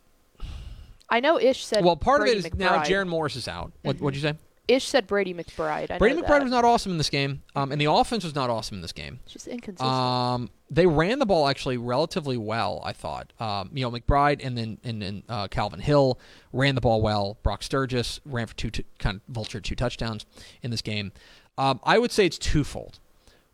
I 1.09 1.19
know 1.19 1.39
Ish 1.39 1.65
said 1.65 1.83
well, 1.83 1.95
part 1.95 2.21
Brady 2.21 2.39
of 2.39 2.45
it 2.45 2.53
is 2.53 2.57
now 2.57 2.77
McBride. 2.77 2.85
Jaron 2.85 3.07
Morris 3.07 3.35
is 3.35 3.47
out. 3.47 3.71
What 3.83 3.99
what'd 3.99 4.15
you 4.15 4.27
say? 4.27 4.35
Ish 4.67 4.87
said 4.87 5.05
Brady 5.05 5.33
McBride. 5.33 5.91
I 5.91 5.97
Brady 5.99 6.19
McBride 6.19 6.27
that. 6.27 6.43
was 6.43 6.51
not 6.51 6.65
awesome 6.65 6.91
in 6.91 6.97
this 6.97 7.09
game, 7.11 7.43
um, 7.55 7.71
and 7.71 7.79
the 7.79 7.85
offense 7.85 8.23
was 8.23 8.33
not 8.33 8.49
awesome 8.49 8.77
in 8.77 8.81
this 8.81 8.91
game. 8.91 9.19
It's 9.25 9.33
just 9.33 9.47
inconsistent. 9.47 9.87
Um, 9.87 10.49
they 10.71 10.87
ran 10.87 11.19
the 11.19 11.25
ball 11.27 11.47
actually 11.47 11.77
relatively 11.77 12.37
well, 12.37 12.81
I 12.83 12.91
thought. 12.91 13.31
Um, 13.39 13.69
you 13.73 13.83
know, 13.83 13.91
McBride 13.91 14.43
and 14.43 14.57
then 14.57 14.79
and 14.83 15.01
then 15.01 15.23
uh, 15.29 15.47
Calvin 15.49 15.79
Hill 15.79 16.19
ran 16.51 16.73
the 16.73 16.81
ball 16.81 17.01
well. 17.01 17.37
Brock 17.43 17.61
Sturges 17.61 18.19
ran 18.25 18.47
for 18.47 18.55
two, 18.55 18.71
t- 18.71 18.85
kind 18.97 19.21
of 19.27 19.33
vultured 19.33 19.63
two 19.63 19.75
touchdowns 19.75 20.25
in 20.63 20.71
this 20.71 20.81
game. 20.81 21.11
Um, 21.57 21.79
I 21.83 21.99
would 21.99 22.11
say 22.11 22.25
it's 22.25 22.37
twofold. 22.39 22.99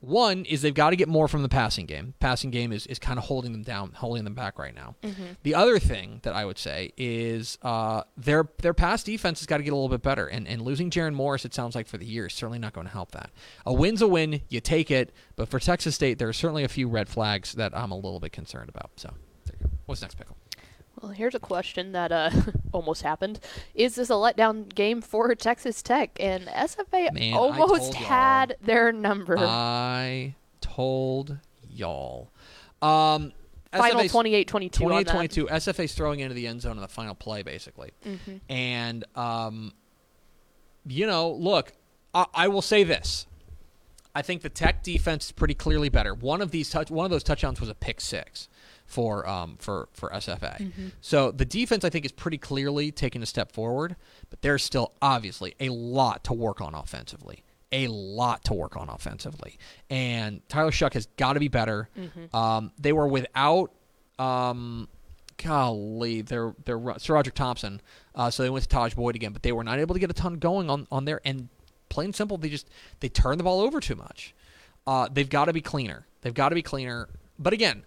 One 0.01 0.45
is 0.45 0.63
they've 0.63 0.73
got 0.73 0.89
to 0.89 0.95
get 0.95 1.07
more 1.07 1.27
from 1.27 1.43
the 1.43 1.49
passing 1.49 1.85
game. 1.85 2.15
Passing 2.19 2.49
game 2.49 2.73
is, 2.73 2.87
is 2.87 2.97
kind 2.99 3.19
of 3.19 3.25
holding 3.25 3.51
them 3.51 3.61
down, 3.61 3.91
holding 3.93 4.23
them 4.23 4.33
back 4.33 4.57
right 4.57 4.73
now. 4.73 4.95
The 5.43 5.55
other 5.55 5.77
thing 5.77 6.19
that 6.23 6.33
I 6.33 6.43
would 6.43 6.57
say 6.57 6.91
is 6.97 7.59
uh, 7.61 8.03
their 8.17 8.49
their 8.63 8.73
pass 8.73 9.03
defense 9.03 9.39
has 9.39 9.45
got 9.45 9.57
to 9.57 9.63
get 9.63 9.73
a 9.73 9.75
little 9.75 9.89
bit 9.89 10.01
better. 10.01 10.25
And, 10.27 10.47
and 10.47 10.63
losing 10.63 10.89
Jaron 10.89 11.13
Morris, 11.13 11.45
it 11.45 11.53
sounds 11.53 11.75
like 11.75 11.87
for 11.87 11.99
the 11.99 12.05
year, 12.05 12.25
is 12.25 12.33
certainly 12.33 12.59
not 12.59 12.73
going 12.73 12.87
to 12.87 12.93
help 12.93 13.11
that. 13.11 13.29
A 13.65 13.73
win's 13.73 14.01
a 14.01 14.07
win, 14.07 14.41
you 14.49 14.59
take 14.59 14.89
it. 14.89 15.13
But 15.35 15.49
for 15.49 15.59
Texas 15.59 15.93
State, 15.93 16.17
there 16.17 16.27
are 16.27 16.33
certainly 16.33 16.63
a 16.63 16.67
few 16.67 16.89
red 16.89 17.07
flags 17.07 17.53
that 17.53 17.77
I'm 17.77 17.91
a 17.91 17.95
little 17.95 18.19
bit 18.19 18.31
concerned 18.31 18.69
about. 18.69 18.89
So 18.95 19.13
there 19.45 19.55
you 19.59 19.67
go. 19.67 19.71
What's 19.85 20.01
next, 20.01 20.15
pickle? 20.17 20.35
Well, 21.01 21.11
here's 21.11 21.35
a 21.35 21.39
question 21.39 21.91
that 21.93 22.11
uh, 22.11 22.29
almost 22.71 23.01
happened. 23.01 23.39
Is 23.73 23.95
this 23.95 24.09
a 24.09 24.13
letdown 24.13 24.73
game 24.73 25.01
for 25.01 25.33
Texas 25.35 25.81
Tech? 25.81 26.11
And 26.19 26.45
SFA 26.47 27.11
Man, 27.13 27.33
almost 27.33 27.93
had 27.95 28.57
their 28.61 28.91
number. 28.91 29.37
I 29.37 30.35
told 30.61 31.37
y'all. 31.69 32.29
Um, 32.81 33.33
Final 33.71 34.01
SFA's 34.01 34.11
28-22 34.11 34.85
on 34.85 35.03
that. 35.03 35.15
28-22. 35.15 35.47
SFA's 35.47 35.93
throwing 35.93 36.19
into 36.19 36.33
the 36.33 36.45
end 36.45 36.61
zone 36.61 36.73
in 36.73 36.81
the 36.81 36.89
final 36.89 37.15
play, 37.15 37.41
basically. 37.41 37.91
Mm-hmm. 38.05 38.37
And, 38.49 39.05
um, 39.15 39.71
you 40.85 41.07
know, 41.07 41.31
look, 41.31 41.71
I, 42.13 42.25
I 42.33 42.47
will 42.49 42.61
say 42.61 42.83
this. 42.83 43.27
I 44.13 44.21
think 44.21 44.41
the 44.41 44.49
Tech 44.49 44.83
defense 44.83 45.27
is 45.27 45.31
pretty 45.31 45.53
clearly 45.53 45.87
better. 45.87 46.13
One 46.13 46.41
of 46.41 46.51
these 46.51 46.69
touch, 46.69 46.91
one 46.91 47.05
of 47.05 47.11
those 47.11 47.23
touchdowns 47.23 47.61
was 47.61 47.69
a 47.69 47.75
pick 47.75 48.01
six 48.01 48.49
for 48.91 49.27
um 49.27 49.55
for 49.59 49.89
for 49.93 50.09
SFA. 50.09 50.59
Mm-hmm. 50.59 50.87
So 50.99 51.31
the 51.31 51.45
defense 51.45 51.83
I 51.83 51.89
think 51.89 52.05
is 52.05 52.11
pretty 52.11 52.37
clearly 52.37 52.91
taking 52.91 53.23
a 53.23 53.25
step 53.25 53.51
forward, 53.51 53.95
but 54.29 54.41
there's 54.41 54.63
still 54.63 54.93
obviously 55.01 55.55
a 55.59 55.69
lot 55.69 56.23
to 56.25 56.33
work 56.33 56.61
on 56.61 56.75
offensively. 56.75 57.43
A 57.71 57.87
lot 57.87 58.43
to 58.45 58.53
work 58.53 58.75
on 58.75 58.89
offensively, 58.89 59.57
and 59.89 60.41
Tyler 60.49 60.71
Shough 60.71 60.93
has 60.93 61.05
got 61.15 61.33
to 61.33 61.39
be 61.39 61.47
better. 61.47 61.87
Mm-hmm. 61.97 62.35
Um, 62.35 62.73
they 62.77 62.91
were 62.91 63.07
without 63.07 63.71
um, 64.19 64.89
golly, 65.41 66.21
they're 66.21 66.53
they're 66.65 66.77
SaRodorick 66.77 67.33
Thompson. 67.33 67.81
Uh, 68.13 68.29
so 68.29 68.43
they 68.43 68.49
went 68.49 68.63
to 68.63 68.69
Taj 68.69 68.93
Boyd 68.93 69.15
again, 69.15 69.31
but 69.31 69.41
they 69.41 69.53
were 69.53 69.63
not 69.63 69.79
able 69.79 69.93
to 69.95 69.99
get 69.99 70.09
a 70.09 70.13
ton 70.13 70.33
going 70.33 70.69
on 70.69 70.85
on 70.91 71.05
there. 71.05 71.21
And 71.23 71.47
plain 71.87 72.07
and 72.07 72.15
simple, 72.15 72.37
they 72.37 72.49
just 72.49 72.69
they 72.99 73.07
turn 73.07 73.37
the 73.37 73.45
ball 73.45 73.61
over 73.61 73.79
too 73.79 73.95
much. 73.95 74.35
Uh, 74.85 75.07
they've 75.09 75.29
got 75.29 75.45
to 75.45 75.53
be 75.53 75.61
cleaner. 75.61 76.05
They've 76.21 76.33
got 76.33 76.49
to 76.49 76.55
be 76.55 76.61
cleaner. 76.61 77.07
But 77.39 77.53
again, 77.53 77.83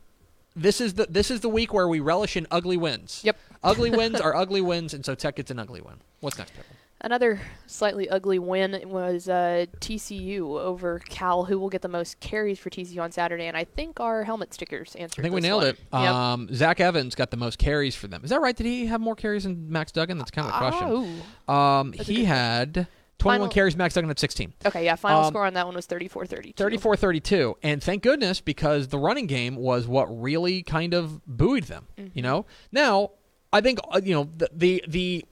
this 0.56 0.80
is 0.80 0.94
the 0.94 1.06
this 1.08 1.30
is 1.30 1.40
the 1.40 1.48
week 1.48 1.72
where 1.72 1.88
we 1.88 2.00
relish 2.00 2.36
in 2.36 2.46
ugly 2.50 2.76
wins. 2.76 3.20
Yep. 3.24 3.38
ugly 3.64 3.90
wins 3.90 4.20
are 4.20 4.34
ugly 4.34 4.60
wins, 4.60 4.94
and 4.94 5.04
so 5.04 5.14
Tech 5.14 5.36
gets 5.36 5.50
an 5.50 5.58
ugly 5.58 5.80
win. 5.80 5.96
What's 6.20 6.38
next, 6.38 6.52
Pickle? 6.52 6.76
Another 7.00 7.38
slightly 7.66 8.08
ugly 8.08 8.38
win 8.38 8.80
was 8.86 9.28
uh, 9.28 9.66
TCU 9.80 10.40
over 10.58 11.00
Cal, 11.00 11.44
who 11.44 11.58
will 11.58 11.68
get 11.68 11.82
the 11.82 11.88
most 11.88 12.18
carries 12.20 12.58
for 12.58 12.70
TCU 12.70 13.02
on 13.02 13.12
Saturday. 13.12 13.46
And 13.46 13.58
I 13.58 13.64
think 13.64 14.00
our 14.00 14.24
helmet 14.24 14.54
stickers 14.54 14.94
answered 14.94 15.20
I 15.20 15.22
think 15.24 15.34
we 15.34 15.42
nailed 15.42 15.64
one. 15.64 15.70
it. 15.72 15.78
Yep. 15.92 16.14
Um, 16.14 16.48
Zach 16.54 16.80
Evans 16.80 17.14
got 17.14 17.30
the 17.30 17.36
most 17.36 17.58
carries 17.58 17.94
for 17.94 18.06
them. 18.06 18.22
Is 18.24 18.30
that 18.30 18.40
right? 18.40 18.56
Did 18.56 18.64
he 18.64 18.86
have 18.86 19.02
more 19.02 19.14
carries 19.14 19.44
than 19.44 19.70
Max 19.70 19.92
Duggan? 19.92 20.16
That's 20.16 20.30
kind 20.30 20.48
of 20.48 20.54
the 20.54 20.58
question. 20.58 21.22
Oh. 21.46 21.52
Um, 21.52 21.92
a 21.98 22.02
he 22.02 22.24
had 22.24 22.86
21 23.18 23.40
Final- 23.40 23.52
carries. 23.52 23.76
Max 23.76 23.94
Duggan 23.94 24.08
had 24.08 24.18
16. 24.18 24.52
Okay, 24.66 24.84
yeah, 24.84 24.96
final 24.96 25.22
Um, 25.24 25.28
score 25.32 25.46
on 25.46 25.54
that 25.54 25.66
one 25.66 25.74
was 25.74 25.86
34-32. 25.86 26.56
34 26.56 26.96
32. 26.96 27.56
And 27.62 27.82
thank 27.82 28.02
goodness 28.02 28.40
because 28.40 28.88
the 28.88 28.98
running 28.98 29.26
game 29.26 29.56
was 29.56 29.86
what 29.86 30.06
really 30.06 30.62
kind 30.62 30.92
of 30.94 31.24
buoyed 31.26 31.64
them, 31.64 31.86
you 32.12 32.22
know? 32.22 32.46
Now, 32.72 33.10
I 33.52 33.60
think, 33.60 33.78
uh, 33.90 34.00
you 34.04 34.14
know, 34.14 34.28
the, 34.36 34.48
the, 34.52 34.84
the, 34.88 35.24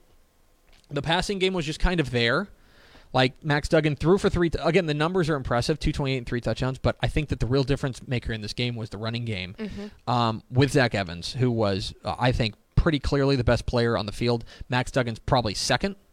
the 0.89 1.01
passing 1.01 1.39
game 1.39 1.53
was 1.53 1.65
just 1.65 1.79
kind 1.79 1.99
of 1.99 2.11
there. 2.11 2.47
Like 3.11 3.43
Max 3.43 3.69
Duggan 3.69 3.95
threw 3.95 4.17
for 4.17 4.27
three. 4.29 4.49
again, 4.63 4.87
the 4.87 4.93
numbers 4.95 5.29
are 5.29 5.35
impressive 5.35 5.77
228 5.79 6.17
and 6.17 6.25
three 6.25 6.41
touchdowns, 6.41 6.79
but 6.79 6.95
I 6.99 7.07
think 7.07 7.29
that 7.29 7.39
the 7.39 7.45
real 7.45 7.63
difference 7.63 8.07
maker 8.07 8.33
in 8.33 8.41
this 8.41 8.53
game 8.53 8.75
was 8.75 8.89
the 8.89 8.97
running 8.97 9.23
game 9.23 9.55
um, 10.07 10.41
with 10.49 10.71
Zach 10.71 10.95
Evans, 10.95 11.33
who 11.33 11.51
was, 11.51 11.93
uh, 12.03 12.15
I 12.17 12.31
think, 12.31 12.55
pretty 12.75 12.97
clearly 12.99 13.35
the 13.35 13.43
best 13.43 13.67
player 13.67 13.95
on 13.97 14.07
the 14.07 14.11
field. 14.11 14.43
Max 14.67 14.89
Duggan's 14.89 15.19
probably 15.19 15.53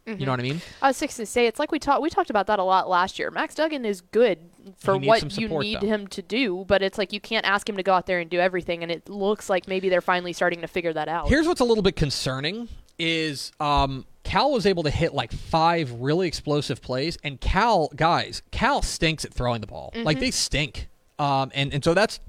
2nd 0.07 0.19
You 0.19 0.25
know 0.25 0.31
what 0.31 0.39
I 0.39 0.43
mean? 0.43 0.61
I 0.81 0.87
was 0.87 0.97
six 0.97 1.15
to 1.17 1.25
say 1.25 1.47
it's 1.47 1.59
like 1.59 1.71
we 1.71 1.79
talked 1.79 2.01
we 2.01 2.09
talked 2.09 2.29
about 2.29 2.47
that 2.47 2.59
a 2.59 2.63
lot 2.63 2.89
last 2.89 3.19
year. 3.19 3.31
Max 3.31 3.55
Duggan 3.55 3.85
is 3.85 4.01
good 4.01 4.39
for 4.77 4.97
what 4.97 5.19
some 5.19 5.29
you 5.31 5.47
need 5.59 5.81
though. 5.81 5.87
him 5.87 6.07
to 6.07 6.21
do, 6.21 6.65
but 6.67 6.81
it's 6.81 6.97
like 6.97 7.13
you 7.13 7.19
can't 7.19 7.45
ask 7.45 7.67
him 7.67 7.77
to 7.77 7.83
go 7.83 7.93
out 7.93 8.05
there 8.07 8.19
and 8.19 8.29
do 8.29 8.39
everything. 8.39 8.83
And 8.83 8.91
it 8.91 9.09
looks 9.09 9.49
like 9.49 9.67
maybe 9.67 9.89
they're 9.89 10.01
finally 10.01 10.33
starting 10.33 10.61
to 10.61 10.67
figure 10.67 10.93
that 10.93 11.07
out. 11.07 11.29
Here's 11.29 11.47
what's 11.47 11.61
a 11.61 11.65
little 11.65 11.83
bit 11.83 11.95
concerning 11.95 12.67
is 12.97 13.51
um, 13.59 14.05
Cal 14.23 14.51
was 14.51 14.65
able 14.65 14.83
to 14.83 14.91
hit 14.91 15.13
like 15.13 15.31
five 15.31 15.91
really 15.93 16.27
explosive 16.27 16.81
plays, 16.81 17.17
and 17.23 17.39
Cal 17.41 17.89
guys, 17.95 18.41
Cal 18.51 18.81
stinks 18.81 19.25
at 19.25 19.33
throwing 19.33 19.61
the 19.61 19.67
ball. 19.67 19.91
Like 19.95 20.19
they 20.19 20.31
stink, 20.31 20.87
um, 21.19 21.51
and 21.53 21.73
and 21.73 21.83
so 21.83 21.93
that's 21.93 22.19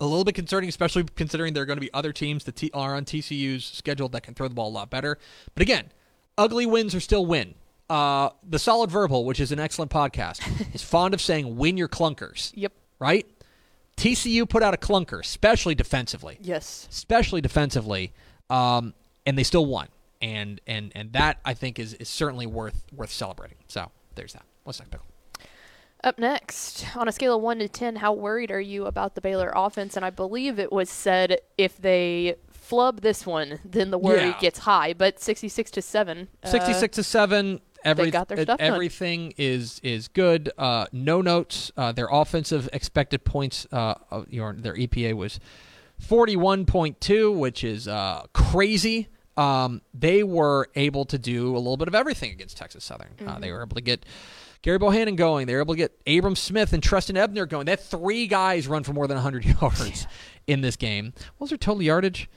a 0.00 0.06
little 0.06 0.24
bit 0.24 0.34
concerning, 0.34 0.68
especially 0.68 1.04
considering 1.16 1.54
there 1.54 1.62
are 1.64 1.66
going 1.66 1.76
to 1.76 1.80
be 1.80 1.92
other 1.92 2.12
teams 2.12 2.44
that 2.44 2.54
T- 2.54 2.70
are 2.72 2.94
on 2.94 3.04
TCU's 3.04 3.64
schedule 3.64 4.08
that 4.10 4.22
can 4.22 4.34
throw 4.34 4.46
the 4.46 4.54
ball 4.54 4.68
a 4.68 4.70
lot 4.70 4.90
better. 4.90 5.18
But 5.54 5.62
again, 5.62 5.90
ugly 6.38 6.64
wins 6.64 6.94
are 6.94 7.00
still 7.00 7.26
win. 7.26 7.54
Uh, 7.90 8.30
the 8.48 8.58
Solid 8.58 8.90
Verbal, 8.90 9.24
which 9.24 9.40
is 9.40 9.52
an 9.52 9.58
excellent 9.58 9.90
podcast, 9.90 10.40
is 10.74 10.82
fond 10.82 11.12
of 11.12 11.20
saying 11.20 11.56
"win 11.56 11.76
your 11.76 11.88
clunkers." 11.88 12.52
Yep. 12.54 12.72
Right? 12.98 13.26
TCU 13.96 14.48
put 14.48 14.62
out 14.62 14.74
a 14.74 14.76
clunker, 14.76 15.18
especially 15.20 15.74
defensively 15.74 16.38
Yes. 16.40 16.86
especially 16.90 17.40
defensively, 17.40 18.12
um, 18.48 18.94
and 19.26 19.36
they 19.36 19.42
still 19.42 19.66
won. 19.66 19.88
And 20.22 20.60
and 20.66 20.92
and 20.94 21.12
that 21.12 21.38
I 21.44 21.54
think 21.54 21.78
is, 21.78 21.94
is 21.94 22.08
certainly 22.08 22.46
worth 22.46 22.84
worth 22.92 23.10
celebrating. 23.10 23.58
So 23.68 23.90
there's 24.14 24.32
that. 24.34 24.44
What's 24.64 24.78
next 24.80 24.90
pickle? 24.90 25.06
Up 26.04 26.16
next, 26.18 26.86
on 26.96 27.08
a 27.08 27.12
scale 27.12 27.34
of 27.34 27.42
1 27.42 27.58
to 27.58 27.68
10, 27.68 27.96
how 27.96 28.12
worried 28.12 28.52
are 28.52 28.60
you 28.60 28.86
about 28.86 29.16
the 29.16 29.20
Baylor 29.20 29.52
offense? 29.52 29.96
And 29.96 30.04
I 30.04 30.10
believe 30.10 30.56
it 30.60 30.70
was 30.70 30.88
said 30.88 31.40
if 31.56 31.76
they 31.76 32.36
flub 32.68 33.00
this 33.00 33.26
one, 33.26 33.58
then 33.64 33.90
the 33.90 33.98
worry 33.98 34.26
Yeah. 34.28 34.38
gets 34.40 34.60
high. 34.60 34.92
But 34.92 35.20
66 35.20 35.70
to 35.72 35.82
7. 35.82 36.28
uh, 36.42 36.48
Sixty 36.48 36.72
six 36.74 36.96
to 36.96 37.02
seven. 37.02 37.60
Every, 37.84 38.10
got 38.10 38.26
their 38.28 38.38
stuff 38.42 38.58
done. 38.58 38.66
everything 38.74 39.32
is 39.38 39.80
is 39.84 40.08
good. 40.08 40.50
Uh, 40.58 40.86
no 40.92 41.22
notes. 41.22 41.70
Uh, 41.76 41.92
their 41.92 42.08
offensive 42.10 42.68
expected 42.72 43.24
points. 43.24 43.66
Uh, 43.70 43.94
your 44.28 44.52
their 44.52 44.74
EPA 44.74 45.14
was 45.14 45.38
forty 45.98 46.34
one 46.36 46.66
point 46.66 47.00
two, 47.00 47.30
which 47.30 47.62
is 47.62 47.86
uh, 47.86 48.24
crazy. 48.32 49.08
Um, 49.36 49.80
they 49.94 50.24
were 50.24 50.68
able 50.74 51.04
to 51.06 51.18
do 51.18 51.54
a 51.54 51.58
little 51.58 51.76
bit 51.76 51.86
of 51.86 51.94
everything 51.94 52.32
against 52.32 52.56
Texas 52.56 52.84
Southern. 52.84 53.14
Uh, 53.20 53.22
Mm-hmm. 53.24 53.40
they 53.42 53.52
were 53.52 53.62
able 53.62 53.76
to 53.76 53.80
get 53.80 54.04
Gerry 54.64 54.78
Bohanon 54.78 55.14
going. 55.14 55.46
They 55.46 55.54
were 55.54 55.60
able 55.60 55.74
to 55.74 55.78
get 55.78 55.92
Abram 56.04 56.34
Smith 56.34 56.72
and 56.72 56.82
Trestan 56.82 57.16
Ebner 57.16 57.46
going. 57.46 57.66
That 57.66 57.78
three 57.80 58.26
guys 58.26 58.66
run 58.66 58.82
for 58.82 58.92
more 58.92 59.06
than 59.06 59.14
100 59.16 59.44
yards 59.62 60.08
in 60.48 60.62
this 60.62 60.74
game. 60.74 61.12
What 61.36 61.42
was 61.44 61.50
their 61.50 61.58
total 61.58 61.82
yardage? 61.82 62.28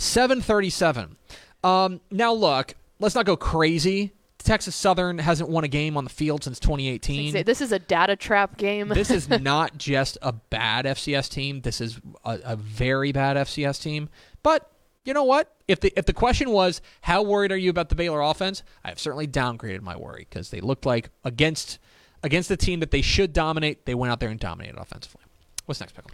737. 0.00 1.16
Um, 1.62 2.00
now, 2.10 2.32
look, 2.32 2.74
let's 2.98 3.14
not 3.14 3.26
go 3.26 3.36
crazy. 3.36 4.12
Texas 4.38 4.74
Southern 4.74 5.18
hasn't 5.18 5.50
won 5.50 5.64
a 5.64 5.68
game 5.68 5.98
on 5.98 6.04
the 6.04 6.10
field 6.10 6.42
since 6.42 6.58
2018 6.58 7.44
This 7.44 7.60
is 7.60 7.72
a 7.72 7.78
data 7.78 8.16
trap 8.16 8.56
game. 8.56 8.88
this 8.88 9.10
is 9.10 9.28
not 9.40 9.76
just 9.76 10.16
a 10.22 10.32
bad 10.32 10.86
FCS 10.86 11.28
team. 11.28 11.60
This 11.60 11.80
is 11.80 12.00
a, 12.24 12.38
a 12.44 12.56
very 12.56 13.12
bad 13.12 13.36
FCS 13.36 13.82
team. 13.82 14.08
But 14.42 14.70
you 15.04 15.12
know 15.12 15.24
what? 15.24 15.54
If 15.68 15.80
the 15.80 15.92
if 15.96 16.06
the 16.06 16.12
question 16.14 16.50
was 16.50 16.80
how 17.02 17.22
worried 17.22 17.52
are 17.52 17.56
you 17.56 17.68
about 17.68 17.90
the 17.90 17.94
Baylor 17.94 18.22
offense, 18.22 18.62
I 18.82 18.88
have 18.88 18.98
certainly 18.98 19.26
downgraded 19.26 19.82
my 19.82 19.96
worry 19.96 20.26
because 20.28 20.50
they 20.50 20.60
looked 20.60 20.86
like 20.86 21.10
against 21.24 21.78
against 22.22 22.48
the 22.48 22.56
team 22.56 22.80
that 22.80 22.90
they 22.90 23.02
should 23.02 23.32
dominate, 23.32 23.84
they 23.86 23.94
went 23.94 24.10
out 24.10 24.20
there 24.20 24.30
and 24.30 24.40
dominated 24.40 24.78
offensively. 24.78 25.22
What's 25.66 25.80
next, 25.80 25.94
pickle? 25.94 26.10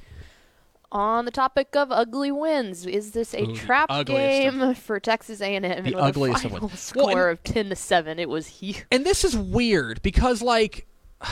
On 0.92 1.24
the 1.24 1.30
topic 1.30 1.74
of 1.76 1.90
ugly 1.90 2.30
wins, 2.30 2.86
is 2.86 3.12
this 3.12 3.34
a 3.34 3.42
Ooh, 3.42 3.54
trap 3.54 3.88
game 4.06 4.74
for 4.74 5.00
Texas 5.00 5.40
A&M? 5.40 5.62
The 5.62 5.80
with 5.92 5.94
ugliest 5.96 6.44
a 6.44 6.48
final 6.48 6.68
score 6.70 7.06
Well, 7.06 7.18
and- 7.28 7.30
of 7.32 7.42
10 7.44 7.68
to 7.70 7.76
7. 7.76 8.18
It 8.18 8.28
was 8.28 8.46
huge. 8.46 8.84
And 8.90 9.04
this 9.04 9.24
is 9.24 9.36
weird 9.36 10.00
because 10.02 10.42
like 10.42 10.86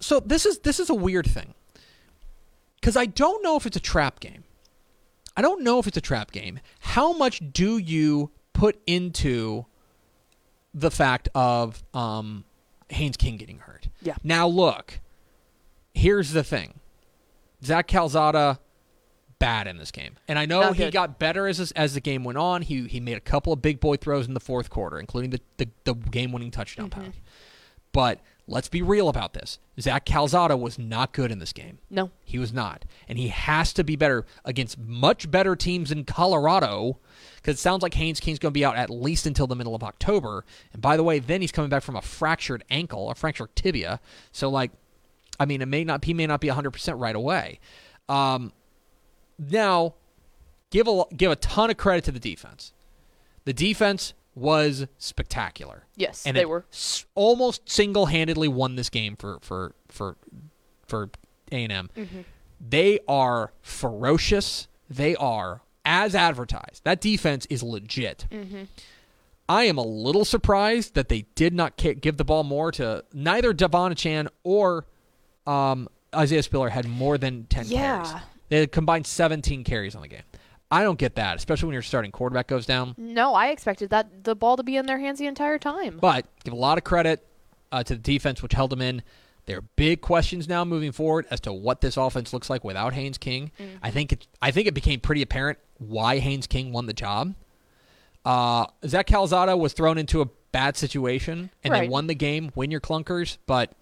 so 0.00 0.20
this 0.20 0.46
is 0.46 0.60
this 0.60 0.80
is 0.80 0.90
a 0.90 0.94
weird 0.94 1.26
thing. 1.26 1.54
Cuz 2.82 2.96
I 2.96 3.06
don't 3.06 3.42
know 3.42 3.56
if 3.56 3.66
it's 3.66 3.76
a 3.76 3.80
trap 3.80 4.20
game. 4.20 4.44
I 5.36 5.42
don't 5.42 5.62
know 5.62 5.78
if 5.78 5.86
it's 5.86 5.96
a 5.96 6.00
trap 6.02 6.32
game. 6.32 6.60
How 6.80 7.12
much 7.12 7.40
do 7.52 7.78
you 7.78 8.30
put 8.52 8.80
into 8.86 9.66
the 10.74 10.90
fact 10.90 11.28
of 11.34 11.82
um 11.94 12.44
Haynes 12.88 13.16
King 13.16 13.36
getting 13.36 13.58
hurt? 13.58 13.88
Yeah. 14.02 14.16
Now 14.24 14.46
look, 14.46 15.00
here's 15.94 16.32
the 16.32 16.42
thing. 16.44 16.79
Zach 17.64 17.86
Calzada 17.86 18.58
bad 19.38 19.66
in 19.66 19.78
this 19.78 19.90
game. 19.90 20.16
And 20.28 20.38
I 20.38 20.44
know 20.46 20.72
he 20.72 20.90
got 20.90 21.18
better 21.18 21.46
as 21.46 21.58
this- 21.58 21.72
as 21.72 21.94
the 21.94 22.00
game 22.00 22.24
went 22.24 22.38
on. 22.38 22.62
He 22.62 22.86
he 22.88 23.00
made 23.00 23.16
a 23.16 23.20
couple 23.20 23.52
of 23.52 23.62
big 23.62 23.80
boy 23.80 23.96
throws 23.96 24.26
in 24.28 24.34
the 24.34 24.40
fourth 24.40 24.68
quarter, 24.70 24.98
including 24.98 25.30
the 25.30 25.40
the, 25.56 25.68
the 25.84 25.94
game 25.94 26.32
winning 26.32 26.50
touchdown 26.50 26.90
Mm-hmm. 26.90 27.02
pass. 27.04 27.14
But 27.92 28.20
let's 28.46 28.68
be 28.68 28.82
real 28.82 29.08
about 29.08 29.32
this. 29.32 29.58
Zach 29.80 30.04
Calzada 30.04 30.56
was 30.56 30.78
not 30.78 31.12
good 31.12 31.32
in 31.32 31.40
this 31.40 31.52
game. 31.52 31.78
No. 31.90 32.10
He 32.24 32.38
was 32.38 32.52
not. 32.52 32.84
And 33.08 33.18
he 33.18 33.28
has 33.28 33.72
to 33.72 33.82
be 33.82 33.96
better 33.96 34.26
against 34.44 34.78
much 34.78 35.28
better 35.30 35.56
teams 35.56 35.90
in 35.90 36.04
Colorado 36.04 36.98
because 37.36 37.56
it 37.56 37.58
sounds 37.60 37.82
like 37.82 37.94
Haynes 37.94 38.20
King's 38.20 38.38
going 38.38 38.52
to 38.52 38.58
be 38.58 38.64
out 38.64 38.76
at 38.76 38.90
least 38.90 39.26
until 39.26 39.48
the 39.48 39.56
middle 39.56 39.74
of 39.74 39.82
October. 39.82 40.44
And 40.72 40.80
by 40.80 40.96
the 40.96 41.02
way, 41.02 41.18
then 41.18 41.40
he's 41.40 41.50
coming 41.50 41.68
back 41.70 41.82
from 41.82 41.96
a 41.96 42.02
fractured 42.02 42.62
ankle, 42.70 43.10
a 43.10 43.14
fractured 43.16 43.56
tibia. 43.56 43.98
So, 44.30 44.48
like, 44.48 44.70
I 45.40 45.46
mean, 45.46 45.62
it 45.62 45.66
may 45.66 45.82
not, 45.82 46.04
he 46.04 46.14
may 46.14 46.26
not 46.28 46.40
be 46.40 46.46
100% 46.48 47.00
right 47.00 47.16
away. 47.16 47.58
Um, 48.08 48.52
now, 49.38 49.94
give 50.70 50.86
a, 50.86 51.04
give 51.16 51.32
a 51.32 51.36
ton 51.36 51.70
of 51.70 51.76
credit 51.76 52.04
to 52.04 52.12
the 52.12 52.20
defense. 52.20 52.72
The 53.46 53.52
defense 53.52 54.12
was 54.34 54.86
spectacular 54.98 55.86
Yes, 55.96 56.24
and 56.24 56.36
they 56.36 56.44
were. 56.44 56.64
s- 56.72 57.04
almost 57.16 57.68
single-handedly 57.68 58.46
won 58.48 58.76
this 58.76 58.88
game 58.88 59.16
for 59.16 59.38
for 59.40 59.74
for 59.88 60.16
for 60.86 61.10
A&M. 61.50 61.90
Mm-hmm. 61.96 62.20
They 62.60 63.00
are 63.08 63.52
ferocious. 63.60 64.68
They 64.88 65.16
are 65.16 65.62
as 65.84 66.14
advertised. 66.14 66.84
That 66.84 67.00
defense 67.00 67.46
is 67.50 67.62
legit. 67.62 68.26
Mm-hmm. 68.30 68.64
I 69.48 69.64
am 69.64 69.78
a 69.78 69.82
little 69.84 70.24
surprised 70.24 70.94
that 70.94 71.08
they 71.08 71.22
did 71.34 71.52
not 71.54 71.76
give 71.76 72.16
the 72.16 72.24
ball 72.24 72.44
more 72.44 72.70
to 72.72 73.04
neither 73.12 73.52
Devon 73.52 73.92
Achane 73.92 74.28
or 74.44 74.84
um, 75.50 75.88
Isaiah 76.14 76.42
Spiller 76.42 76.68
had 76.68 76.86
more 76.86 77.18
than 77.18 77.44
10 77.44 77.68
carries. 77.68 78.12
They 78.48 78.60
had 78.60 78.72
combined 78.72 79.06
17 79.06 79.64
carries 79.64 79.94
on 79.94 80.02
the 80.02 80.08
game. 80.08 80.22
I 80.72 80.82
don't 80.82 80.98
get 80.98 81.16
that, 81.16 81.36
especially 81.36 81.66
when 81.66 81.72
your 81.72 81.82
starting 81.82 82.12
quarterback 82.12 82.46
goes 82.46 82.64
down. 82.64 82.94
No, 82.96 83.34
I 83.34 83.48
expected 83.48 83.90
that 83.90 84.22
the 84.24 84.36
ball 84.36 84.56
to 84.56 84.62
be 84.62 84.76
in 84.76 84.86
their 84.86 84.98
hands 84.98 85.18
the 85.18 85.26
entire 85.26 85.58
time. 85.58 85.98
But 86.00 86.26
give 86.44 86.52
a 86.52 86.56
lot 86.56 86.78
of 86.78 86.84
credit 86.84 87.26
uh, 87.72 87.82
to 87.82 87.94
the 87.94 88.00
defense, 88.00 88.42
which 88.42 88.52
held 88.52 88.70
them 88.70 88.80
in. 88.80 89.02
There 89.46 89.58
are 89.58 89.64
big 89.74 90.00
questions 90.00 90.48
now 90.48 90.64
moving 90.64 90.92
forward 90.92 91.26
as 91.30 91.40
to 91.40 91.52
what 91.52 91.80
this 91.80 91.96
offense 91.96 92.32
looks 92.32 92.48
like 92.48 92.62
without 92.62 92.92
Haynes 92.92 93.18
King. 93.18 93.50
I 93.82 93.90
think 93.90 94.12
it. 94.12 94.26
I 94.40 94.52
think 94.52 94.68
it 94.68 94.74
became 94.74 95.00
pretty 95.00 95.22
apparent 95.22 95.58
why 95.78 96.18
Haynes 96.18 96.46
King 96.46 96.72
won 96.72 96.86
the 96.86 96.92
job. 96.92 97.34
Uh, 98.24 98.66
Zach 98.86 99.06
Calzada 99.06 99.56
was 99.56 99.72
thrown 99.72 99.98
into 99.98 100.20
a 100.20 100.26
bad 100.52 100.76
situation 100.76 101.50
and 101.64 101.74
they 101.74 101.88
won 101.88 102.06
the 102.06 102.14
game. 102.14 102.52
Win 102.54 102.70
your 102.70 102.80
clunkers, 102.80 103.38
but 103.46 103.72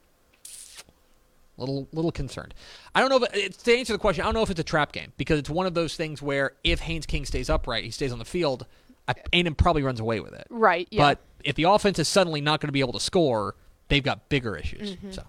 little 1.58 1.88
little 1.92 2.12
concerned. 2.12 2.54
I 2.94 3.00
don't 3.00 3.10
know 3.10 3.16
if 3.24 3.34
it's, 3.34 3.56
to 3.64 3.76
answer 3.76 3.92
the 3.92 3.98
question. 3.98 4.22
I 4.22 4.26
don't 4.26 4.34
know 4.34 4.42
if 4.42 4.50
it's 4.50 4.60
a 4.60 4.64
trap 4.64 4.92
game 4.92 5.12
because 5.16 5.38
it's 5.38 5.50
one 5.50 5.66
of 5.66 5.74
those 5.74 5.96
things 5.96 6.22
where 6.22 6.52
if 6.64 6.80
Haynes 6.80 7.06
King 7.06 7.24
stays 7.24 7.50
upright, 7.50 7.84
he 7.84 7.90
stays 7.90 8.12
on 8.12 8.18
the 8.18 8.24
field. 8.24 8.66
I, 9.06 9.14
A&M 9.32 9.54
probably 9.54 9.82
runs 9.82 10.00
away 10.00 10.20
with 10.20 10.34
it. 10.34 10.46
right, 10.50 10.86
yeah. 10.90 11.00
But 11.00 11.20
if 11.42 11.56
the 11.56 11.62
offense 11.64 11.98
is 11.98 12.08
suddenly 12.08 12.40
not 12.42 12.60
going 12.60 12.68
to 12.68 12.72
be 12.72 12.80
able 12.80 12.92
to 12.92 13.00
score, 13.00 13.54
they've 13.88 14.02
got 14.02 14.28
bigger 14.28 14.54
issues. 14.54 14.96
Mm-hmm. 14.96 15.12
So, 15.12 15.22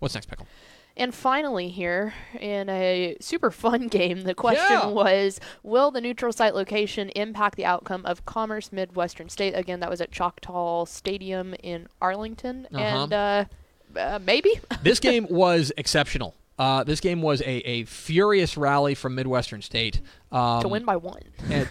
what's 0.00 0.14
next, 0.14 0.26
Pickle? 0.26 0.48
And 0.96 1.14
finally, 1.14 1.68
here 1.68 2.12
in 2.38 2.68
a 2.68 3.16
super 3.20 3.52
fun 3.52 3.86
game, 3.98 4.22
the 4.22 4.34
question 4.34 4.66
Yeah. 4.68 4.86
was 4.88 5.38
Will 5.62 5.92
the 5.92 6.00
neutral 6.00 6.32
site 6.32 6.54
location 6.56 7.10
impact 7.10 7.54
the 7.56 7.64
outcome 7.64 8.04
of 8.04 8.26
Commerce 8.26 8.72
Midwestern 8.72 9.28
State? 9.28 9.54
Again, 9.54 9.78
that 9.80 9.88
was 9.88 10.00
at 10.00 10.10
Choctaw 10.10 10.84
Stadium 10.86 11.54
in 11.62 11.86
Arlington. 12.02 12.66
Uh-huh. 12.74 12.82
And 12.82 13.12
uh, 13.12 13.44
uh, 13.96 14.18
maybe? 14.24 14.60
This 14.82 15.00
game 15.00 15.26
was 15.30 15.72
exceptional. 15.76 16.34
Uh, 16.58 16.84
this 16.84 17.00
game 17.00 17.22
was 17.22 17.40
a, 17.42 17.50
a 17.68 17.84
furious 17.84 18.56
rally 18.56 18.94
from 18.94 19.14
Midwestern 19.14 19.62
State 19.62 20.00
um, 20.30 20.60
to 20.62 20.68
win 20.68 20.84
by 20.84 20.96
one. 20.96 21.22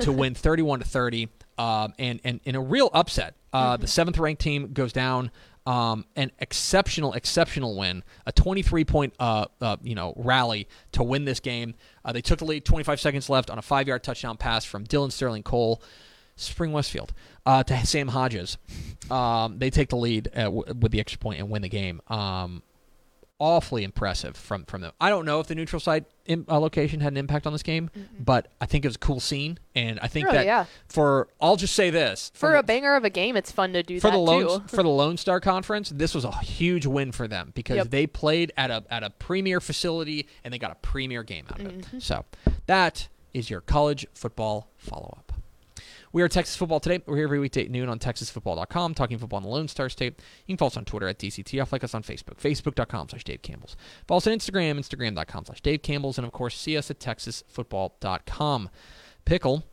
to 0.02 0.12
win 0.22 0.34
31 0.34 0.80
to 0.80 0.86
30, 0.86 1.30
um, 1.60 1.94
and 2.00 2.20
and 2.24 2.40
in 2.44 2.56
a 2.56 2.62
real 2.62 2.90
upset. 2.94 3.36
Uh, 3.54 3.78
The 3.78 3.88
seventh 3.88 4.18
ranked 4.18 4.42
team 4.42 4.74
goes 4.74 4.92
down. 4.94 5.32
Um, 5.68 6.06
an 6.16 6.32
exceptional, 6.40 7.14
exceptional 7.14 7.78
win, 7.78 8.04
a 8.26 8.32
23 8.32 8.86
point, 8.86 9.14
uh, 9.20 9.46
uh, 9.62 9.78
you 9.84 9.94
know, 9.94 10.14
rally 10.16 10.68
to 10.94 11.04
win 11.04 11.26
this 11.26 11.40
game. 11.40 11.76
Uh, 12.04 12.12
they 12.12 12.22
took 12.22 12.40
the 12.40 12.46
lead, 12.46 12.66
25 12.66 13.00
seconds 13.00 13.30
left 13.30 13.52
on 13.52 13.60
a 13.60 13.62
five 13.62 13.88
yard 13.88 14.02
touchdown 14.04 14.36
pass 14.38 14.66
from 14.66 14.84
Dylan 14.86 15.12
Sterling 15.12 15.44
Cole, 15.44 15.84
Spring 16.41 16.71
Westfield, 16.71 17.13
uh, 17.45 17.63
to 17.63 17.86
Sam 17.86 18.08
Hodges. 18.10 18.58
Um, 19.12 19.60
they 19.60 19.69
take 19.69 19.89
the 19.89 19.97
lead 19.97 20.30
w- 20.34 20.63
with 20.80 20.91
the 20.91 20.99
extra 20.99 21.19
point 21.19 21.39
and 21.39 21.49
win 21.49 21.62
the 21.62 21.69
game. 21.69 22.02
Um, 22.08 22.63
awfully 23.41 23.86
impressive 23.86 24.36
from 24.36 24.65
from 24.65 24.82
them. 24.82 24.91
I 24.99 25.10
don't 25.10 25.25
know 25.25 25.39
if 25.39 25.47
the 25.47 25.56
neutral 25.56 25.80
site 25.80 26.04
in, 26.25 26.43
uh, 26.49 26.60
location 26.60 26.99
had 26.99 27.13
an 27.13 27.17
impact 27.17 27.47
on 27.47 27.54
this 27.54 27.63
game, 27.63 27.89
but 28.19 28.49
I 28.60 28.65
think 28.65 28.84
it 28.84 28.88
was 28.89 28.97
a 28.97 28.99
cool 28.99 29.21
scene, 29.21 29.58
and 29.75 29.97
I 30.02 30.08
think 30.08 30.25
Really, 30.25 30.39
that 30.39 30.45
yeah. 30.45 30.65
for 30.89 31.30
I'll 31.39 31.56
just 31.56 31.73
say 31.73 31.89
this 31.89 32.32
For 32.36 32.56
a 32.58 32.63
banger 32.63 32.95
of 32.95 33.06
a 33.06 33.10
game, 33.10 33.38
it's 33.38 33.49
fun 33.52 33.71
to 33.73 33.82
do 33.82 33.99
for 33.99 34.08
that 34.08 34.12
the 34.12 34.19
Lone 34.19 34.67
for 34.67 34.84
the 34.84 34.89
Lone 34.89 35.15
Star 35.17 35.39
Conference, 35.39 35.89
this 35.89 36.13
was 36.13 36.25
a 36.25 36.32
huge 36.39 36.86
win 36.86 37.12
for 37.13 37.28
them 37.30 37.52
because 37.56 37.78
Yep. 37.78 37.89
they 37.91 38.08
played 38.08 38.52
at 38.58 38.71
a 38.71 38.84
at 38.89 39.04
a 39.04 39.10
premier 39.10 39.62
facility 39.62 40.28
and 40.43 40.54
they 40.54 40.60
got 40.60 40.71
a 40.71 40.75
premier 40.75 41.23
game 41.23 41.45
out 41.52 41.62
of 41.62 41.67
it. 41.67 41.78
Mm-hmm. 41.80 41.99
So 41.99 42.25
that 42.67 43.08
is 43.34 43.49
your 43.49 43.62
college 43.62 44.06
football 44.13 44.69
follow 44.78 45.15
up. 45.17 45.29
We 46.12 46.24
are 46.24 46.28
Texas 46.28 46.56
Football 46.56 46.80
Today. 46.80 47.04
We're 47.06 47.17
here 47.17 47.26
every 47.26 47.39
weekday 47.39 47.65
at 47.65 47.69
noon 47.69 47.88
on 47.88 48.00
TexasFootball.com, 48.00 48.95
talking 48.95 49.19
football 49.19 49.38
on 49.38 49.43
the 49.43 49.50
Lone 49.50 49.67
Star 49.67 49.89
State. 49.89 50.19
You 50.48 50.54
can 50.54 50.58
follow 50.58 50.69
us 50.69 50.78
on 50.78 50.86
Twitter 50.86 51.08
at 51.08 51.19
DCTF, 51.19 51.72
like 51.72 51.84
us 51.84 51.93
on 51.93 52.02
Facebook, 52.02 52.38
Facebook.com 52.38 53.10
slash 53.10 53.24
Dave 53.24 53.43
Campbell's. 53.43 53.78
Follow 54.08 54.17
us 54.17 54.26
on 54.26 54.34
Instagram, 54.34 54.80
Instagram.com 54.80 55.45
slash 55.45 55.62
Dave 55.62 55.84
Campbell's, 55.84 56.17
and 56.17 56.26
of 56.26 56.34
course, 56.34 56.58
see 56.58 56.76
us 56.76 56.89
at 56.89 57.00
TexasFootball.com. 57.00 58.69
Pickle 59.26 59.63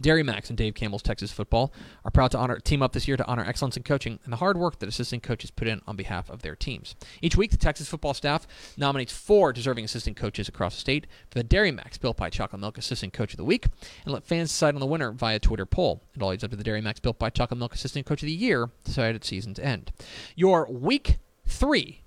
Dairy 0.00 0.22
Max 0.22 0.48
and 0.50 0.56
Dave 0.56 0.74
Campbell's 0.74 1.02
Texas 1.02 1.32
Football 1.32 1.72
are 2.04 2.10
proud 2.10 2.30
to 2.32 2.38
honor 2.38 2.58
team 2.58 2.82
up 2.82 2.92
this 2.92 3.08
year 3.08 3.16
to 3.16 3.26
honor 3.26 3.44
excellence 3.44 3.76
in 3.76 3.82
coaching 3.82 4.18
and 4.24 4.32
the 4.32 4.38
hard 4.38 4.58
work 4.58 4.78
that 4.78 4.88
assistant 4.88 5.22
coaches 5.22 5.50
put 5.50 5.68
in 5.68 5.80
on 5.86 5.96
behalf 5.96 6.28
of 6.30 6.42
their 6.42 6.56
teams. 6.56 6.94
Each 7.22 7.36
week, 7.36 7.50
the 7.50 7.56
Texas 7.56 7.88
football 7.88 8.14
staff 8.14 8.46
nominates 8.76 9.12
four 9.12 9.52
deserving 9.52 9.84
assistant 9.84 10.16
coaches 10.16 10.48
across 10.48 10.74
the 10.74 10.80
state 10.80 11.06
for 11.30 11.38
the 11.38 11.44
Dairy 11.44 11.72
Max 11.72 11.98
Built 11.98 12.16
by 12.16 12.30
Chocolate 12.30 12.60
Milk 12.60 12.78
Assistant 12.78 13.12
Coach 13.12 13.32
of 13.32 13.38
the 13.38 13.44
Week 13.44 13.66
and 14.04 14.12
let 14.12 14.24
fans 14.24 14.50
decide 14.50 14.74
on 14.74 14.80
the 14.80 14.86
winner 14.86 15.12
via 15.12 15.38
Twitter 15.38 15.66
poll. 15.66 16.02
It 16.14 16.22
all 16.22 16.30
leads 16.30 16.44
up 16.44 16.50
to 16.50 16.56
the 16.56 16.64
Dairy 16.64 16.80
Max 16.80 17.00
Built 17.00 17.18
by 17.18 17.30
Chocolate 17.30 17.58
Milk 17.58 17.74
Assistant 17.74 18.06
Coach 18.06 18.22
of 18.22 18.26
the 18.26 18.32
Year 18.32 18.70
decided 18.84 19.16
at 19.16 19.24
season's 19.24 19.58
end. 19.58 19.92
Your 20.34 20.70
week 20.70 21.18
three 21.46 22.02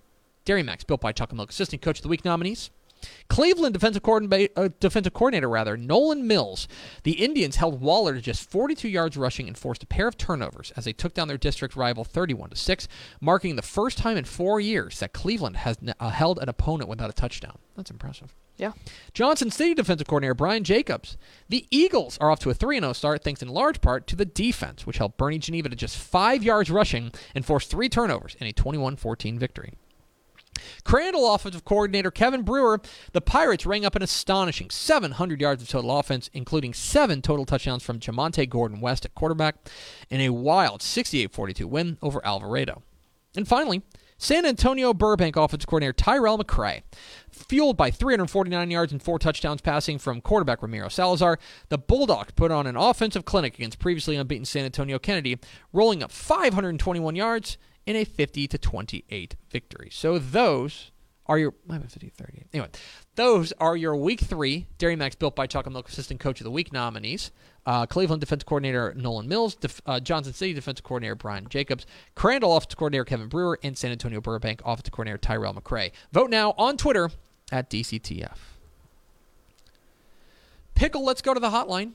Dairy 0.46 0.64
Max 0.64 0.84
Built 0.84 1.02
by 1.02 1.12
Chocolate 1.12 1.38
Milk 1.38 1.50
Assistant 1.52 1.82
Coach 1.82 2.00
of 2.00 2.04
the 2.04 2.10
Week 2.10 2.26
nominees 2.26 2.70
Cleveland 3.30 3.74
defensive, 3.74 4.04
coordinator, 4.04 4.54
uh, 4.56 4.70
defensive 4.80 5.14
coordinator 5.14 5.50
rather 5.50 5.78
Nolan 5.78 6.28
Mills. 6.28 6.68
The 7.04 7.24
Indians 7.24 7.58
held 7.58 7.82
Waller 7.82 8.14
to 8.16 8.22
just 8.22 8.50
42 8.50 8.88
yards 8.88 9.18
rushing 9.18 9.48
and 9.48 9.58
forced 9.58 9.84
a 9.84 9.88
pair 9.88 10.08
of 10.08 10.18
turnovers 10.18 10.72
as 10.76 10.86
they 10.86 10.94
took 10.94 11.14
down 11.14 11.28
their 11.28 11.38
district 11.38 11.76
rival 11.76 12.04
31 12.04 12.52
to 12.52 12.56
6, 12.56 12.88
marking 13.22 13.56
the 13.56 13.62
first 13.62 13.98
time 13.98 14.18
in 14.18 14.26
4 14.26 14.60
years 14.60 15.00
that 15.00 15.14
Cleveland 15.14 15.58
has 15.58 15.78
uh, 16.00 16.10
held 16.10 16.40
an 16.40 16.50
opponent 16.50 16.90
without 16.90 17.10
a 17.10 17.14
touchdown. 17.14 17.58
That's 17.76 17.92
impressive. 17.92 18.34
Yeah. 18.60 18.74
Johnson 19.14 19.52
City 19.52 19.74
defensive 19.74 20.06
coordinator 20.08 20.34
Brian 20.34 20.66
Jacobs. 20.66 21.18
The 21.48 21.66
Eagles 21.72 22.18
are 22.20 22.30
off 22.30 22.40
to 22.40 22.50
a 22.50 22.54
3 22.54 22.80
0 22.80 22.92
start 22.92 23.24
thanks 23.24 23.42
in 23.42 23.48
large 23.48 23.80
part 23.80 24.06
to 24.08 24.18
the 24.18 24.26
defense, 24.26 24.86
which 24.86 24.98
held 24.98 25.18
Boerne 25.18 25.40
Geneva 25.40 25.70
to 25.70 25.76
just 25.78 25.98
5 25.98 26.44
yards 26.44 26.70
rushing 26.70 27.12
and 27.34 27.46
forced 27.46 27.72
3 27.72 27.88
turnovers 27.88 28.36
in 28.40 28.48
a 28.48 28.52
21 28.52 28.98
14 28.98 29.40
victory. 29.40 29.74
Crandall 30.84 31.34
offensive 31.34 31.66
coordinator 31.66 32.12
Kevin 32.12 32.44
Brewer, 32.44 32.82
the 33.14 33.22
Pirates 33.22 33.66
rang 33.66 33.86
up 33.86 33.96
an 33.96 34.04
astonishing 34.04 34.70
700 34.70 35.42
yards 35.42 35.64
of 35.64 35.70
total 35.70 35.98
offense, 35.98 36.30
including 36.34 36.74
seven 36.74 37.22
total 37.22 37.46
touchdowns 37.46 37.84
from 37.84 38.00
Jamonte 38.00 38.50
Gordon 38.50 38.82
West 38.82 39.06
at 39.06 39.16
quarterback, 39.16 39.56
in 40.10 40.22
a 40.22 40.30
wild 40.30 40.82
68 40.82 41.32
42 41.32 41.68
win 41.68 41.98
over 42.02 42.26
Alvarado. 42.26 42.84
And 43.36 43.48
finally, 43.48 43.84
San 44.22 44.46
Antonio 44.46 44.94
Burbank 44.94 45.38
offensive 45.38 45.68
coordinator 45.68 45.94
Tyrell 45.94 46.38
McCray. 46.38 46.82
Fueled 47.32 47.78
by 47.78 47.90
349 47.90 48.70
yards 48.70 48.92
and 48.92 49.02
four 49.02 49.18
touchdowns 49.18 49.62
passing 49.62 49.98
from 49.98 50.20
quarterback 50.20 50.62
Ramiro 50.62 50.90
Salazar, 50.90 51.40
the 51.70 51.78
Bulldogs 51.78 52.34
put 52.34 52.52
on 52.52 52.68
an 52.68 52.76
offensive 52.76 53.24
clinic 53.24 53.56
against 53.56 53.80
previously 53.80 54.18
unbeaten 54.18 54.44
San 54.44 54.66
Antonio 54.66 55.00
Kennedy, 55.00 55.38
rolling 55.72 56.04
up 56.04 56.12
521 56.12 57.16
yards 57.16 57.58
in 57.90 57.96
a 57.96 58.04
50 58.04 58.48
to 58.48 58.58
28 58.60 59.36
victory. 59.50 59.90
So 59.92 60.20
those 60.20 60.92
are 61.26 61.40
your 61.40 61.56
50 61.68 62.10
38. 62.10 62.46
Anyway, 62.54 62.70
those 63.16 63.52
are 63.54 63.76
your 63.76 63.96
week 63.96 64.20
three 64.20 64.68
Dairy 64.78 64.96
Max 64.96 65.16
built 65.16 65.36
by 65.36 65.48
Chocolate 65.48 65.74
Milk 65.74 65.90
Assistant 65.90 66.20
Coach 66.20 66.40
of 66.40 66.44
the 66.44 66.52
Week 66.52 66.72
nominees. 66.72 67.32
Uh, 67.66 67.88
Cleveland 67.88 68.20
defense 68.20 68.44
coordinator 68.44 68.94
Nolan 68.96 69.28
Mills, 69.28 69.56
def, 69.56 69.82
uh, 69.88 70.00
Johnson 70.00 70.34
City 70.34 70.54
defensive 70.54 70.84
coordinator 70.84 71.16
Brian 71.16 71.50
Jacobs, 71.50 71.88
Crandall 72.14 72.56
offensive 72.56 72.78
coordinator 72.78 73.06
Kevin 73.06 73.28
Brewer, 73.28 73.58
and 73.64 73.76
San 73.76 73.90
Antonio 73.90 74.22
Burbank 74.22 74.62
offensive 74.64 74.92
coordinator 74.92 75.18
Tyrell 75.18 75.56
McCray. 75.56 75.92
Vote 76.12 76.30
now 76.30 76.54
on 76.60 76.78
Twitter 76.78 77.10
at 77.52 77.72
DCTF. 77.72 78.38
Pickle, 80.76 81.04
let's 81.04 81.24
go 81.24 81.34
to 81.34 81.40
the 81.40 81.50
hotline 81.50 81.94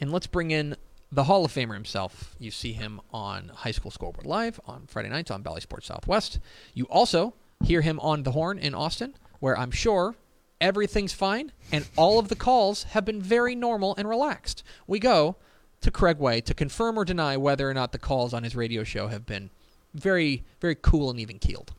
and 0.00 0.10
let's 0.10 0.26
bring 0.26 0.52
in 0.52 0.74
the 1.10 1.24
Hall 1.24 1.44
of 1.44 1.52
Famer 1.52 1.74
himself. 1.74 2.34
You 2.38 2.50
see 2.50 2.72
him 2.72 3.00
on 3.12 3.48
High 3.54 3.70
School 3.70 3.90
Scoreboard 3.90 4.26
Live 4.26 4.60
on 4.66 4.86
Friday 4.86 5.08
nights 5.08 5.30
on 5.30 5.42
Bally 5.42 5.60
Sports 5.60 5.86
Southwest. 5.86 6.38
You 6.74 6.84
also 6.86 7.34
hear 7.64 7.80
him 7.80 8.00
on 8.00 8.22
The 8.22 8.32
Horn 8.32 8.58
in 8.58 8.74
Austin, 8.74 9.14
where 9.40 9.58
I'm 9.58 9.70
sure 9.70 10.14
everything's 10.60 11.12
fine 11.12 11.52
and 11.70 11.86
all 11.96 12.18
of 12.18 12.28
the 12.28 12.36
calls 12.36 12.84
have 12.84 13.04
been 13.04 13.20
very 13.20 13.54
normal 13.54 13.94
and 13.96 14.08
relaxed. 14.08 14.62
We 14.86 14.98
go 14.98 15.36
to 15.82 15.90
Craig 15.90 16.18
Way 16.18 16.40
to 16.40 16.54
confirm 16.54 16.98
or 16.98 17.04
deny 17.04 17.36
whether 17.36 17.68
or 17.68 17.74
not 17.74 17.92
the 17.92 17.98
calls 17.98 18.32
on 18.32 18.42
his 18.42 18.56
radio 18.56 18.82
show 18.82 19.08
have 19.08 19.26
been 19.26 19.50
very, 19.94 20.44
very 20.60 20.74
cool 20.74 21.10
and 21.10 21.20
even 21.20 21.38
keeled 21.38 21.72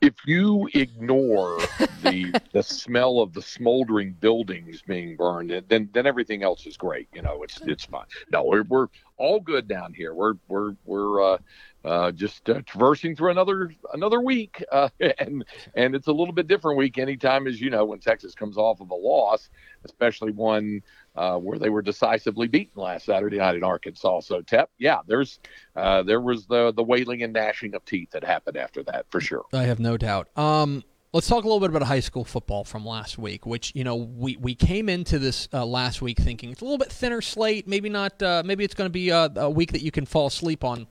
if 0.00 0.14
you 0.26 0.68
ignore 0.74 1.58
the 2.02 2.38
the 2.52 2.62
smell 2.62 3.20
of 3.20 3.32
the 3.32 3.42
smoldering 3.42 4.12
buildings 4.12 4.82
being 4.86 5.16
burned, 5.16 5.50
then 5.68 5.88
then 5.92 6.06
everything 6.06 6.42
else 6.42 6.66
is 6.66 6.76
great. 6.76 7.08
You 7.14 7.22
know, 7.22 7.42
it's 7.42 7.60
it's 7.62 7.84
fine. 7.84 8.06
No, 8.30 8.44
we're 8.44 8.64
we're 8.64 8.88
all 9.16 9.40
good 9.40 9.66
down 9.68 9.94
here. 9.94 10.14
We're 10.14 10.34
we're 10.48 10.74
we're 10.84 11.34
uh, 11.34 11.38
uh, 11.84 12.12
just 12.12 12.48
uh, 12.50 12.60
traversing 12.66 13.16
through 13.16 13.30
another 13.30 13.72
another 13.94 14.20
week, 14.20 14.62
uh, 14.70 14.88
and 15.18 15.44
and 15.74 15.94
it's 15.94 16.08
a 16.08 16.12
little 16.12 16.34
bit 16.34 16.46
different 16.46 16.78
week. 16.78 16.98
Anytime, 16.98 17.46
as 17.46 17.60
you 17.60 17.70
know, 17.70 17.84
when 17.84 17.98
Texas 17.98 18.34
comes 18.34 18.58
off 18.58 18.80
of 18.80 18.90
a 18.90 18.94
loss, 18.94 19.48
especially 19.84 20.32
one 20.32 20.82
uh, 21.16 21.38
where 21.38 21.58
they 21.58 21.70
were 21.70 21.82
decisively 21.82 22.46
beaten 22.46 22.80
last 22.80 23.06
Saturday 23.06 23.38
night 23.38 23.56
in 23.56 23.64
Arkansas. 23.64 24.20
So, 24.20 24.42
Tep, 24.42 24.70
yeah, 24.78 24.98
there's 25.06 25.38
uh, 25.74 26.02
there 26.02 26.20
was 26.20 26.46
the 26.46 26.72
the 26.72 26.82
wailing 26.82 27.22
and 27.22 27.32
gnashing 27.32 27.74
of 27.74 27.84
teeth 27.84 28.10
that 28.10 28.24
happened 28.24 28.56
after 28.56 28.82
that 28.84 29.06
for 29.10 29.20
sure. 29.20 29.44
I 29.52 29.64
have 29.64 29.80
no 29.80 29.96
doubt. 29.96 30.28
Um, 30.36 30.84
let's 31.12 31.26
talk 31.26 31.44
a 31.44 31.46
little 31.46 31.60
bit 31.60 31.70
about 31.70 31.82
high 31.82 32.00
school 32.00 32.24
football 32.24 32.62
from 32.62 32.84
last 32.84 33.18
week, 33.18 33.46
which 33.46 33.72
you 33.74 33.84
know 33.84 33.96
we 33.96 34.36
we 34.36 34.54
came 34.54 34.88
into 34.88 35.18
this 35.18 35.48
uh, 35.52 35.64
last 35.64 36.02
week 36.02 36.18
thinking 36.18 36.50
it's 36.50 36.60
a 36.60 36.64
little 36.64 36.78
bit 36.78 36.92
thinner 36.92 37.22
slate, 37.22 37.66
maybe 37.66 37.88
not, 37.88 38.22
uh, 38.22 38.42
maybe 38.44 38.64
it's 38.64 38.74
going 38.74 38.86
to 38.86 38.92
be 38.92 39.10
a, 39.10 39.30
a, 39.36 39.50
week 39.50 39.72
that 39.72 39.82
you 39.82 39.90
can 39.90 40.06
fall 40.06 40.26
asleep 40.26 40.62
on. 40.62 40.86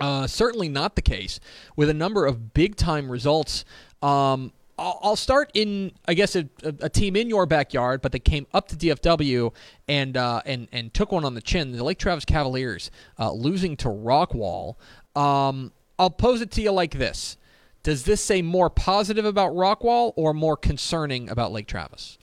Uh, 0.00 0.26
certainly 0.26 0.68
not 0.68 0.96
the 0.96 1.02
case 1.02 1.38
with 1.76 1.88
a 1.88 1.94
number 1.94 2.26
of 2.26 2.52
big 2.52 2.74
time 2.74 3.08
results. 3.08 3.64
Um, 4.02 4.52
I'll 4.78 5.16
start 5.16 5.50
in, 5.54 5.92
I 6.06 6.14
guess, 6.14 6.34
a, 6.34 6.48
a, 6.62 6.88
team 6.88 7.14
in 7.14 7.28
your 7.28 7.46
backyard, 7.46 8.02
but 8.02 8.10
they 8.10 8.18
came 8.18 8.46
up 8.52 8.68
to 8.68 8.76
DFW 8.76 9.52
and 9.86 10.16
uh, 10.16 10.42
and 10.44 10.68
and 10.72 10.92
took 10.92 11.12
one 11.12 11.24
on 11.24 11.34
the 11.34 11.40
chin. 11.40 11.72
The 11.72 11.84
Lake 11.84 11.98
Travis 11.98 12.24
Cavaliers 12.24 12.90
uh, 13.18 13.32
losing 13.32 13.76
to 13.78 13.88
Rockwall. 13.88 14.74
Um, 15.14 15.72
I'll 15.98 16.10
pose 16.10 16.40
it 16.40 16.50
to 16.52 16.62
you 16.62 16.72
like 16.72 16.98
this: 16.98 17.36
Does 17.84 18.04
this 18.04 18.20
say 18.20 18.42
more 18.42 18.68
positive 18.68 19.24
about 19.24 19.52
Rockwall 19.52 20.12
or 20.16 20.34
more 20.34 20.56
concerning 20.56 21.30
about 21.30 21.52
Lake 21.52 21.68
Travis? 21.68 22.18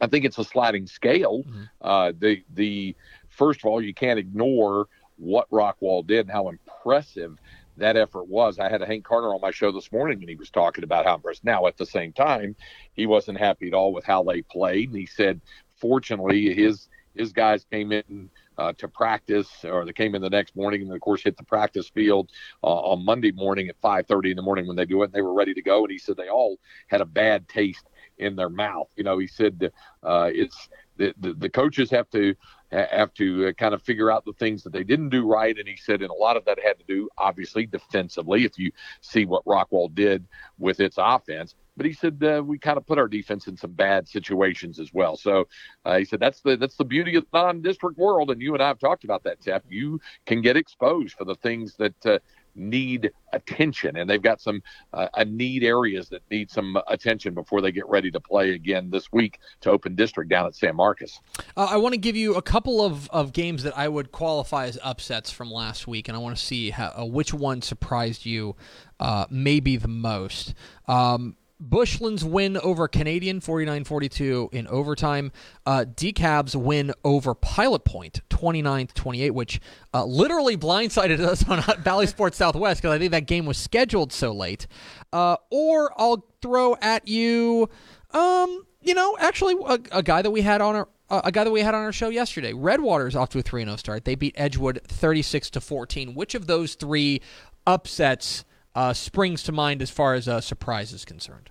I 0.00 0.08
think 0.08 0.24
it's 0.24 0.38
a 0.38 0.44
sliding 0.44 0.86
scale. 0.88 1.44
Mm-hmm. 1.44 1.62
Uh, 1.80 2.12
the 2.18 2.42
the 2.54 2.96
first 3.28 3.60
of 3.60 3.66
all, 3.66 3.80
you 3.80 3.94
can't 3.94 4.18
ignore 4.18 4.88
what 5.16 5.48
Rockwall 5.50 6.04
did 6.04 6.20
and 6.20 6.30
how 6.30 6.48
impressive 6.48 7.38
that 7.76 7.96
effort 7.96 8.28
was. 8.28 8.58
I 8.58 8.68
had 8.68 8.82
a 8.82 8.86
Hank 8.86 9.04
Carter 9.04 9.34
on 9.34 9.40
my 9.40 9.50
show 9.50 9.72
this 9.72 9.90
morning, 9.92 10.20
and 10.20 10.28
he 10.28 10.36
was 10.36 10.50
talking 10.50 10.84
about 10.84 11.06
how 11.06 11.14
impressed. 11.14 11.44
Now, 11.44 11.66
at 11.66 11.76
the 11.76 11.86
same 11.86 12.12
time, 12.12 12.56
he 12.92 13.06
wasn't 13.06 13.38
happy 13.38 13.68
at 13.68 13.74
all 13.74 13.92
with 13.92 14.04
how 14.04 14.22
they 14.22 14.42
played. 14.42 14.90
And 14.90 14.98
he 14.98 15.06
said, 15.06 15.40
fortunately, 15.76 16.54
his 16.54 16.88
his 17.16 17.32
guys 17.32 17.66
came 17.70 17.90
in 17.90 18.30
uh, 18.56 18.72
to 18.74 18.86
practice, 18.86 19.48
or 19.64 19.84
they 19.84 19.92
came 19.92 20.14
in 20.14 20.22
the 20.22 20.30
next 20.30 20.54
morning, 20.54 20.82
and 20.82 20.92
of 20.92 21.00
course 21.00 21.22
hit 21.22 21.36
the 21.36 21.42
practice 21.42 21.88
field 21.88 22.30
uh, 22.62 22.66
on 22.66 23.04
Monday 23.04 23.32
morning 23.32 23.68
at 23.68 23.80
5:30 23.80 24.30
in 24.30 24.36
the 24.36 24.42
morning 24.42 24.66
when 24.66 24.76
they 24.76 24.84
do 24.84 25.02
it. 25.02 25.06
And 25.06 25.12
they 25.12 25.22
were 25.22 25.34
ready 25.34 25.54
to 25.54 25.62
go, 25.62 25.82
and 25.82 25.90
he 25.90 25.98
said 25.98 26.16
they 26.16 26.28
all 26.28 26.58
had 26.86 27.00
a 27.00 27.06
bad 27.06 27.48
taste 27.48 27.88
in 28.18 28.36
their 28.36 28.50
mouth. 28.50 28.88
You 28.96 29.04
know, 29.04 29.18
he 29.18 29.26
said 29.26 29.72
uh, 30.02 30.30
it's 30.32 30.68
the, 30.98 31.14
the, 31.18 31.32
the 31.32 31.48
coaches 31.48 31.90
have 31.90 32.08
to 32.10 32.34
have 32.70 33.12
to 33.14 33.48
uh, 33.48 33.52
kind 33.52 33.74
of 33.74 33.82
figure 33.82 34.10
out 34.10 34.24
the 34.24 34.32
things 34.34 34.62
that 34.62 34.72
they 34.72 34.84
didn't 34.84 35.08
do 35.10 35.26
right. 35.26 35.56
And 35.56 35.66
he 35.66 35.76
said, 35.76 36.02
and 36.02 36.10
a 36.10 36.14
lot 36.14 36.36
of 36.36 36.44
that 36.44 36.58
had 36.62 36.78
to 36.78 36.84
do, 36.86 37.08
obviously, 37.18 37.66
defensively. 37.66 38.44
If 38.44 38.58
you 38.58 38.70
see 39.00 39.24
what 39.24 39.44
Rockwall 39.44 39.94
did 39.94 40.26
with 40.58 40.80
its 40.80 40.96
offense, 40.98 41.54
but 41.76 41.86
he 41.86 41.92
said 41.92 42.22
uh, 42.22 42.42
we 42.44 42.58
kind 42.58 42.76
of 42.76 42.86
put 42.86 42.98
our 42.98 43.08
defense 43.08 43.46
in 43.46 43.56
some 43.56 43.72
bad 43.72 44.06
situations 44.06 44.78
as 44.78 44.92
well. 44.92 45.16
So 45.16 45.48
uh, 45.84 45.98
he 45.98 46.04
said 46.04 46.20
that's 46.20 46.42
the 46.42 46.56
that's 46.56 46.76
the 46.76 46.84
beauty 46.84 47.16
of 47.16 47.24
the 47.32 47.42
non-district 47.42 47.96
world, 47.96 48.30
and 48.30 48.40
you 48.42 48.52
and 48.54 48.62
I 48.62 48.68
have 48.68 48.78
talked 48.78 49.04
about 49.04 49.24
that, 49.24 49.40
Tep. 49.40 49.64
You 49.68 50.00
can 50.26 50.42
get 50.42 50.56
exposed 50.56 51.14
for 51.14 51.24
the 51.24 51.36
things 51.36 51.76
that 51.76 52.06
uh, 52.06 52.18
need 52.54 53.10
attention, 53.32 53.96
and 53.96 54.08
they've 54.08 54.22
got 54.22 54.40
some 54.40 54.62
uh, 54.92 55.08
need 55.26 55.62
areas 55.62 56.08
that 56.08 56.22
need 56.30 56.50
some 56.50 56.76
attention 56.88 57.34
before 57.34 57.60
they 57.60 57.72
get 57.72 57.88
ready 57.88 58.10
to 58.10 58.20
play 58.20 58.50
again 58.50 58.90
this 58.90 59.12
week 59.12 59.38
to 59.60 59.70
open 59.70 59.94
district 59.94 60.30
down 60.30 60.46
at 60.46 60.54
San 60.54 60.76
Marcos. 60.76 61.20
Uh, 61.56 61.68
I 61.70 61.76
want 61.76 61.94
to 61.94 62.00
give 62.00 62.16
you 62.16 62.34
a 62.36 62.42
couple 62.42 62.84
of, 62.84 63.08
of 63.10 63.32
games 63.32 63.62
that 63.62 63.76
I 63.76 63.88
would 63.88 64.12
qualify 64.12 64.66
as 64.66 64.78
upsets 64.82 65.30
from 65.30 65.50
last 65.50 65.86
week, 65.86 66.08
and 66.08 66.16
I 66.16 66.20
want 66.20 66.36
to 66.36 66.42
see 66.42 66.70
how, 66.70 66.92
uh, 66.98 67.04
which 67.04 67.32
one 67.32 67.62
surprised 67.62 68.26
you 68.26 68.56
uh, 68.98 69.26
maybe 69.30 69.76
the 69.76 69.88
most. 69.88 70.54
Um, 70.86 71.36
Bushland's 71.60 72.24
win 72.24 72.56
over 72.56 72.88
Canadian 72.88 73.40
49-42 73.40 74.52
in 74.52 74.66
overtime. 74.68 75.30
Uh, 75.66 75.84
DeKalb's 75.86 76.56
win 76.56 76.92
over 77.04 77.34
Pilot 77.34 77.84
Point 77.84 78.20
29-28, 78.30 79.32
which 79.32 79.60
uh, 79.92 80.04
literally 80.04 80.56
blindsided 80.56 81.20
us 81.20 81.46
on 81.48 81.62
Bally 81.82 82.06
Sports 82.08 82.38
Southwest 82.38 82.80
because 82.80 82.94
I 82.94 82.98
think 82.98 83.12
that 83.12 83.26
game 83.26 83.46
was 83.46 83.58
scheduled 83.58 84.12
so 84.12 84.32
late. 84.32 84.66
Uh, 85.12 85.36
or 85.50 85.92
I'll 85.96 86.26
throw 86.40 86.76
at 86.80 87.06
you, 87.06 87.68
um, 88.12 88.64
you 88.80 88.94
know, 88.94 89.16
actually 89.20 89.54
a, 89.66 89.78
a, 89.92 90.02
guy 90.02 90.22
that 90.22 90.30
we 90.30 90.40
had 90.40 90.62
on 90.62 90.76
our 90.76 90.88
uh, 91.10 91.20
a 91.24 91.32
guy 91.32 91.44
that 91.44 91.50
we 91.50 91.60
had 91.60 91.74
on 91.74 91.82
our 91.82 91.92
show 91.92 92.08
yesterday. 92.08 92.52
Redwater 92.52 93.06
is 93.06 93.16
off 93.16 93.28
to 93.30 93.38
a 93.38 93.42
3 93.42 93.64
0 93.64 93.76
start. 93.76 94.04
They 94.04 94.14
beat 94.14 94.34
Edgewood 94.36 94.80
36 94.84 95.50
to 95.50 95.60
14. 95.60 96.14
Which 96.14 96.34
of 96.34 96.46
those 96.46 96.74
three 96.74 97.20
upsets 97.66 98.44
uh, 98.74 98.92
springs 98.92 99.42
to 99.44 99.52
mind 99.52 99.82
as 99.82 99.90
far 99.90 100.14
as 100.14 100.28
uh, 100.28 100.40
surprise 100.40 100.92
is 100.92 101.04
concerned? 101.04 101.50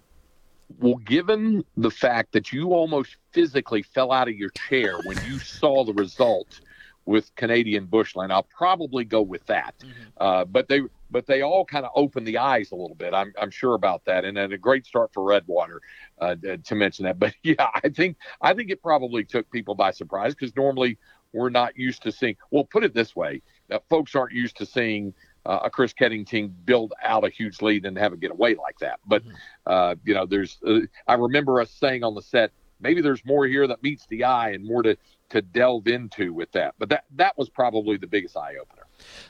Well, 0.77 0.95
given 0.95 1.65
the 1.77 1.91
fact 1.91 2.32
that 2.34 2.53
you 2.53 2.73
almost 2.73 3.17
physically 3.32 3.82
fell 3.82 4.12
out 4.12 4.27
of 4.27 4.36
your 4.36 4.49
chair 4.49 4.99
when 5.03 5.17
you 5.25 5.39
saw 5.39 5.84
the 5.84 5.93
result 5.93 6.62
with 7.05 7.34
Canadian 7.36 7.86
Bushland, 7.86 8.32
I'll 8.32 8.47
probably 8.55 9.03
go 9.03 9.21
with 9.21 9.45
that. 9.47 9.73
Mm-hmm. 9.79 9.91
Uh, 10.17 10.45
but 10.45 10.67
they 10.67 10.82
but 11.12 11.25
they 11.25 11.41
all 11.41 11.65
kind 11.65 11.86
of 11.86 11.91
opened 11.95 12.27
the 12.27 12.38
eyes 12.38 12.71
a 12.71 12.75
little 12.75 12.95
bit. 12.95 13.15
I'm, 13.15 13.34
I'm 13.41 13.49
sure 13.49 13.73
about 13.73 14.05
that, 14.05 14.25
and, 14.25 14.38
and 14.38 14.53
a 14.53 14.60
great 14.60 14.86
start 14.86 15.12
for 15.12 15.23
Redwater 15.23 15.82
uh, 16.19 16.36
to 16.63 16.75
mention 16.75 17.05
that. 17.05 17.17
But 17.19 17.34
yeah, 17.41 17.67
I 17.84 17.89
think 17.89 18.17
I 18.41 18.53
think 18.53 18.69
it 18.69 18.82
probably 18.84 19.23
took 19.23 19.49
people 19.49 19.73
by 19.73 19.89
surprise 19.89 20.36
because 20.36 20.55
normally 20.55 20.99
we're 21.34 21.49
not 21.49 21.75
used 21.75 22.03
to 22.03 22.12
seeing. 22.12 22.36
Well, 22.51 22.63
put 22.63 22.84
it 22.84 22.93
this 22.93 23.15
way: 23.15 23.41
that 23.69 23.84
folks 23.89 24.15
aren't 24.15 24.34
used 24.34 24.58
to 24.58 24.65
seeing 24.65 25.13
uh, 25.45 25.60
a 25.63 25.69
Chris 25.69 25.93
Ketting 25.93 26.25
team 26.28 26.54
build 26.65 26.93
out 27.04 27.25
a 27.25 27.30
huge 27.30 27.62
lead 27.62 27.86
and 27.86 27.97
have 27.97 28.13
it 28.13 28.19
get 28.19 28.32
away 28.32 28.56
like 28.56 28.80
that. 28.80 28.99
But 29.06 29.23
mm-hmm. 29.23 29.36
uh, 29.65 29.95
you 30.04 30.13
know, 30.13 30.25
there's 30.25 30.60
uh, 30.65 30.80
I 31.08 31.15
remember 31.15 31.62
us 31.62 31.71
saying 31.71 32.04
on 32.04 32.15
the 32.15 32.21
set, 32.21 32.52
maybe 32.80 33.02
there's 33.02 33.23
more 33.25 33.45
here 33.45 33.67
that 33.67 33.82
meets 33.84 34.06
the 34.08 34.23
eye 34.23 34.52
and 34.52 34.65
more 34.65 34.84
to 34.84 34.97
to 35.30 35.41
delve 35.41 35.88
into 35.88 36.34
with 36.34 36.52
that. 36.54 36.75
But 36.78 36.89
that 36.89 37.06
that 37.15 37.38
was 37.38 37.49
probably 37.49 37.97
the 37.97 38.08
biggest 38.08 38.38
eye 38.38 38.56
opener. 38.62 38.78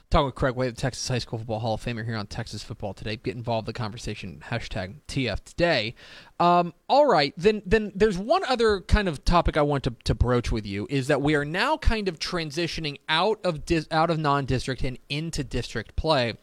Talking 0.10 0.27
with 0.27 0.36
Craig 0.36 0.55
Way, 0.55 0.69
the 0.69 0.75
Texas 0.75 1.08
High 1.08 1.19
School 1.19 1.39
Football 1.39 1.60
Hall 1.60 1.73
of 1.75 1.84
Famer 1.84 2.05
here 2.05 2.15
on 2.15 2.27
Texas 2.27 2.63
Football 2.63 2.93
Today. 2.93 3.15
Get 3.17 3.36
involved 3.36 3.67
in 3.67 3.73
the 3.73 3.77
conversation. 3.77 4.43
Hashtag 4.49 4.95
TF 5.08 5.43
Today. 5.43 5.95
Um, 6.39 6.73
all 6.88 7.05
right, 7.05 7.34
then 7.38 7.62
then 7.65 7.91
there's 7.95 8.17
one 8.17 8.43
other 8.45 8.82
kind 8.82 9.08
of 9.08 9.25
topic 9.25 9.58
I 9.58 9.62
want 9.62 9.84
to, 9.84 9.95
to 10.05 10.15
broach 10.15 10.51
with 10.51 10.65
you 10.65 10.88
is 10.89 11.08
that 11.08 11.21
we 11.21 11.36
are 11.36 11.45
now 11.45 11.77
kind 11.77 12.08
of 12.08 12.19
transitioning 12.19 12.97
out 13.08 13.39
of 13.43 13.65
dis, 13.65 13.88
out 13.91 14.10
of 14.10 14.17
non-district 14.19 14.84
and 14.84 14.97
into 15.10 15.43
district 15.43 15.95
play. 15.95 16.36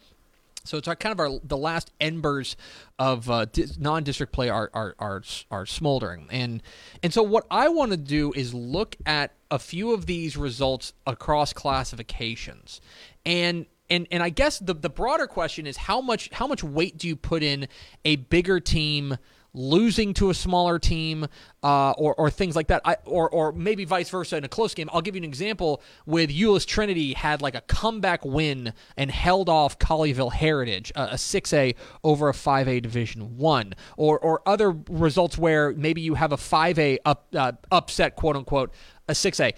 So 0.67 0.77
it's 0.77 0.87
our, 0.87 0.95
kind 0.95 1.13
of 1.13 1.19
our 1.19 1.39
the 1.43 1.57
last 1.57 1.91
embers 2.01 2.57
of 2.99 3.29
uh, 3.29 3.45
di- 3.45 3.67
non-district 3.79 4.33
play 4.33 4.49
are, 4.49 4.69
are 4.73 4.95
are 4.99 5.23
are 5.49 5.65
smoldering, 5.65 6.27
and 6.29 6.61
and 7.01 7.13
so 7.13 7.23
what 7.23 7.47
I 7.49 7.69
want 7.69 7.91
to 7.91 7.97
do 7.97 8.33
is 8.33 8.53
look 8.53 8.97
at 9.05 9.33
a 9.49 9.59
few 9.59 9.93
of 9.93 10.07
these 10.07 10.35
results 10.35 10.91
across 11.05 11.53
classifications, 11.53 12.81
and 13.27 13.65
and 13.89 14.07
and 14.09 14.23
I 14.23 14.29
guess 14.29 14.57
the 14.57 14.73
the 14.73 14.89
broader 14.89 15.27
question 15.27 15.67
is 15.67 15.77
how 15.77 16.01
much 16.01 16.29
how 16.31 16.47
much 16.47 16.63
weight 16.63 16.97
do 16.97 17.07
you 17.07 17.15
put 17.15 17.43
in 17.43 17.67
a 18.05 18.15
bigger 18.15 18.59
team 18.59 19.17
losing 19.53 20.13
to 20.13 20.29
a 20.29 20.33
smaller 20.33 20.77
team, 20.77 21.25
uh, 21.63 21.91
or, 21.91 22.13
or 22.15 22.29
things 22.29 22.55
like 22.55 22.67
that, 22.67 22.81
I, 22.85 22.97
or 23.05 23.29
or 23.29 23.51
maybe 23.51 23.85
vice 23.85 24.09
versa 24.09 24.37
in 24.37 24.43
a 24.43 24.47
close 24.47 24.73
game. 24.73 24.89
I'll 24.93 25.01
give 25.01 25.15
you 25.15 25.21
an 25.21 25.25
example 25.25 25.81
with 26.05 26.29
Euless 26.29 26.65
Trinity 26.65 27.13
had 27.13 27.41
like 27.41 27.55
a 27.55 27.61
comeback 27.61 28.23
win 28.23 28.73
and 28.95 29.09
held 29.09 29.49
off 29.49 29.79
Colleyville 29.79 30.31
Heritage, 30.31 30.91
a 30.95 31.17
six 31.17 31.51
A 31.53 31.75
over 32.03 32.29
a 32.29 32.33
five 32.33 32.67
A 32.67 32.79
Division 32.79 33.37
One, 33.37 33.73
or 33.97 34.19
or 34.19 34.41
other 34.45 34.75
results 34.89 35.37
where 35.37 35.73
maybe 35.73 36.01
you 36.01 36.13
have 36.13 36.31
a 36.31 36.37
five 36.37 36.77
A 36.77 36.99
up 37.03 37.27
uh, 37.35 37.53
upset, 37.71 38.15
quote 38.15 38.35
unquote, 38.35 38.71
a 39.07 39.15
six 39.15 39.39
A. 39.39 39.53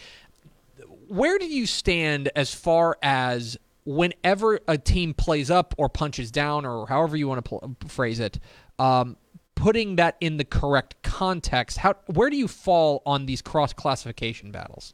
Where 1.09 1.39
do 1.39 1.45
you 1.45 1.65
stand 1.65 2.29
as 2.35 2.53
far 2.53 2.97
as 3.01 3.57
whenever 3.83 4.59
a 4.67 4.77
team 4.77 5.15
plays 5.15 5.49
up 5.49 5.73
or 5.77 5.89
punches 5.89 6.31
down, 6.31 6.67
or 6.67 6.85
however 6.85 7.17
you 7.17 7.27
want 7.27 7.43
to 7.43 7.49
pl- 7.49 7.75
phrase 7.87 8.19
it? 8.19 8.39
Um, 8.77 9.17
putting 9.55 9.95
that 9.95 10.17
in 10.21 10.37
the 10.37 10.45
correct 10.45 11.01
context, 11.01 11.79
how 11.79 11.95
where 12.05 12.29
do 12.29 12.37
you 12.37 12.47
fall 12.47 13.01
on 13.07 13.25
these 13.25 13.41
cross 13.41 13.73
classification 13.73 14.51
battles? 14.51 14.93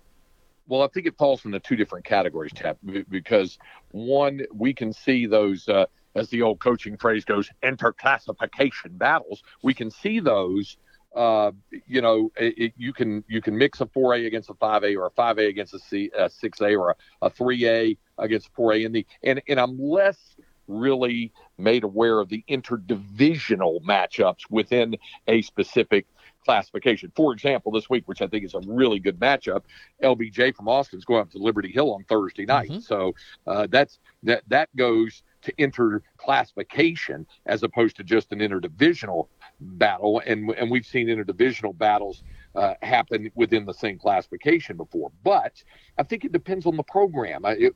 Well, 0.68 0.82
I 0.82 0.88
think 0.88 1.06
it 1.06 1.18
falls 1.18 1.44
into 1.44 1.60
two 1.60 1.76
different 1.76 2.06
categories, 2.06 2.52
Tep, 2.56 2.78
because 3.10 3.60
one, 3.92 4.42
we 4.54 4.74
can 4.74 4.94
see 4.94 5.26
those, 5.28 5.68
uh, 5.68 5.86
as 6.16 6.30
the 6.30 6.42
old 6.42 6.60
coaching 6.60 6.98
phrase 6.98 7.26
goes, 7.26 7.50
interclassification 7.62 8.98
battles. 8.98 9.44
We 9.62 9.74
can 9.74 9.92
see 9.92 10.20
those. 10.20 10.78
Uh, 11.16 11.52
you 11.88 12.02
know, 12.02 12.32
it, 12.36 12.58
it, 12.58 12.74
you 12.78 12.92
can 12.92 13.24
you 13.28 13.42
can 13.42 13.58
mix 13.58 13.80
a 13.80 13.86
4A 13.86 14.28
against 14.28 14.50
a 14.50 14.54
5A 14.54 14.98
or 14.98 15.06
a 15.06 15.12
5A 15.12 15.48
against 15.48 15.74
a, 15.74 15.80
C, 15.80 16.12
a 16.18 16.26
6A 16.26 16.78
or 16.78 16.92
a, 16.92 16.96
a 17.22 17.30
3A 17.30 17.98
against 18.18 18.48
a 18.48 18.52
4A, 18.52 18.86
and 18.86 18.96
the 18.96 19.06
and 19.24 19.42
and 19.48 19.60
I'm 19.60 19.80
less 19.80 20.36
really 20.68 21.32
made 21.58 21.84
aware 21.84 22.20
of 22.20 22.30
the 22.30 22.44
interdivisional 22.50 23.82
matchups 23.84 24.50
within 24.50 24.96
a 25.28 25.42
specific 25.42 26.06
classification. 26.46 27.12
For 27.16 27.34
example, 27.34 27.72
this 27.72 27.90
week, 27.90 28.08
which 28.08 28.22
I 28.22 28.28
think 28.28 28.46
is 28.46 28.54
a 28.54 28.62
really 28.66 29.00
good 29.00 29.20
matchup, 29.20 29.64
LBJ 30.04 30.56
from 30.56 30.68
Austin 30.68 31.00
is 31.00 31.06
going 31.06 31.22
up 31.22 31.32
to 31.32 31.40
Liberty 31.40 31.72
Hill 31.72 31.94
on 31.94 32.04
Thursday 32.04 32.46
night. 32.46 32.70
Mm-hmm. 32.70 32.80
So 32.80 33.16
uh, 33.48 33.68
that's 33.70 34.00
that 34.24 34.44
that 34.48 34.74
goes 34.76 35.24
to 35.46 35.54
interclassification 35.54 37.26
as 37.46 37.64
opposed 37.64 37.96
to 37.98 38.04
just 38.04 38.32
an 38.32 38.40
interdivisional 38.40 39.28
battle. 39.60 40.22
And 40.26 40.50
and 40.52 40.70
we've 40.70 40.86
seen 40.86 41.08
interdivisional 41.08 41.78
battles 41.78 42.24
uh, 42.56 42.74
happen 42.82 43.32
within 43.36 43.66
the 43.66 43.74
same 43.74 43.98
classification 43.98 44.78
before. 44.78 45.12
But 45.24 45.64
I 45.98 46.04
think 46.04 46.26
it 46.26 46.32
depends 46.32 46.66
on 46.66 46.76
the 46.78 46.84
program. 46.84 47.44
It, 47.46 47.74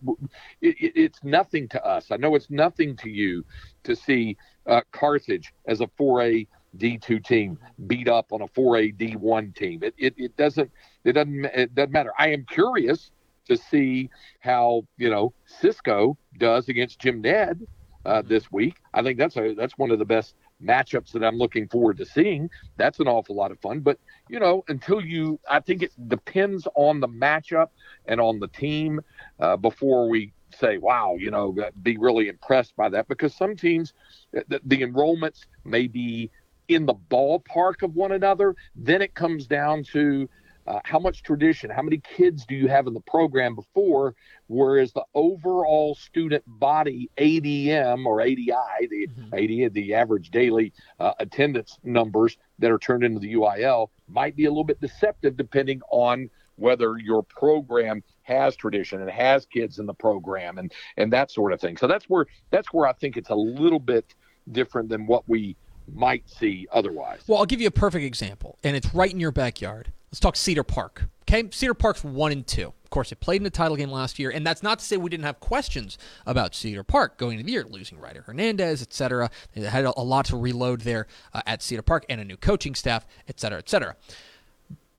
it, 0.61 0.75
it's 0.95 1.23
nothing 1.23 1.67
to 1.69 1.85
us. 1.85 2.11
I 2.11 2.17
know 2.17 2.35
it's 2.35 2.49
nothing 2.49 2.95
to 2.97 3.09
you 3.09 3.45
to 3.83 3.95
see 3.95 4.37
uh, 4.65 4.81
Carthage 4.91 5.53
as 5.67 5.81
a 5.81 5.87
4A 5.87 6.47
D2 6.77 7.25
team 7.25 7.57
beat 7.87 8.07
up 8.07 8.31
on 8.31 8.41
a 8.41 8.47
4A 8.47 8.95
D1 8.95 9.55
team. 9.55 9.83
It, 9.83 9.93
it, 9.97 10.13
it 10.17 10.37
doesn't 10.37 10.71
it 11.03 11.13
doesn't 11.13 11.45
it 11.45 11.75
doesn't 11.75 11.91
matter. 11.91 12.13
I 12.17 12.29
am 12.29 12.45
curious 12.45 13.11
to 13.49 13.57
see 13.57 14.09
how 14.39 14.83
you 14.97 15.09
know 15.09 15.33
Cisco 15.45 16.17
does 16.37 16.69
against 16.69 16.99
Jim 16.99 17.21
Ned 17.21 17.67
uh, 18.05 18.21
this 18.21 18.51
week. 18.51 18.77
I 18.93 19.03
think 19.03 19.17
that's 19.17 19.35
a 19.37 19.53
that's 19.53 19.77
one 19.77 19.91
of 19.91 19.99
the 19.99 20.05
best 20.05 20.35
matchups 20.63 21.11
that 21.11 21.23
I'm 21.23 21.37
looking 21.37 21.67
forward 21.67 21.97
to 21.97 22.05
seeing. 22.05 22.49
That's 22.77 22.99
an 22.99 23.07
awful 23.07 23.35
lot 23.35 23.51
of 23.51 23.59
fun. 23.59 23.79
But, 23.79 23.97
you 24.29 24.39
know, 24.39 24.63
until 24.67 25.01
you, 25.01 25.39
I 25.49 25.59
think 25.59 25.81
it 25.83 25.91
depends 26.07 26.67
on 26.75 26.99
the 26.99 27.07
matchup 27.07 27.67
and 28.05 28.19
on 28.19 28.39
the 28.39 28.47
team 28.47 29.01
uh, 29.39 29.57
before 29.57 30.09
we 30.09 30.33
say, 30.53 30.77
wow, 30.77 31.15
you 31.17 31.31
know, 31.31 31.55
be 31.83 31.97
really 31.97 32.27
impressed 32.27 32.75
by 32.75 32.89
that 32.89 33.07
because 33.07 33.33
some 33.33 33.55
teams, 33.55 33.93
the, 34.31 34.59
the 34.65 34.81
enrollments 34.81 35.45
may 35.63 35.87
be 35.87 36.29
in 36.67 36.85
the 36.85 36.95
ballpark 37.09 37.81
of 37.81 37.95
one 37.95 38.11
another. 38.11 38.55
Then 38.75 39.01
it 39.01 39.13
comes 39.15 39.47
down 39.47 39.83
to, 39.93 40.29
uh, 40.69 40.79
how 40.85 40.99
much 40.99 41.23
tradition, 41.23 41.69
how 41.69 41.81
many 41.81 41.97
kids 41.97 42.45
do 42.45 42.53
you 42.53 42.67
have 42.67 42.85
in 42.85 42.93
the 42.93 43.01
program 43.01 43.55
before? 43.55 44.15
Whereas 44.47 44.93
the 44.93 45.03
overall 45.15 45.95
student 45.95 46.43
body 46.45 47.09
ADM 47.17 48.05
or 48.05 48.21
ADI, 48.21 48.51
the 48.81 49.07
mm-hmm. 49.07 49.65
AD, 49.65 49.73
the 49.73 49.95
average 49.95 50.29
daily 50.29 50.71
uh, 50.99 51.13
attendance 51.19 51.79
numbers 51.83 52.37
that 52.59 52.69
are 52.69 52.77
turned 52.77 53.03
into 53.03 53.19
the 53.19 53.33
UIL 53.33 53.89
might 54.07 54.35
be 54.35 54.45
a 54.45 54.49
little 54.49 54.63
bit 54.63 54.79
deceptive 54.79 55.35
depending 55.35 55.81
on 55.89 56.29
whether 56.57 56.99
your 56.99 57.23
program 57.23 58.03
has 58.21 58.55
tradition 58.55 59.01
and 59.01 59.09
has 59.09 59.47
kids 59.47 59.79
in 59.79 59.87
the 59.87 59.93
program 59.93 60.59
and 60.59 60.71
and 60.97 61.11
that 61.11 61.31
sort 61.31 61.51
of 61.51 61.59
thing. 61.59 61.77
So 61.77 61.87
that's 61.87 62.05
where 62.05 62.27
that's 62.51 62.71
where 62.71 62.87
I 62.87 62.93
think 62.93 63.17
it's 63.17 63.29
a 63.29 63.35
little 63.35 63.79
bit 63.79 64.13
different 64.51 64.89
than 64.89 65.07
what 65.07 65.27
we 65.27 65.55
might 65.91 66.29
see 66.29 66.67
otherwise. 66.71 67.21
Well, 67.25 67.39
I'll 67.39 67.45
give 67.47 67.61
you 67.61 67.67
a 67.67 67.71
perfect 67.71 68.05
example, 68.05 68.59
and 68.63 68.75
it's 68.75 68.93
right 68.93 69.11
in 69.11 69.19
your 69.19 69.31
backyard. 69.31 69.91
Let's 70.11 70.19
talk 70.19 70.35
Cedar 70.35 70.63
Park. 70.63 71.03
Okay, 71.23 71.47
Cedar 71.51 71.75
Park's 71.75 72.03
one 72.03 72.31
and 72.31 72.45
two. 72.45 72.73
Of 72.83 72.89
course, 72.89 73.11
it 73.11 73.19
played 73.19 73.37
in 73.37 73.43
the 73.43 73.51
title 73.51 73.77
game 73.77 73.91
last 73.91 74.17
year, 74.17 74.31
and 74.31 74.45
that's 74.45 74.63
not 74.63 74.79
to 74.79 74.85
say 74.85 74.97
we 74.97 75.11
didn't 75.11 75.25
have 75.25 75.39
questions 75.39 75.99
about 76.25 76.55
Cedar 76.55 76.83
Park 76.83 77.19
going 77.19 77.33
into 77.33 77.45
the 77.45 77.51
year, 77.51 77.63
losing 77.63 77.99
Ryder 77.99 78.23
Hernandez, 78.23 78.81
etc. 78.81 79.29
They 79.53 79.61
had 79.61 79.85
a 79.85 80.01
lot 80.01 80.25
to 80.25 80.37
reload 80.37 80.81
there 80.81 81.05
uh, 81.31 81.43
at 81.45 81.61
Cedar 81.61 81.83
Park 81.83 82.05
and 82.09 82.19
a 82.19 82.25
new 82.25 82.37
coaching 82.37 82.73
staff, 82.73 83.05
etc., 83.27 83.59
etc. 83.59 83.95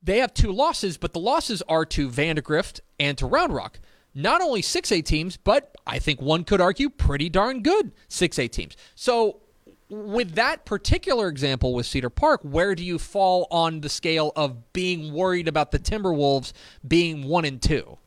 They 0.01 0.19
have 0.19 0.33
two 0.33 0.53
losses, 0.53 0.97
but 0.97 1.13
the 1.13 1.19
losses 1.19 1.63
are 1.69 1.85
to 1.87 2.09
Vandegrift 2.09 2.81
and 3.01 3.19
to 3.19 3.27
Round 3.27 3.53
Rock. 3.53 3.81
Not 4.15 4.41
only 4.41 4.63
6A 4.63 5.05
teams, 5.05 5.37
but 5.37 5.75
I 5.87 5.99
think 5.99 6.23
one 6.23 6.45
could 6.45 6.61
argue 6.61 6.91
pretty 6.91 7.29
darn 7.29 7.63
good 7.63 7.91
6A 8.09 8.51
teams. 8.51 8.77
So 8.95 9.41
with 9.91 10.37
that 10.37 10.65
particular 10.65 11.29
example 11.29 11.75
with 11.75 11.85
Cedar 11.85 12.11
Park, 12.11 12.41
where 12.43 12.75
do 12.75 12.85
you 12.85 12.99
fall 12.99 13.47
on 13.51 13.81
the 13.81 13.89
scale 13.89 14.33
of 14.37 14.73
being 14.73 15.13
worried 15.13 15.49
about 15.49 15.73
the 15.73 15.79
Timberwolves 15.79 16.53
being 16.87 17.25
one 17.25 17.45
and 17.45 17.61
two? 17.61 17.99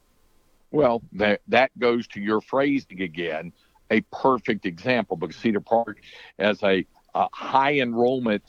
Well, 0.72 1.04
that 1.12 1.42
that 1.50 1.78
goes 1.78 2.08
to 2.08 2.22
your 2.22 2.42
phrasing 2.42 3.02
again, 3.02 3.54
a 3.92 4.02
perfect 4.12 4.66
example 4.66 5.18
because 5.18 5.36
Cedar 5.36 5.60
Park, 5.60 6.02
as 6.40 6.64
a, 6.64 6.86
a 7.14 7.28
high 7.32 7.80
enrollment 7.80 8.44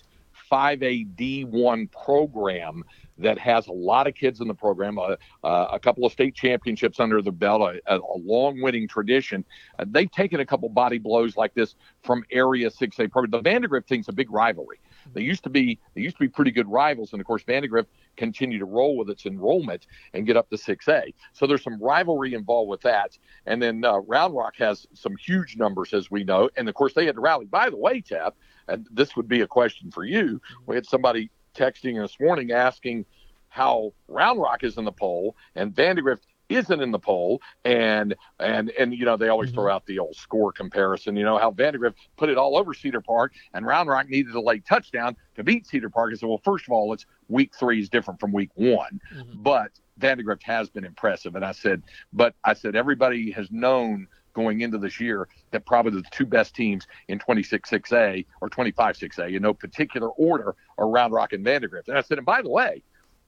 5A 0.51 1.15
D1 1.17 1.91
program, 1.91 2.85
that 3.19 3.39
has 3.39 3.67
a 3.69 3.73
lot 3.73 4.07
of 4.07 4.15
kids 4.15 4.41
in 4.41 4.49
the 4.49 4.55
program, 4.55 4.99
uh, 4.99 5.17
uh, 5.43 5.69
a 5.73 5.79
couple 5.79 6.05
of 6.05 6.13
state 6.13 6.35
championships 6.35 6.99
under 7.01 7.23
the 7.23 7.31
belt, 7.31 7.63
a, 7.63 7.97
a 7.97 8.19
long 8.19 8.61
winning 8.61 8.89
tradition. 8.89 9.45
Uh, 9.79 9.85
they've 9.89 10.11
taken 10.11 10.41
a 10.41 10.47
couple 10.47 10.69
body 10.69 10.99
blows 10.99 11.37
like 11.37 11.55
this 11.55 11.77
from 12.03 12.25
Area 12.31 12.71
6A 12.71 13.11
program. 13.11 13.31
The 13.31 13.41
Vandegrift 13.41 13.89
thing's 13.89 14.09
a 14.09 14.13
big 14.13 14.31
rivalry. 14.31 14.81
They 15.13 15.23
used 15.23 15.45
to 15.45 15.51
be 15.51 15.79
they 15.95 16.01
used 16.01 16.17
to 16.17 16.21
be 16.21 16.29
pretty 16.29 16.51
good 16.51 16.69
rivals, 16.69 17.13
and 17.13 17.21
of 17.21 17.27
course 17.27 17.43
Vandegrift 17.43 17.91
continued 18.17 18.61
to 18.61 18.65
roll 18.65 18.97
with 18.97 19.11
its 19.11 19.27
enrollment 19.27 19.87
and 20.13 20.27
get 20.27 20.37
up 20.37 20.49
to 20.51 20.57
6A. 20.57 21.13
So 21.33 21.47
there's 21.47 21.63
some 21.63 21.81
rivalry 21.81 22.35
involved 22.35 22.71
with 22.71 22.81
that. 22.83 23.19
And 23.47 23.61
then 23.61 23.85
uh, 23.85 23.99
Round 23.99 24.35
Rock 24.35 24.55
has 24.59 24.87
some 24.95 25.17
huge 25.17 25.57
numbers, 25.57 25.93
as 25.93 26.11
we 26.11 26.25
know. 26.25 26.49
And 26.57 26.69
of 26.69 26.75
course, 26.75 26.95
they 26.95 27.07
had 27.07 27.17
to 27.17 27.21
rally. 27.21 27.47
By 27.47 27.71
the 27.71 27.77
way, 27.77 28.01
Tab, 28.01 28.35
and 28.69 28.87
this 28.91 29.17
would 29.17 29.29
be 29.29 29.43
a 29.43 29.47
question 29.47 29.91
for 29.91 30.05
you. 30.05 30.41
We 30.67 30.75
had 30.75 30.87
somebody 30.87 31.31
texting 31.55 32.01
this 32.01 32.19
morning 32.21 32.53
asking 32.53 33.05
how 33.49 33.93
Round 34.09 34.41
Rock 34.41 34.65
is 34.65 34.77
in 34.79 34.85
the 34.85 34.93
poll 34.93 35.37
and 35.55 35.75
Vandegrift 35.75 36.27
isn't 36.49 36.81
in 36.81 36.91
the 36.91 36.99
poll 36.99 37.41
and 37.65 38.15
and 38.39 38.71
and 38.71 38.95
you 38.95 39.05
know 39.05 39.17
they 39.17 39.29
always 39.29 39.51
mm-hmm. 39.51 39.61
throw 39.61 39.73
out 39.73 39.87
the 39.87 39.99
old 39.99 40.15
score 40.15 40.53
comparison 40.53 41.17
you 41.17 41.25
know 41.25 41.39
how 41.39 41.51
Vandegrift 41.51 41.97
put 42.17 42.29
it 42.29 42.37
all 42.37 42.57
over 42.57 42.75
Cedar 42.75 43.01
Park 43.01 43.33
and 43.55 43.65
Round 43.65 43.89
Rock 43.89 44.09
needed 44.09 44.35
a 44.35 44.41
late 44.41 44.67
touchdown 44.67 45.17
to 45.37 45.45
beat 45.45 45.67
Cedar 45.67 45.89
Park 45.89 46.11
and 46.11 46.19
said 46.19 46.29
well 46.29 46.41
first 46.45 46.67
of 46.67 46.73
all 46.73 46.93
it's 46.93 47.07
week 47.29 47.55
3 47.55 47.81
is 47.81 47.89
different 47.89 48.21
from 48.21 48.33
week 48.33 48.51
1 48.55 49.01
mm-hmm. 49.15 49.43
but 49.43 49.71
Vandegrift 49.99 50.43
has 50.43 50.69
been 50.69 50.85
impressive 50.85 51.35
and 51.35 51.45
I 51.45 51.53
said 51.53 51.83
but 52.13 52.35
I 52.45 52.55
said 52.55 52.77
everybody 52.77 53.31
has 53.31 53.51
known 53.51 54.07
going 54.35 54.61
into 54.61 54.79
this 54.79 55.01
year 55.01 55.29
that 55.53 55.65
probably 55.65 56.01
the 56.01 56.09
two 56.11 56.27
best 56.27 56.55
teams 56.55 56.87
in 57.09 57.19
26 57.19 57.71
6A 57.71 58.27
or 58.41 58.49
25 58.49 58.97
6A 58.97 59.37
in 59.37 59.43
no 59.43 59.55
particular 59.55 60.09
order 60.09 60.55
are 60.79 60.89
Round 60.89 61.13
Rock 61.13 61.33
and 61.33 61.45
Vandegrift 61.45 61.89
and 61.89 61.97
I 61.97 62.03
said 62.03 62.19
and 62.19 62.27
by 62.27 62.43
the 62.43 62.51
way 62.51 62.83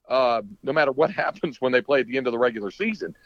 uh, 0.09 0.43
no 0.63 0.73
matter 0.73 0.93
what 0.93 1.11
happens 1.25 1.61
when 1.61 1.73
they 1.73 1.81
play 1.81 2.01
at 2.01 2.07
the 2.07 2.17
end 2.17 2.27
of 2.27 2.33
the 2.33 2.39
regular 2.39 2.71
season, 2.71 3.17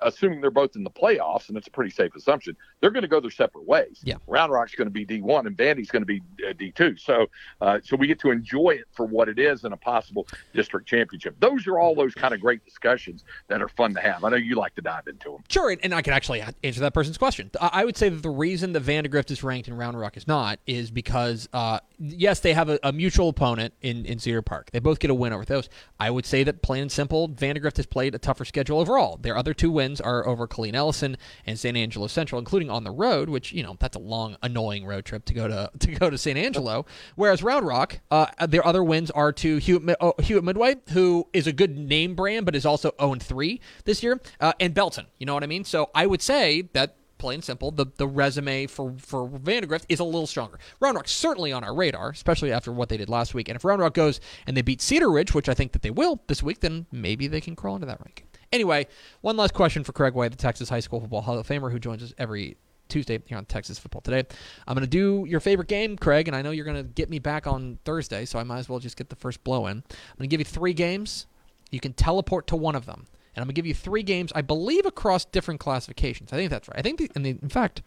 assuming 0.00 0.40
they're 0.40 0.50
both 0.50 0.76
in 0.76 0.84
the 0.84 0.90
playoffs, 0.90 1.48
and 1.48 1.56
it's 1.56 1.68
a 1.68 1.70
pretty 1.70 1.90
safe 1.90 2.14
assumption, 2.16 2.56
they're 2.80 2.90
going 2.90 3.02
to 3.02 3.08
go 3.08 3.20
their 3.20 3.30
separate 3.30 3.66
ways. 3.66 4.00
Yeah. 4.02 4.16
Round 4.26 4.52
Rock's 4.52 4.74
going 4.74 4.86
to 4.86 4.92
be 4.92 5.06
D1 5.06 5.46
and 5.46 5.56
Vandy's 5.56 5.90
going 5.90 6.02
to 6.02 6.06
be 6.06 6.20
uh, 6.48 6.52
D2. 6.52 6.98
So, 6.98 7.26
uh, 7.60 7.78
so 7.82 7.96
we 7.96 8.06
get 8.06 8.18
to 8.20 8.30
enjoy 8.30 8.70
it 8.70 8.86
for 8.92 9.06
what 9.06 9.28
it 9.28 9.38
is 9.38 9.64
in 9.64 9.72
a 9.72 9.76
possible 9.76 10.26
district 10.54 10.88
championship. 10.88 11.36
Those 11.40 11.66
are 11.66 11.78
all 11.78 11.94
those 11.94 12.14
kind 12.14 12.34
of 12.34 12.40
great 12.40 12.64
discussions 12.64 13.24
that 13.48 13.62
are 13.62 13.68
fun 13.68 13.94
to 13.94 14.00
have. 14.00 14.24
I 14.24 14.30
know 14.30 14.36
you 14.36 14.56
like 14.56 14.74
to 14.76 14.82
dive 14.82 15.06
into 15.06 15.30
them. 15.30 15.44
Sure, 15.48 15.74
and 15.82 15.94
I 15.94 16.02
can 16.02 16.12
actually 16.12 16.42
answer 16.62 16.80
that 16.80 16.94
person's 16.94 17.18
question. 17.18 17.50
I 17.60 17.84
would 17.84 17.96
say 17.96 18.08
that 18.08 18.22
the 18.22 18.30
reason 18.30 18.72
the 18.72 18.80
Vandegrift 18.80 19.30
is 19.30 19.42
ranked 19.42 19.68
and 19.68 19.78
Round 19.78 19.98
Rock 19.98 20.16
is 20.16 20.26
not 20.26 20.58
is 20.66 20.90
because, 20.90 21.48
uh, 21.52 21.80
yes, 21.98 22.40
they 22.40 22.52
have 22.52 22.68
a, 22.68 22.78
a, 22.82 22.92
mutual 22.92 23.28
opponent 23.28 23.74
in, 23.80 24.04
in 24.06 24.18
Cedar 24.18 24.42
Park. 24.42 24.70
They 24.72 24.80
both 24.80 24.98
get 24.98 25.10
a 25.10 25.14
win 25.14 25.32
over 25.32 25.44
those. 25.44 25.68
I 26.00 26.10
would 26.10 26.26
say 26.26 26.42
that 26.44 26.62
plain 26.62 26.82
and 26.82 26.92
simple, 26.92 27.28
Vandegrift 27.28 27.76
has 27.76 27.86
played 27.86 28.14
a 28.14 28.18
tougher 28.18 28.44
schedule 28.44 28.80
overall. 28.80 29.18
Their 29.18 29.36
other 29.36 29.54
two 29.54 29.67
two 29.68 29.72
wins 29.72 30.00
are 30.00 30.26
over 30.26 30.48
Killeen 30.48 30.74
Ellison 30.74 31.16
and 31.44 31.58
San 31.58 31.76
Angelo 31.76 32.06
Central, 32.06 32.38
including 32.38 32.70
on 32.70 32.84
the 32.84 32.90
road, 32.90 33.28
which 33.28 33.52
you 33.52 33.62
know 33.62 33.76
that's 33.78 33.96
a 33.96 34.00
long, 34.00 34.36
annoying 34.42 34.86
road 34.86 35.04
trip 35.04 35.24
to 35.26 35.34
go 35.34 35.46
to 35.46 35.70
to 35.78 35.92
go 35.92 36.08
to 36.10 36.16
San 36.16 36.36
Angelo. 36.36 36.86
Whereas 37.16 37.42
Round 37.42 37.66
Rock, 37.66 38.00
uh, 38.10 38.26
their 38.46 38.66
other 38.66 38.82
wins 38.82 39.10
are 39.10 39.32
to 39.32 39.58
Hewitt, 39.58 39.96
oh, 40.00 40.14
Hewitt 40.20 40.44
Midway, 40.44 40.76
who 40.90 41.28
is 41.32 41.46
a 41.46 41.52
good 41.52 41.76
name 41.76 42.14
brand, 42.14 42.46
but 42.46 42.54
is 42.56 42.64
also 42.64 42.92
0 43.00 43.16
3 43.16 43.60
this 43.84 44.02
year, 44.02 44.20
uh, 44.40 44.52
and 44.58 44.72
Belton. 44.72 45.06
You 45.18 45.26
know 45.26 45.34
what 45.34 45.42
I 45.42 45.46
mean? 45.46 45.64
So 45.64 45.90
I 45.94 46.06
would 46.06 46.22
say 46.22 46.62
that 46.72 46.96
plain 47.18 47.34
and 47.34 47.44
simple, 47.44 47.72
the, 47.72 47.86
the 47.96 48.06
resume 48.06 48.66
for, 48.66 48.94
for 48.96 49.26
Vandegrift 49.26 49.84
is 49.88 49.98
a 49.98 50.04
little 50.04 50.26
stronger. 50.28 50.60
Round 50.78 50.94
Rock's 50.94 51.10
certainly 51.10 51.52
on 51.52 51.64
our 51.64 51.74
radar, 51.74 52.10
especially 52.10 52.52
after 52.52 52.70
what 52.70 52.88
they 52.88 52.96
did 52.96 53.08
last 53.08 53.34
week. 53.34 53.48
And 53.48 53.56
if 53.56 53.64
Round 53.64 53.80
Rock 53.80 53.94
goes 53.94 54.20
and 54.46 54.56
they 54.56 54.62
beat 54.62 54.80
Cedar 54.80 55.10
Ridge, 55.10 55.34
which 55.34 55.48
I 55.48 55.54
think 55.54 55.72
that 55.72 55.82
they 55.82 55.90
will 55.90 56.20
this 56.28 56.44
week, 56.44 56.60
then 56.60 56.86
maybe 56.92 57.26
they 57.26 57.40
can 57.40 57.56
crawl 57.56 57.74
into 57.74 57.88
that 57.88 58.00
ranking. 58.04 58.27
Anyway, 58.52 58.86
one 59.20 59.36
last 59.36 59.54
question 59.54 59.84
for 59.84 59.92
Craig 59.92 60.14
Way, 60.14 60.28
the 60.28 60.36
Texas 60.36 60.68
High 60.68 60.80
School 60.80 61.00
Football 61.00 61.22
Hall 61.22 61.38
of 61.38 61.46
Famer, 61.46 61.70
who 61.70 61.78
joins 61.78 62.02
us 62.02 62.14
every 62.18 62.56
Tuesday 62.88 63.20
here 63.26 63.36
on 63.36 63.44
Texas 63.44 63.78
Football 63.78 64.00
Today. 64.00 64.24
I'm 64.66 64.74
going 64.74 64.82
to 64.82 64.90
do 64.90 65.26
your 65.28 65.40
favorite 65.40 65.68
game, 65.68 65.96
Craig, 65.96 66.28
and 66.28 66.36
I 66.36 66.42
know 66.42 66.50
you're 66.50 66.64
going 66.64 66.76
to 66.78 66.82
get 66.82 67.10
me 67.10 67.18
back 67.18 67.46
on 67.46 67.78
Thursday, 67.84 68.24
so 68.24 68.38
I 68.38 68.44
might 68.44 68.58
as 68.58 68.68
well 68.68 68.78
just 68.78 68.96
get 68.96 69.10
the 69.10 69.16
first 69.16 69.44
blow 69.44 69.66
in. 69.66 69.78
I'm 69.78 70.16
going 70.16 70.28
to 70.28 70.34
give 70.34 70.40
you 70.40 70.46
three 70.46 70.72
games. 70.72 71.26
You 71.70 71.80
can 71.80 71.92
teleport 71.92 72.46
to 72.48 72.56
one 72.56 72.74
of 72.74 72.86
them. 72.86 73.06
And 73.34 73.42
I'm 73.42 73.46
going 73.46 73.54
to 73.54 73.58
give 73.58 73.66
you 73.66 73.74
three 73.74 74.02
games, 74.02 74.32
I 74.34 74.40
believe, 74.40 74.86
across 74.86 75.24
different 75.24 75.60
classifications. 75.60 76.32
I 76.32 76.36
think 76.36 76.50
that's 76.50 76.68
right. 76.68 76.78
I 76.78 76.82
think, 76.82 76.98
the, 76.98 77.08
the, 77.14 77.30
in 77.30 77.48
fact, 77.48 77.82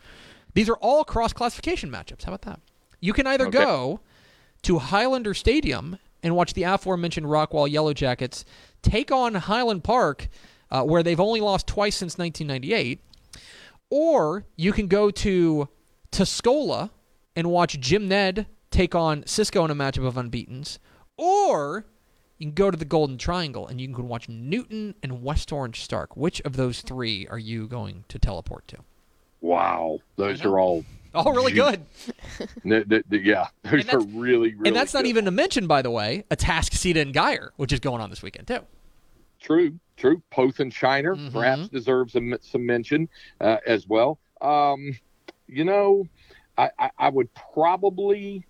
these 0.54 0.70
are 0.70 0.78
all 0.78 1.04
cross 1.04 1.34
classification 1.34 1.90
matchups. 1.92 2.24
How 2.24 2.34
about 2.34 2.44
that? 2.44 2.62
You 3.00 3.14
can 3.14 3.26
either 3.28 3.48
okay. 3.48 3.58
go 3.58 4.00
to 4.62 4.78
Highlander 4.78 5.34
Stadium 5.34 5.98
and 6.24 6.36
watch 6.36 6.54
the 6.54 6.64
aforementioned 6.64 7.28
Rockwall 7.28 7.70
Yellow 7.70 7.94
Jackets 7.94 8.46
take 8.82 9.12
on 9.12 9.36
Highland 9.36 9.84
Park 9.84 10.28
uh, 10.72 10.84
where 10.84 11.04
they've 11.04 11.20
only 11.20 11.42
lost 11.42 11.68
twice 11.68 11.98
since 11.98 12.18
1998. 12.18 13.02
Or 13.90 14.46
you 14.56 14.72
can 14.72 14.88
go 14.88 15.12
to 15.12 15.68
Tuscola 16.12 16.92
and 17.36 17.52
watch 17.52 17.80
Jim 17.80 18.08
Ned 18.08 18.48
take 18.72 18.96
on 18.96 19.26
Cisco 19.26 19.66
in 19.66 19.72
a 19.72 19.76
matchup 19.76 20.08
of 20.08 20.16
unbeatens. 20.16 20.80
Or 21.18 21.86
you 22.38 22.48
can 22.48 22.54
go 22.54 22.72
to 22.72 22.78
the 22.78 22.86
Golden 22.86 23.18
Triangle 23.18 23.68
and 23.68 23.82
you 23.82 23.94
can 23.94 24.08
watch 24.08 24.30
Newton 24.30 24.96
and 25.04 25.22
West 25.22 25.52
Orange 25.52 25.82
Stark. 25.82 26.16
Which 26.16 26.42
of 26.42 26.56
those 26.56 26.82
three 26.82 27.28
are 27.28 27.38
you 27.38 27.68
going 27.68 28.06
to 28.08 28.18
teleport 28.18 28.68
to? 28.70 28.78
Wow, 29.42 30.00
those 30.16 30.46
are 30.46 30.60
all 30.60 30.86
all 31.14 31.34
really 31.34 31.52
good. 31.52 31.86
the, 32.64 32.84
the, 32.86 33.04
the, 33.10 33.20
yeah, 33.20 33.48
those 33.64 33.88
are 33.90 34.00
really, 34.00 34.54
really. 34.56 34.70
And 34.70 34.76
that's 34.76 34.92
good. 34.92 35.00
not 35.00 35.06
even 35.06 35.26
to 35.26 35.32
mention, 35.32 35.68
by 35.68 35.82
the 35.82 35.92
way, 35.92 36.24
Atascocita 36.32 37.02
and 37.02 37.14
Guyer, 37.14 37.50
which 37.58 37.74
is 37.74 37.80
going 37.80 38.02
on 38.02 38.10
this 38.10 38.22
weekend 38.22 38.48
too. 38.48 38.60
True, 39.40 39.80
true. 39.98 40.22
Poth 40.30 40.60
and 40.60 40.74
Shiner 40.74 41.16
mm-hmm. 41.16 41.36
perhaps 41.36 41.68
deserves 41.70 42.16
a, 42.16 42.22
some 42.42 42.66
mention 42.66 43.10
uh, 43.40 43.58
as 43.66 43.88
well. 43.88 44.20
Um, 44.40 44.98
you 45.48 45.66
know, 45.66 46.08
I, 46.58 46.70
I, 46.80 46.92
I 46.98 47.10
would 47.10 47.30
probably. 47.54 48.46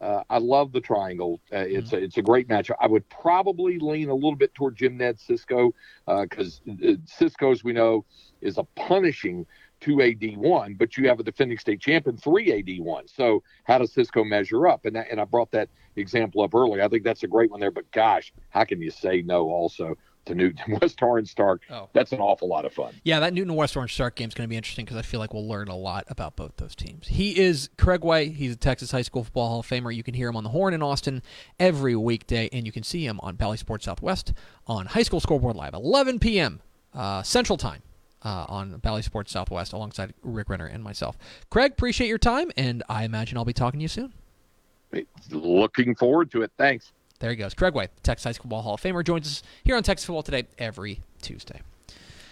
Uh, 0.00 0.22
I 0.30 0.38
love 0.38 0.70
the 0.70 0.80
triangle. 0.80 1.40
Uh, 1.52 1.56
it's 1.58 1.88
mm-hmm. 1.88 1.96
a, 1.96 1.98
it's 1.98 2.16
a 2.18 2.22
great 2.22 2.46
matchup. 2.46 2.76
I 2.80 2.86
would 2.86 3.08
probably 3.08 3.80
lean 3.80 4.10
a 4.10 4.14
little 4.14 4.36
bit 4.36 4.54
toward 4.54 4.76
Jim 4.76 4.96
Ned 4.96 5.18
Cisco 5.18 5.74
because 6.06 6.60
uh, 6.68 6.90
uh, 6.90 6.94
Cisco, 7.04 7.50
as 7.50 7.64
we 7.64 7.72
know, 7.72 8.04
is 8.40 8.58
a 8.58 8.64
punishing 8.76 9.44
two 9.80 10.02
AD 10.02 10.36
one, 10.36 10.74
but 10.74 10.96
you 10.96 11.08
have 11.08 11.20
a 11.20 11.22
defending 11.22 11.58
state 11.58 11.80
champion 11.80 12.16
three 12.16 12.52
AD 12.52 12.84
one. 12.84 13.06
So 13.08 13.42
how 13.64 13.78
does 13.78 13.92
Cisco 13.92 14.24
measure 14.24 14.66
up? 14.66 14.84
And 14.84 14.96
that, 14.96 15.08
and 15.10 15.20
I 15.20 15.24
brought 15.24 15.50
that 15.52 15.68
example 15.96 16.42
up 16.42 16.54
earlier. 16.54 16.82
I 16.82 16.88
think 16.88 17.04
that's 17.04 17.22
a 17.22 17.28
great 17.28 17.50
one 17.50 17.60
there. 17.60 17.70
But 17.70 17.90
gosh, 17.90 18.32
how 18.50 18.64
can 18.64 18.80
you 18.80 18.90
say 18.90 19.22
no? 19.22 19.48
Also, 19.48 19.96
to 20.28 20.34
Newton 20.34 20.78
West 20.80 21.02
Orange 21.02 21.30
Stark. 21.30 21.62
Oh. 21.70 21.88
That's 21.92 22.12
an 22.12 22.20
awful 22.20 22.48
lot 22.48 22.64
of 22.64 22.72
fun. 22.72 22.94
Yeah, 23.02 23.20
that 23.20 23.34
Newton 23.34 23.54
West 23.54 23.76
Orange 23.76 23.92
Stark 23.92 24.14
game 24.14 24.28
is 24.28 24.34
going 24.34 24.46
to 24.46 24.48
be 24.48 24.56
interesting 24.56 24.84
because 24.84 24.96
I 24.96 25.02
feel 25.02 25.20
like 25.20 25.34
we'll 25.34 25.48
learn 25.48 25.68
a 25.68 25.76
lot 25.76 26.04
about 26.08 26.36
both 26.36 26.56
those 26.56 26.74
teams. 26.74 27.08
He 27.08 27.38
is 27.38 27.68
Craig 27.76 28.04
Way. 28.04 28.28
He's 28.28 28.52
a 28.52 28.56
Texas 28.56 28.92
High 28.92 29.02
School 29.02 29.24
Football 29.24 29.48
Hall 29.48 29.60
of 29.60 29.66
Famer. 29.66 29.94
You 29.94 30.02
can 30.02 30.14
hear 30.14 30.28
him 30.28 30.36
on 30.36 30.44
the 30.44 30.50
Horn 30.50 30.74
in 30.74 30.82
Austin 30.82 31.22
every 31.58 31.96
weekday, 31.96 32.48
and 32.52 32.64
you 32.64 32.72
can 32.72 32.82
see 32.82 33.04
him 33.04 33.18
on 33.20 33.36
Bally 33.36 33.56
Sports 33.56 33.86
Southwest 33.86 34.32
on 34.66 34.86
High 34.86 35.02
School 35.02 35.20
Scoreboard 35.20 35.56
Live, 35.56 35.74
11 35.74 36.18
p.m. 36.18 36.60
Uh, 36.94 37.22
Central 37.22 37.56
Time. 37.56 37.82
Uh, 38.24 38.44
on 38.48 38.76
Bally 38.78 39.02
Sports 39.02 39.30
Southwest 39.30 39.72
alongside 39.72 40.12
Rick 40.22 40.48
Renner 40.48 40.66
and 40.66 40.82
myself. 40.82 41.16
Craig, 41.50 41.70
appreciate 41.70 42.08
your 42.08 42.18
time, 42.18 42.50
and 42.56 42.82
I 42.88 43.04
imagine 43.04 43.38
I'll 43.38 43.44
be 43.44 43.52
talking 43.52 43.78
to 43.78 43.82
you 43.82 43.88
soon. 43.88 44.12
Looking 45.30 45.94
forward 45.94 46.32
to 46.32 46.42
it. 46.42 46.50
Thanks. 46.58 46.90
There 47.20 47.30
he 47.30 47.36
goes. 47.36 47.54
Craig 47.54 47.74
Way, 47.74 47.88
Texas 48.02 48.24
High 48.24 48.32
School 48.32 48.48
Ball 48.48 48.62
Hall 48.62 48.74
of 48.74 48.80
Famer, 48.80 49.04
joins 49.04 49.26
us 49.26 49.42
here 49.64 49.76
on 49.76 49.82
Texas 49.82 50.06
Football 50.06 50.22
Today 50.22 50.46
every 50.58 51.00
Tuesday. 51.20 51.60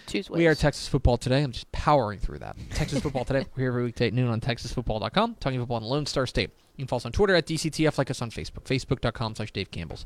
Tuesdays. 0.07 0.31
We 0.31 0.47
are 0.47 0.55
Texas 0.55 0.89
Football 0.89 1.19
Today. 1.19 1.43
I'm 1.43 1.53
just 1.53 1.71
powering 1.73 2.21
through 2.21 2.39
that. 2.39 2.57
Texas 2.71 3.01
Football 3.01 3.25
Today. 3.25 3.45
We're 3.57 3.63
here 3.63 3.71
every 3.71 3.85
weekday 3.85 4.09
at 4.09 4.15
noon 4.15 4.29
on 4.29 4.41
TexasFootball.com, 4.41 5.37
talking 5.41 5.59
football 5.59 5.79
in 5.79 5.83
the 5.83 5.89
Lone 5.89 6.07
Star 6.07 6.27
State. 6.27 6.51
You 6.77 6.83
can 6.83 6.89
follow 6.89 6.99
us 6.99 7.07
on 7.07 7.13
Twitter 7.13 7.35
at 7.35 7.47
DCTF, 7.47 7.99
like 7.99 8.11
us 8.11 8.23
on 8.23 8.31
Facebook, 8.31 8.65
Facebook.com 8.65 9.35
slash 9.35 9.51
Dave 9.51 9.71
Campbell's. 9.71 10.05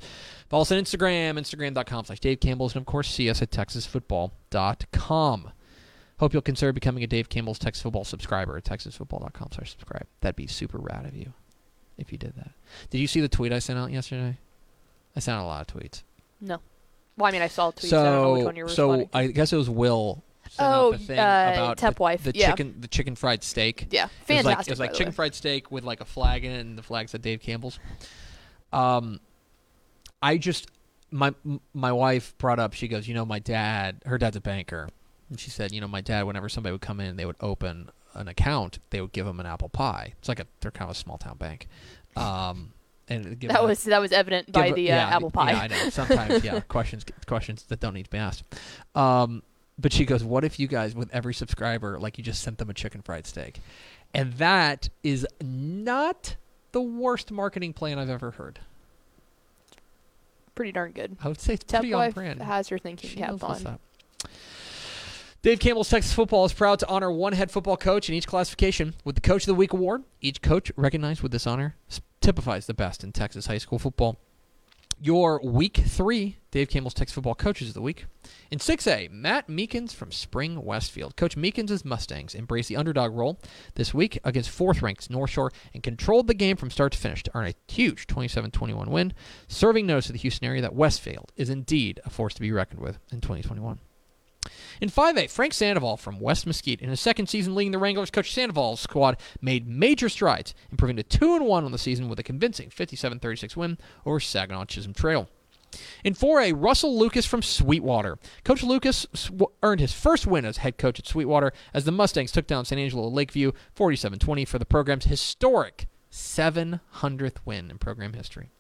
Follow 0.49 0.63
us 0.63 0.73
on 0.73 0.79
Instagram, 0.79 1.39
Instagram.com 1.39 2.07
slash 2.07 2.21
Dave 2.21 2.41
Campbell's, 2.41 2.75
and 2.75 2.83
of 2.83 2.87
course, 2.87 3.13
see 3.13 3.29
us 3.29 3.43
at 3.43 3.51
TexasFootball.com. 3.51 5.51
Hope 6.21 6.35
you'll 6.35 6.43
consider 6.43 6.71
becoming 6.75 7.03
a 7.03 7.07
Dave 7.07 7.31
Campbell's 7.31 7.59
Texas 7.59 7.83
Football 7.83 8.05
subscriber 8.05 8.55
at 8.59 8.65
TexasFootball.com 8.65 9.49
slash 9.53 9.71
subscribe. 9.71 10.07
That'd 10.21 10.37
be 10.37 10.47
super 10.47 10.77
rad 10.77 11.07
of 11.07 11.17
you 11.17 11.33
if 11.97 12.13
you 12.13 12.19
did 12.19 12.35
that. 12.37 12.51
Did 12.91 12.99
you 12.99 13.07
see 13.07 13.23
the 13.23 13.29
tweet 13.29 13.55
I 13.55 13.59
sent 13.59 13.79
out 13.79 13.91
yesterday? 13.91 14.37
I 15.17 15.21
sent 15.21 15.39
out 15.39 15.45
a 15.45 15.47
lot 15.47 15.63
of 15.63 15.75
tweets. 15.75 16.03
No. 16.39 16.59
Well, 17.17 17.27
I 17.27 17.31
mean, 17.33 17.41
I 17.41 17.49
saw 17.49 17.71
tweets. 17.71 17.89
So, 17.89 18.01
I 18.01 18.05
don't 18.05 18.23
know 18.23 18.33
which 18.35 18.45
one 18.45 18.57
you 18.57 18.65
were 18.65 18.69
so 18.69 19.09
I 19.15 19.29
guess 19.29 19.51
it 19.55 19.57
was 19.57 19.71
Will. 19.71 20.23
Oh, 20.59 20.93
uh, 20.93 20.95
about 20.95 21.79
the, 21.79 21.95
wife. 21.99 22.25
The 22.25 22.33
yeah. 22.35 22.51
chicken, 22.51 22.75
the 22.81 22.89
chicken 22.89 23.15
fried 23.15 23.43
steak. 23.43 23.87
Yeah, 23.91 24.09
fantastic. 24.27 24.29
It 24.29 24.37
was 24.37 24.45
like, 24.45 24.67
it 24.67 24.71
was 24.73 24.81
like 24.81 24.93
chicken 24.93 25.13
fried 25.15 25.35
steak 25.35 25.71
with 25.71 25.85
like 25.85 26.03
a 26.03 26.05
flag 26.05 26.45
in 26.45 26.51
it, 26.53 26.61
and 26.61 26.77
the 26.77 26.83
flag 26.83 27.09
said 27.09 27.23
Dave 27.23 27.41
Campbell's. 27.41 27.79
Um, 28.75 29.21
I 30.21 30.37
just 30.37 30.69
my 31.11 31.35
my 31.73 31.93
wife 31.93 32.37
brought 32.37 32.59
up. 32.59 32.75
She 32.75 32.89
goes, 32.89 33.09
you 33.09 33.15
know, 33.15 33.25
my 33.25 33.39
dad. 33.39 34.03
Her 34.05 34.19
dad's 34.19 34.37
a 34.37 34.41
banker, 34.43 34.91
and 35.31 35.39
she 35.41 35.49
said, 35.51 35.73
you 35.73 35.81
know, 35.81 35.89
my 35.89 36.01
dad. 36.01 36.25
Whenever 36.25 36.49
somebody 36.49 36.73
would 36.73 36.81
come 36.81 37.01
in, 37.01 37.17
they 37.17 37.25
would 37.25 37.37
open 37.41 37.91
an 38.15 38.29
account. 38.29 38.81
They 38.91 39.01
would 39.01 39.13
give 39.13 39.27
them 39.27 39.41
an 39.41 39.47
apple 39.47 39.69
pie. 39.69 40.15
It's 40.19 40.29
like 40.29 40.41
a 40.41 40.47
they're 40.61 40.71
kind 40.71 40.91
of 40.91 40.97
a 40.97 40.99
small 40.99 41.17
town 41.19 41.37
bank. 41.39 41.69
Um, 42.17 42.73
and 43.09 43.41
that 43.43 43.65
was 43.65 43.85
that 43.85 44.01
was 44.01 44.13
evident 44.13 44.53
by 44.53 44.73
the 44.73 44.91
uh, 44.93 44.97
yeah, 44.97 45.17
apple 45.17 45.31
pie. 45.31 45.53
Yeah, 45.53 45.61
I 45.61 45.67
know. 45.69 45.91
Sometimes, 45.91 46.45
yeah, 46.45 46.61
questions 46.69 47.05
questions 47.27 47.65
that 47.65 47.81
don't 47.81 47.95
need 47.95 48.05
to 48.05 48.11
be 48.11 48.19
asked. 48.19 48.45
Um, 48.95 49.43
but 49.79 49.93
she 49.93 50.05
goes, 50.05 50.23
"What 50.23 50.45
if 50.45 50.61
you 50.61 50.69
guys, 50.69 50.95
with 50.95 51.11
every 51.13 51.35
subscriber, 51.35 51.99
like 51.99 52.19
you 52.19 52.25
just 52.25 52.43
sent 52.43 52.59
them 52.59 52.71
a 52.71 52.75
chicken 52.75 53.03
fried 53.03 53.27
steak?" 53.27 53.61
And 54.13 54.35
that 54.35 54.89
is 55.03 55.27
not 55.43 56.37
the 56.73 56.81
worst 56.81 57.31
marketing 57.31 57.73
plan 57.73 57.99
I've 57.99 58.11
ever 58.11 58.33
heard. 58.33 58.61
Pretty 60.55 60.73
darn 60.73 60.93
good. 60.93 61.17
I 61.23 61.29
would 61.29 61.41
say 61.41 61.55
it's 61.55 61.65
pretty 61.65 61.93
on 61.93 62.11
brand. 62.11 62.43
has 62.43 62.69
her 62.69 62.79
thinking 62.79 63.11
She 63.11 63.17
cap 63.17 63.43
on. 63.43 63.79
Dave 65.43 65.59
Campbell's 65.59 65.89
Texas 65.89 66.13
Football 66.13 66.45
is 66.45 66.53
proud 66.53 66.81
to 66.81 66.87
honor 66.87 67.11
one 67.11 67.33
head 67.33 67.51
football 67.51 67.79
coach 67.79 68.11
in 68.11 68.15
each 68.15 68.27
classification 68.27 68.93
with 69.07 69.15
the 69.15 69.23
Coach 69.23 69.45
of 69.45 69.47
the 69.47 69.55
Week 69.55 69.73
award. 69.73 70.05
Each 70.21 70.43
coach 70.43 70.71
recognized 70.77 71.23
with 71.23 71.33
this 71.33 71.47
honor 71.47 71.77
typifies 72.21 72.67
the 72.67 72.75
best 72.75 73.03
in 73.03 73.11
Texas 73.11 73.47
high 73.47 73.57
school 73.57 73.79
football. 73.79 74.19
Your 75.01 75.41
Week 75.43 75.79
3 75.79 76.37
Dave 76.51 76.69
Campbell's 76.69 76.93
Texas 76.93 77.15
Football 77.15 77.37
Coaches 77.37 77.69
of 77.69 77.75
the 77.75 77.81
Week. 77.81 78.05
In 78.51 78.59
6A, 78.59 79.11
Matt 79.11 79.49
Meekins 79.49 79.95
from 79.95 80.13
Spring 80.13 80.63
Westfield. 80.63 81.17
Coach 81.17 81.39
Meekins' 81.39 81.87
Mustangs 81.87 82.35
embraced 82.35 82.69
the 82.69 82.77
underdog 82.77 83.15
role 83.15 83.39
this 83.77 83.95
week 83.95 84.19
against 84.23 84.51
fourth 84.51 84.83
ranked 84.83 85.09
North 85.09 85.31
Shore 85.31 85.53
and 85.73 85.83
controlled 85.83 86.27
the 86.27 86.35
game 86.35 86.59
from 86.59 86.71
start 86.71 86.93
to 86.93 86.99
finish 86.99 87.23
to 87.23 87.31
earn 87.33 87.47
a 87.47 87.73
huge 87.73 88.07
27 88.07 88.51
21 88.51 88.91
win, 88.91 89.15
serving 89.49 89.87
notice 89.87 90.09
to 90.09 90.13
the 90.13 90.19
Houston 90.19 90.47
area 90.47 90.61
that 90.61 90.75
Westfield 90.75 91.33
is 91.35 91.49
indeed 91.49 91.99
a 92.05 92.11
force 92.11 92.35
to 92.35 92.43
be 92.43 92.53
reckoned 92.53 92.81
with 92.81 92.99
in 93.11 93.23
2021. 93.23 93.79
In 94.81 94.89
5A, 94.89 95.31
Frank 95.31 95.53
Sandoval 95.55 95.97
from 95.97 96.21
West 96.21 96.47
Mesquite, 96.47 96.81
in 96.81 96.91
his 96.91 97.01
second 97.01 97.29
season 97.29 97.55
leading 97.55 97.73
the 97.73 97.79
Wranglers, 97.79 98.11
Coach 98.11 98.33
Sandoval's 98.33 98.81
squad 98.81 99.17
made 99.41 99.69
major 99.69 100.09
strides, 100.09 100.55
improving 100.71 100.97
to 100.97 101.03
2 101.03 101.37
and 101.37 101.47
1 101.47 101.65
on 101.65 101.73
the 101.73 101.79
season 101.79 102.09
with 102.09 102.19
a 102.19 102.23
convincing 102.23 102.71
57 102.71 103.19
36 103.19 103.57
win 103.57 103.79
over 104.05 104.21
Saginaw 104.21 104.65
Chisholm 104.65 104.95
Trail. 104.95 105.29
In 106.03 106.15
4A, 106.15 106.55
Russell 106.57 106.99
Lucas 106.99 107.27
from 107.27 107.43
Sweetwater. 107.43 108.19
Coach 108.45 108.63
Lucas 108.63 109.07
sw- 109.15 109.43
earned 109.63 109.81
his 109.81 109.93
first 109.93 110.27
win 110.27 110.45
as 110.45 110.59
head 110.59 110.79
coach 110.79 110.99
at 110.99 111.07
Sweetwater 111.07 111.53
as 111.73 111.85
the 111.85 111.93
Mustangs 111.93 112.33
took 112.33 112.47
down 112.47 112.65
San 112.65 112.79
Angelo 112.79 113.09
Lakeview 113.09 113.53
47 113.75 114.19
20 114.19 114.45
for 114.45 114.59
the 114.59 114.65
program's 114.65 115.05
historic 115.05 115.87
700th 116.11 117.37
win 117.45 117.71
in 117.71 117.79
program 117.79 118.15
history. 118.15 118.51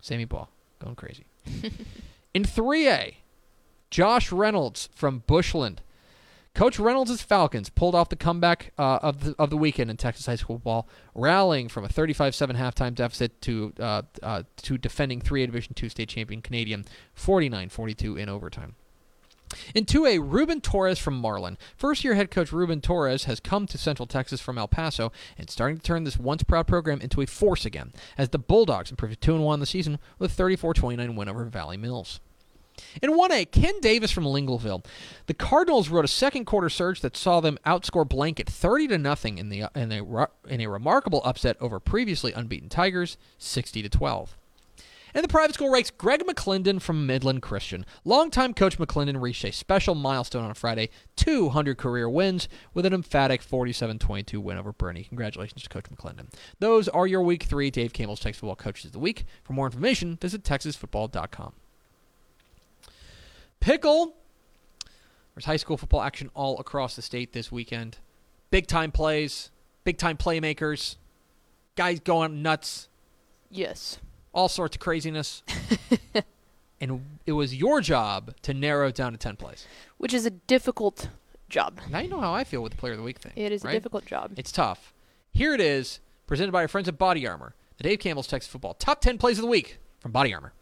Sammy 0.00 0.24
Ball 0.24 0.48
going 0.78 0.94
crazy. 0.94 1.26
in 2.34 2.44
3A, 2.44 3.14
Josh 3.90 4.30
Reynolds 4.30 4.88
from 4.94 5.22
Bushland. 5.26 5.82
Coach 6.54 6.80
Reynolds' 6.80 7.22
Falcons 7.22 7.70
pulled 7.70 7.94
off 7.94 8.08
the 8.08 8.16
comeback 8.16 8.72
uh, 8.76 8.98
of 9.02 9.24
the 9.24 9.34
of 9.38 9.50
the 9.50 9.56
weekend 9.56 9.90
in 9.90 9.96
Texas 9.96 10.26
high 10.26 10.36
school 10.36 10.56
football, 10.56 10.88
rallying 11.14 11.68
from 11.68 11.84
a 11.84 11.88
35-7 11.88 12.56
halftime 12.56 12.94
deficit 12.94 13.40
to 13.42 13.72
uh, 13.78 14.02
uh, 14.22 14.42
to 14.62 14.76
defending 14.76 15.20
3A 15.20 15.46
Division 15.46 15.74
II 15.80 15.88
state 15.88 16.08
champion 16.08 16.42
Canadian 16.42 16.84
49-42 17.16 18.18
in 18.18 18.28
overtime. 18.28 18.74
In 19.74 19.84
2A, 19.84 20.20
Ruben 20.22 20.60
Torres 20.60 20.98
from 20.98 21.14
Marlin. 21.14 21.58
First 21.76 22.04
year 22.04 22.14
head 22.14 22.30
coach 22.30 22.52
Ruben 22.52 22.80
Torres 22.80 23.24
has 23.24 23.40
come 23.40 23.66
to 23.66 23.78
Central 23.78 24.06
Texas 24.06 24.40
from 24.40 24.58
El 24.58 24.68
Paso 24.68 25.10
and 25.36 25.50
starting 25.50 25.76
to 25.76 25.82
turn 25.82 26.04
this 26.04 26.16
once 26.16 26.42
proud 26.42 26.66
program 26.66 27.00
into 27.00 27.20
a 27.20 27.26
force 27.26 27.64
again, 27.64 27.92
as 28.16 28.28
the 28.28 28.38
Bulldogs 28.38 28.90
improved 28.90 29.20
2 29.20 29.40
1 29.40 29.60
the 29.60 29.66
season 29.66 29.98
with 30.18 30.32
a 30.32 30.34
34 30.34 30.74
29 30.74 31.16
win 31.16 31.28
over 31.28 31.44
Valley 31.44 31.76
Mills. 31.76 32.20
In 33.02 33.10
1A, 33.10 33.50
Ken 33.50 33.80
Davis 33.80 34.10
from 34.10 34.24
Lingleville. 34.24 34.84
The 35.26 35.34
Cardinals 35.34 35.88
wrote 35.88 36.04
a 36.04 36.08
second 36.08 36.44
quarter 36.44 36.68
surge 36.68 37.00
that 37.00 37.16
saw 37.16 37.40
them 37.40 37.58
outscore 37.66 38.08
Blanket 38.08 38.48
30 38.48 38.88
to 38.88 38.98
nothing 38.98 39.38
in 39.38 39.48
the 39.48 39.68
in 39.74 39.92
a 39.92 40.28
in 40.48 40.60
a 40.60 40.66
remarkable 40.66 41.22
upset 41.24 41.56
over 41.60 41.80
previously 41.80 42.32
unbeaten 42.32 42.68
Tigers 42.68 43.16
60 43.38 43.82
to 43.82 43.88
12. 43.88 44.36
In 45.14 45.22
the 45.22 45.28
private 45.28 45.54
school 45.54 45.72
ranks, 45.72 45.90
Greg 45.90 46.24
McClendon 46.24 46.80
from 46.80 47.06
Midland 47.06 47.42
Christian. 47.42 47.84
Longtime 48.04 48.54
coach 48.54 48.78
McClendon 48.78 49.20
reached 49.20 49.44
a 49.44 49.50
special 49.50 49.94
milestone 49.94 50.44
on 50.44 50.54
Friday 50.54 50.90
200 51.16 51.76
career 51.76 52.08
wins 52.08 52.48
with 52.74 52.86
an 52.86 52.94
emphatic 52.94 53.42
47 53.42 53.98
22 53.98 54.40
win 54.40 54.56
over 54.56 54.72
Boerne. 54.72 55.06
Congratulations 55.08 55.62
to 55.62 55.68
Coach 55.68 55.86
McClendon. 55.90 56.32
Those 56.60 56.88
are 56.88 57.06
your 57.06 57.22
Week 57.22 57.42
3 57.42 57.70
Dave 57.70 57.92
Campbell's 57.92 58.20
Texas 58.20 58.40
Football 58.40 58.56
Coaches 58.56 58.86
of 58.86 58.92
the 58.92 58.98
Week. 59.00 59.24
For 59.42 59.52
more 59.52 59.66
information, 59.66 60.16
visit 60.20 60.44
texasfootball.com. 60.44 61.54
Pickle. 63.60 64.14
There's 65.34 65.44
high 65.44 65.56
school 65.56 65.76
football 65.76 66.02
action 66.02 66.30
all 66.34 66.58
across 66.58 66.96
the 66.96 67.02
state 67.02 67.32
this 67.32 67.52
weekend. 67.52 67.98
Big 68.50 68.66
time 68.66 68.90
plays, 68.90 69.50
big 69.84 69.96
time 69.96 70.16
playmakers, 70.16 70.96
guys 71.76 72.00
going 72.00 72.42
nuts, 72.42 72.88
Yes. 73.50 73.98
all 74.32 74.48
sorts 74.48 74.76
of 74.76 74.80
craziness. 74.80 75.42
and 76.80 77.04
it 77.26 77.32
was 77.32 77.54
your 77.54 77.80
job 77.80 78.34
to 78.42 78.54
narrow 78.54 78.88
it 78.88 78.94
down 78.96 79.12
to 79.12 79.18
10 79.18 79.36
plays. 79.36 79.66
Which 79.98 80.12
is 80.14 80.26
a 80.26 80.30
difficult 80.30 81.08
job. 81.48 81.78
Now 81.90 82.00
you 82.00 82.08
know 82.08 82.20
how 82.20 82.32
I 82.34 82.44
feel 82.44 82.62
with 82.62 82.72
the 82.72 82.78
player 82.78 82.92
of 82.92 82.98
the 82.98 83.04
week 83.04 83.18
thing. 83.18 83.32
It 83.36 83.52
is 83.52 83.62
right? 83.62 83.72
a 83.72 83.74
difficult 83.78 84.06
job. 84.06 84.32
It's 84.36 84.52
tough. 84.52 84.92
Here 85.32 85.54
it 85.54 85.60
is, 85.60 86.00
presented 86.26 86.52
by 86.52 86.62
our 86.62 86.68
friends 86.68 86.88
at 86.88 86.98
Body 86.98 87.26
Armor. 87.26 87.54
The 87.76 87.84
Dave 87.84 88.00
Campbell's 88.00 88.26
Texas 88.26 88.50
Football 88.50 88.74
Top 88.74 89.00
10 89.00 89.16
Plays 89.18 89.38
of 89.38 89.42
the 89.42 89.48
Week 89.50 89.78
from 90.00 90.10
Body 90.12 90.34
Armor. 90.34 90.52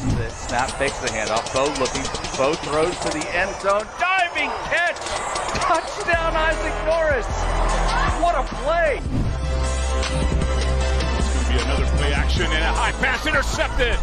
The 0.00 0.30
snap 0.30 0.70
fakes 0.72 0.98
the 1.00 1.08
handoff. 1.08 1.52
Bo 1.52 1.64
looking. 1.78 2.00
Bo 2.36 2.54
throws 2.64 2.96
to 3.04 3.10
the 3.12 3.20
end 3.36 3.54
zone. 3.60 3.84
Diving 4.00 4.48
catch. 4.64 4.96
Touchdown, 5.60 6.32
Isaac 6.36 6.72
Norris. 6.88 7.28
What 8.22 8.34
a 8.34 8.44
play. 8.64 8.96
It's 11.18 11.28
going 11.34 11.44
to 11.44 11.52
be 11.52 11.58
another 11.60 11.96
play 11.98 12.12
action 12.14 12.44
and 12.44 12.64
a 12.64 12.72
high 12.72 12.92
pass 12.92 13.26
intercepted. 13.26 13.98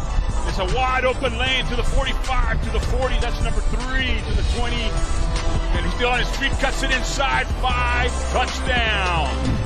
It's 0.46 0.58
a 0.58 0.76
wide 0.76 1.04
open 1.04 1.36
lane 1.36 1.64
to 1.66 1.74
the 1.74 1.82
45, 1.82 2.62
to 2.62 2.70
the 2.70 2.80
40. 2.80 3.18
That's 3.18 3.42
number 3.42 3.60
three, 3.60 4.20
to 4.22 4.34
the 4.36 4.46
20. 4.56 4.76
And 4.76 5.84
he's 5.84 5.94
still 5.94 6.10
on 6.10 6.20
his 6.20 6.30
feet, 6.36 6.52
cuts 6.60 6.84
it 6.84 6.92
inside. 6.92 7.48
Five, 7.58 8.12
touchdown. 8.30 9.58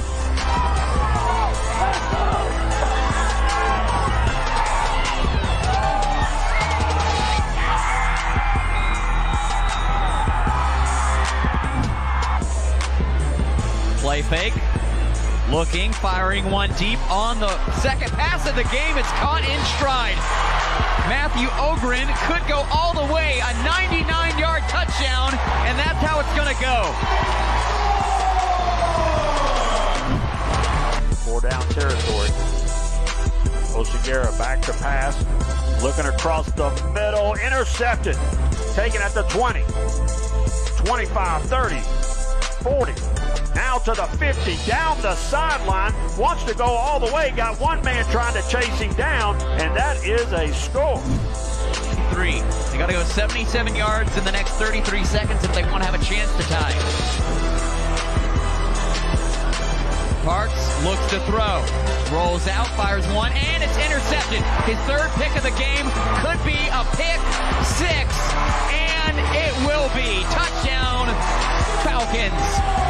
Play 14.12 14.52
fake. 14.52 14.54
Looking, 15.50 15.90
firing 15.90 16.50
one 16.50 16.70
deep 16.74 17.00
on 17.10 17.40
the 17.40 17.48
second 17.80 18.10
pass 18.12 18.46
of 18.46 18.54
the 18.56 18.64
game. 18.64 18.98
It's 18.98 19.08
caught 19.12 19.40
in 19.40 19.58
stride. 19.72 20.20
Matthew 21.08 21.48
Ogren 21.56 22.04
could 22.28 22.46
go 22.46 22.68
all 22.68 22.92
the 22.92 23.08
way, 23.10 23.40
a 23.40 23.54
99 23.64 24.04
yard 24.36 24.64
touchdown, 24.68 25.32
and 25.64 25.78
that's 25.80 25.96
how 26.04 26.20
it's 26.20 26.28
going 26.36 26.52
to 26.52 26.60
go. 26.60 26.92
Four 31.24 31.40
down 31.40 31.62
territory. 31.72 32.28
Oshigara 33.72 34.36
back 34.36 34.60
to 34.60 34.74
pass. 34.74 35.16
Looking 35.82 36.04
across 36.04 36.52
the 36.52 36.68
middle. 36.92 37.32
Intercepted. 37.36 38.18
Taken 38.74 39.00
at 39.00 39.14
the 39.14 39.22
20. 39.32 39.62
25, 40.84 41.42
30, 41.44 41.80
40. 42.62 43.11
Now 43.54 43.78
to 43.78 43.92
the 43.92 44.06
50. 44.06 44.70
Down 44.70 45.00
the 45.02 45.14
sideline. 45.14 45.92
Wants 46.18 46.44
to 46.44 46.54
go 46.54 46.64
all 46.64 47.00
the 47.00 47.12
way. 47.12 47.32
Got 47.36 47.60
one 47.60 47.82
man 47.84 48.04
trying 48.06 48.34
to 48.34 48.48
chase 48.48 48.78
him 48.78 48.92
down. 48.94 49.36
And 49.60 49.76
that 49.76 50.04
is 50.04 50.32
a 50.32 50.52
score. 50.52 50.98
Three. 52.12 52.40
They 52.70 52.78
got 52.78 52.86
to 52.86 52.92
go 52.92 53.02
77 53.02 53.74
yards 53.74 54.16
in 54.16 54.24
the 54.24 54.32
next 54.32 54.52
33 54.52 55.04
seconds 55.04 55.44
if 55.44 55.54
they 55.54 55.62
want 55.64 55.82
to 55.82 55.90
have 55.90 56.00
a 56.00 56.04
chance 56.04 56.34
to 56.36 56.42
tie. 56.44 57.72
Parks 60.24 60.84
looks 60.84 61.04
to 61.10 61.18
throw. 61.26 61.64
Rolls 62.14 62.46
out, 62.46 62.68
fires 62.76 63.06
one, 63.08 63.32
and 63.32 63.62
it's 63.62 63.76
intercepted. 63.78 64.40
His 64.70 64.78
third 64.86 65.10
pick 65.18 65.34
of 65.36 65.42
the 65.42 65.50
game 65.58 65.88
could 66.22 66.38
be 66.44 66.60
a 66.70 66.84
pick 66.94 67.18
six, 67.66 68.06
and 68.70 69.18
it 69.34 69.52
will 69.66 69.88
be. 69.96 70.22
Touchdown, 70.30 71.08
Falcons. 71.82 72.81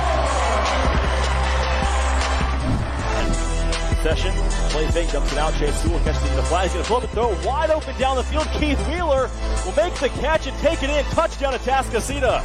Session, 4.03 4.33
play 4.71 4.85
fake, 4.91 5.13
dumps 5.13 5.31
it 5.31 5.39
out. 5.39 5.55
Chase 5.55 5.81
Sewell 5.81 6.01
catches 6.01 6.25
it 6.25 6.31
in 6.31 6.37
the 6.37 6.43
flat. 6.43 6.65
He's 6.65 6.73
going 6.73 6.85
to 6.85 6.89
flip 6.91 7.05
it, 7.05 7.11
throw 7.11 7.29
wide 7.47 7.71
open 7.71 7.97
down 8.01 8.17
the 8.17 8.25
field. 8.25 8.49
Keith 8.59 8.81
Wheeler 8.89 9.31
will 9.65 9.77
make 9.77 9.95
the 9.95 10.09
catch 10.19 10.49
and 10.49 10.59
take 10.59 10.83
it 10.83 10.91
in. 10.91 11.05
Touchdown 11.15 11.53
to 11.53 11.59
Atascocita. 11.61 12.43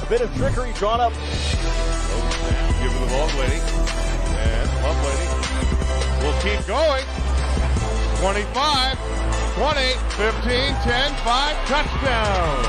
A 0.00 0.06
bit 0.08 0.20
of 0.20 0.32
trickery 0.36 0.72
drawn 0.74 1.00
up. 1.00 1.12
Give 1.12 2.92
her 2.92 3.00
the 3.00 3.10
ball, 3.10 3.26
lady. 3.42 3.58
And 4.38 4.70
Lovelady 4.86 5.26
will 6.22 6.38
keep 6.46 6.64
going. 6.68 7.02
25, 8.22 8.94
20, 9.58 9.98
15, 10.14 10.74
10, 10.78 11.14
5, 11.24 11.66
touchdown. 11.66 12.62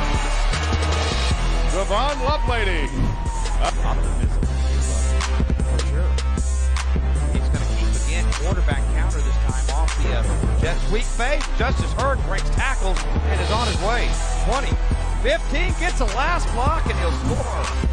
Devon 1.72 2.18
Lovelady. 2.26 2.90
optimism. 3.86 4.25
Fake. 11.16 11.42
Justice 11.58 11.94
Hurd 11.94 12.22
breaks 12.26 12.50
tackles 12.50 13.02
and 13.06 13.40
is 13.40 13.50
on 13.50 13.66
his 13.68 13.80
way. 13.88 14.12
20, 14.52 14.68
15 15.24 15.74
gets 15.80 16.02
a 16.02 16.06
last 16.12 16.46
block 16.54 16.86
and 16.88 17.00
he'll 17.00 17.12
score. 17.24 17.85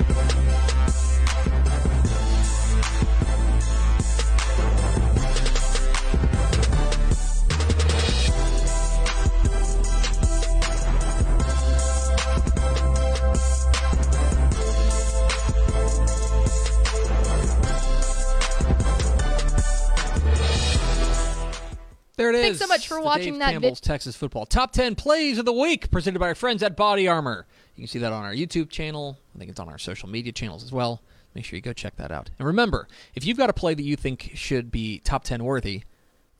Much 22.72 22.88
for 22.88 23.00
watching 23.00 23.34
Dave 23.34 23.38
that 23.40 23.50
Campbell's 23.52 23.80
Texas 23.80 24.16
Football 24.16 24.46
Top 24.46 24.72
10 24.72 24.94
Plays 24.94 25.38
of 25.38 25.44
the 25.44 25.52
Week 25.52 25.90
presented 25.90 26.18
by 26.18 26.28
our 26.28 26.34
friends 26.34 26.62
at 26.62 26.76
Body 26.76 27.06
Armor. 27.06 27.46
You 27.76 27.82
can 27.82 27.88
see 27.88 27.98
that 27.98 28.12
on 28.12 28.24
our 28.24 28.32
YouTube 28.32 28.70
channel. 28.70 29.18
I 29.34 29.38
think 29.38 29.50
it's 29.50 29.60
on 29.60 29.68
our 29.68 29.78
social 29.78 30.08
media 30.08 30.32
channels 30.32 30.62
as 30.64 30.72
well. 30.72 31.02
Make 31.34 31.44
sure 31.44 31.56
you 31.56 31.62
go 31.62 31.72
check 31.72 31.96
that 31.96 32.10
out. 32.10 32.30
And 32.38 32.46
remember, 32.46 32.88
if 33.14 33.26
you've 33.26 33.36
got 33.38 33.50
a 33.50 33.54
play 33.54 33.74
that 33.74 33.82
you 33.82 33.96
think 33.96 34.32
should 34.34 34.70
be 34.70 35.00
top 35.00 35.24
10 35.24 35.44
worthy, 35.44 35.82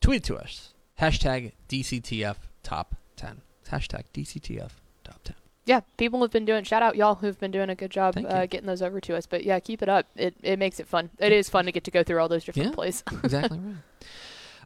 tweet 0.01 0.17
it 0.17 0.23
to 0.25 0.35
us. 0.37 0.73
Hashtag 0.99 1.53
DCTF 1.69 2.35
Top 2.61 2.95
10. 3.15 3.41
Hashtag 3.71 4.03
DCTF 4.13 4.69
Top 5.03 5.23
10. 5.23 5.35
Yeah, 5.65 5.81
people 5.97 6.21
have 6.21 6.31
been 6.31 6.45
doing. 6.45 6.63
Shout 6.63 6.83
out 6.83 6.95
y'all 6.95 7.15
who've 7.15 7.39
been 7.39 7.51
doing 7.51 7.69
a 7.69 7.75
good 7.75 7.89
job 7.91 8.17
uh, 8.17 8.45
getting 8.47 8.67
those 8.67 8.81
over 8.81 8.99
to 9.01 9.15
us. 9.15 9.25
But 9.25 9.43
yeah, 9.45 9.59
keep 9.59 9.81
it 9.81 9.87
up. 9.87 10.07
It 10.15 10.35
it 10.43 10.59
makes 10.59 10.79
it 10.81 10.87
fun. 10.87 11.09
It 11.19 11.31
is 11.31 11.49
fun 11.49 11.65
to 11.65 11.71
get 11.71 11.85
to 11.85 11.91
go 11.91 12.03
through 12.03 12.19
all 12.19 12.27
those 12.27 12.43
different 12.43 12.69
Yeah. 12.71 12.75
plays. 12.75 13.01
exactly 13.23 13.59
right. 13.59 13.75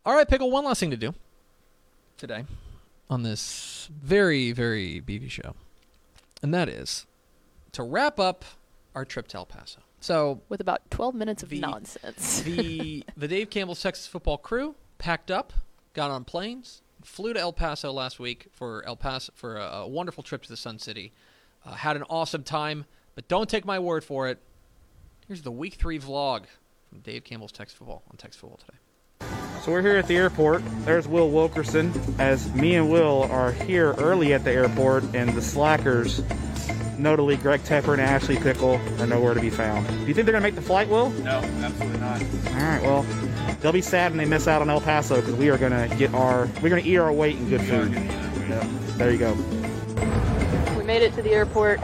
All 0.05 0.15
right, 0.15 0.27
Pickle, 0.27 0.49
one 0.49 0.65
last 0.65 0.79
thing 0.79 0.89
to 0.91 0.97
do 0.97 1.13
today 2.17 2.45
on 3.09 3.23
this 3.23 3.89
very, 4.01 4.51
very 4.51 4.99
beefy 4.99 5.29
show. 5.29 5.55
And 6.41 6.53
that 6.53 6.67
is 6.69 7.05
to 7.73 7.83
wrap 7.83 8.19
up 8.19 8.43
our 8.95 9.05
trip 9.05 9.27
to 9.29 9.37
El 9.37 9.45
Paso. 9.45 9.79
So 9.99 10.41
With 10.49 10.61
about 10.61 10.89
12 10.91 11.15
minutes 11.15 11.43
of 11.43 11.49
The- 11.49 11.59
nonsense. 11.59 12.41
the 12.45 13.03
the 13.15 13.27
Dave 13.27 13.49
Campbell's 13.49 13.81
Texas 13.81 14.07
football 14.07 14.37
crew 14.37 14.75
packed 14.97 15.31
up, 15.31 15.53
got 15.93 16.11
on 16.11 16.23
planes, 16.23 16.81
flew 17.03 17.33
to 17.33 17.39
El 17.39 17.53
Paso 17.53 17.91
last 17.91 18.19
week 18.19 18.47
for 18.51 18.85
El 18.85 18.95
Paso 18.95 19.31
for 19.35 19.57
a, 19.57 19.61
a 19.61 19.87
wonderful 19.87 20.23
trip 20.23 20.43
to 20.43 20.49
the 20.49 20.57
Sun 20.57 20.79
City. 20.79 21.11
Uh, 21.65 21.71
had 21.73 21.95
an 21.95 22.03
awesome 22.09 22.43
time, 22.43 22.85
but 23.15 23.27
don't 23.27 23.49
take 23.49 23.65
my 23.65 23.79
word 23.79 24.03
for 24.03 24.27
it. 24.27 24.39
Here's 25.27 25.41
the 25.41 25.51
week 25.51 25.73
three 25.75 25.99
vlog 25.99 26.45
from 26.89 26.99
Dave 26.99 27.23
Campbell's 27.23 27.51
Texas 27.51 27.77
football 27.77 28.03
on 28.09 28.17
Texas 28.17 28.39
football 28.39 28.57
today. 28.57 28.77
So 29.61 29.71
we're 29.73 29.81
here 29.81 29.97
at 29.97 30.07
the 30.07 30.15
airport. 30.15 30.61
There's 30.85 31.07
Will 31.07 31.29
Wilkerson. 31.29 31.91
As 32.19 32.53
me 32.53 32.75
and 32.75 32.89
Will 32.89 33.23
are 33.23 33.51
here 33.51 33.93
early 33.93 34.33
at 34.33 34.43
the 34.43 34.51
airport, 34.51 35.03
and 35.13 35.29
the 35.31 35.41
slackers, 35.41 36.21
notably 36.97 37.35
Greg 37.35 37.61
Tepper 37.61 37.93
and 37.93 38.01
Ashley 38.01 38.37
Pickle, 38.37 38.79
are 38.99 39.07
nowhere 39.07 39.33
to 39.33 39.41
be 39.41 39.49
found. 39.49 39.85
Do 39.87 40.05
you 40.05 40.13
think 40.13 40.25
they're 40.25 40.33
gonna 40.33 40.41
make 40.41 40.55
the 40.55 40.61
flight, 40.61 40.87
Will? 40.87 41.09
No, 41.09 41.39
absolutely 41.39 41.99
not. 41.99 42.21
All 42.21 42.53
right. 42.53 42.81
Well, 42.81 43.05
they'll 43.59 43.73
be 43.73 43.81
sad 43.81 44.11
when 44.11 44.17
they 44.17 44.25
miss 44.25 44.47
out 44.47 44.61
on 44.61 44.69
El 44.69 44.79
Paso 44.79 45.17
because 45.17 45.35
we 45.35 45.49
are 45.49 45.57
gonna 45.57 45.89
get 45.97 46.13
our 46.13 46.47
we're 46.61 46.69
gonna 46.69 46.81
eat 46.81 46.97
our 46.97 47.11
weight 47.11 47.35
in 47.35 47.49
good 47.49 47.61
food. 47.61 47.93
Yep. 47.93 48.65
There 48.97 49.11
you 49.11 49.17
go. 49.17 49.33
we 50.77 50.83
made 50.83 51.01
it 51.01 51.13
to 51.15 51.21
the 51.21 51.31
airport. 51.31 51.79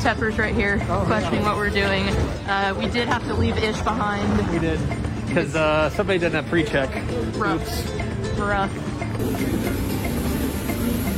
Tepper's 0.00 0.38
right 0.38 0.54
here, 0.54 0.78
questioning 1.06 1.42
what 1.42 1.56
we're 1.56 1.70
doing. 1.70 2.08
Uh, 2.46 2.74
we 2.78 2.88
did 2.88 3.08
have 3.08 3.24
to 3.24 3.34
leave 3.34 3.56
Ish 3.56 3.80
behind. 3.80 4.52
We 4.52 4.58
did. 4.58 4.78
Because 5.26 5.54
uh, 5.56 5.90
somebody 5.90 6.18
didn't 6.18 6.34
have 6.34 6.46
pre-check. 6.46 6.88
Rough. 7.36 8.38
Rough. 8.38 8.72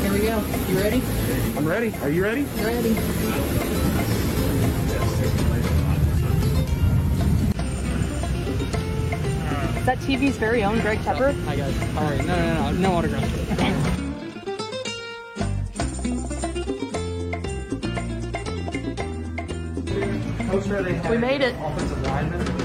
Here 0.02 0.12
we 0.12 0.20
go. 0.20 0.42
You 0.68 0.78
ready? 0.78 1.02
I'm 1.56 1.66
ready. 1.66 1.94
Are 2.02 2.08
you 2.08 2.22
ready? 2.22 2.42
Ready. 2.62 2.90
Is 9.78 9.86
that 9.86 9.98
TV's 9.98 10.36
very 10.36 10.64
own 10.64 10.80
Greg 10.80 10.98
Tepper? 11.00 11.32
Hi 11.44 11.56
guys. 11.56 11.96
All 11.96 12.04
right. 12.04 12.24
No, 12.24 12.36
no, 12.36 12.70
no, 12.70 12.78
no 12.78 12.92
autograph. 12.94 13.24
We 21.08 21.16
made 21.18 21.40
it. 21.40 22.57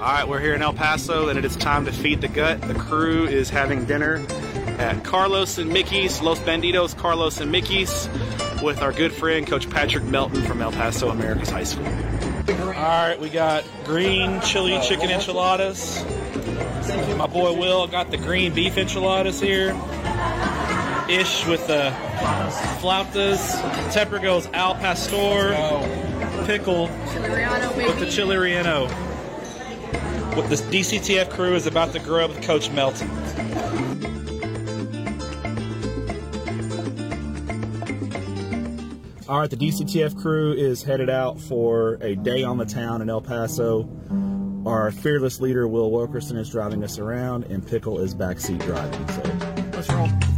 All 0.00 0.06
right, 0.06 0.26
we're 0.26 0.40
here 0.40 0.54
in 0.54 0.62
El 0.62 0.72
Paso, 0.72 1.28
and 1.28 1.38
it 1.38 1.44
is 1.44 1.56
time 1.56 1.84
to 1.84 1.92
feed 1.92 2.22
the 2.22 2.28
gut. 2.28 2.62
The 2.62 2.72
crew 2.72 3.26
is 3.26 3.50
having 3.50 3.84
dinner 3.84 4.24
at 4.78 5.04
Carlos 5.04 5.58
and 5.58 5.70
Mickey's, 5.70 6.22
Los 6.22 6.38
Banditos, 6.38 6.96
Carlos 6.96 7.38
and 7.38 7.52
Mickey's, 7.52 8.08
with 8.62 8.80
our 8.80 8.92
good 8.94 9.12
friend 9.12 9.46
Coach 9.46 9.68
Patrick 9.68 10.04
Melton 10.04 10.40
from 10.40 10.62
El 10.62 10.72
Paso 10.72 11.10
Americas 11.10 11.50
High 11.50 11.64
School. 11.64 11.84
All 11.84 12.72
right, 12.72 13.18
we 13.20 13.28
got 13.28 13.62
green 13.84 14.40
chili 14.40 14.80
chicken 14.80 15.10
enchiladas. 15.10 16.02
My 17.18 17.26
boy 17.26 17.52
Will 17.52 17.86
got 17.86 18.10
the 18.10 18.16
green 18.16 18.54
beef 18.54 18.78
enchiladas 18.78 19.38
here. 19.38 19.78
Ish 21.10 21.46
with 21.46 21.66
the 21.66 21.94
flautas. 22.80 23.60
Tepper 23.92 24.22
goes 24.22 24.46
al 24.54 24.76
pastor. 24.76 25.50
Pickle 26.46 26.86
with 27.76 27.98
the 28.00 28.08
chili 28.10 28.36
relleno. 28.36 29.09
What 30.34 30.48
the 30.48 30.56
DCTF 30.56 31.30
crew 31.30 31.54
is 31.54 31.66
about 31.66 31.92
to 31.92 31.98
grow 31.98 32.24
up 32.24 32.30
with 32.30 32.42
Coach 32.42 32.70
Melton. 32.70 33.10
All 39.28 39.38
right, 39.38 39.50
the 39.50 39.56
DCTF 39.56 40.20
crew 40.20 40.52
is 40.52 40.82
headed 40.82 41.10
out 41.10 41.40
for 41.40 41.98
a 42.00 42.14
day 42.14 42.42
on 42.42 42.58
the 42.58 42.64
town 42.64 43.02
in 43.02 43.10
El 43.10 43.20
Paso. 43.20 43.88
Our 44.66 44.90
fearless 44.90 45.40
leader, 45.40 45.66
Will 45.68 45.90
Wilkerson, 45.90 46.36
is 46.36 46.50
driving 46.50 46.84
us 46.84 46.98
around, 46.98 47.44
and 47.44 47.66
Pickle 47.66 47.98
is 47.98 48.14
backseat 48.14 48.60
driving. 48.64 49.08
So 49.08 49.22
let's 49.72 49.88
roll. 49.90 50.29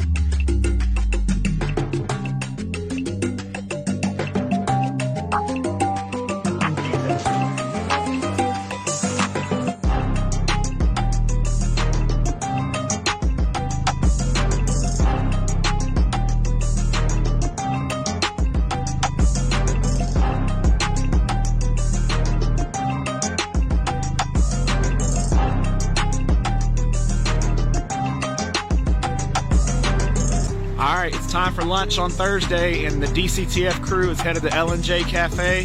Time 31.32 31.54
for 31.54 31.64
lunch 31.64 31.98
on 31.98 32.10
Thursday, 32.10 32.84
and 32.84 33.02
the 33.02 33.06
DCTF 33.06 33.82
crew 33.82 34.10
is 34.10 34.20
headed 34.20 34.42
to 34.42 34.54
L&J 34.54 35.02
Cafe 35.04 35.62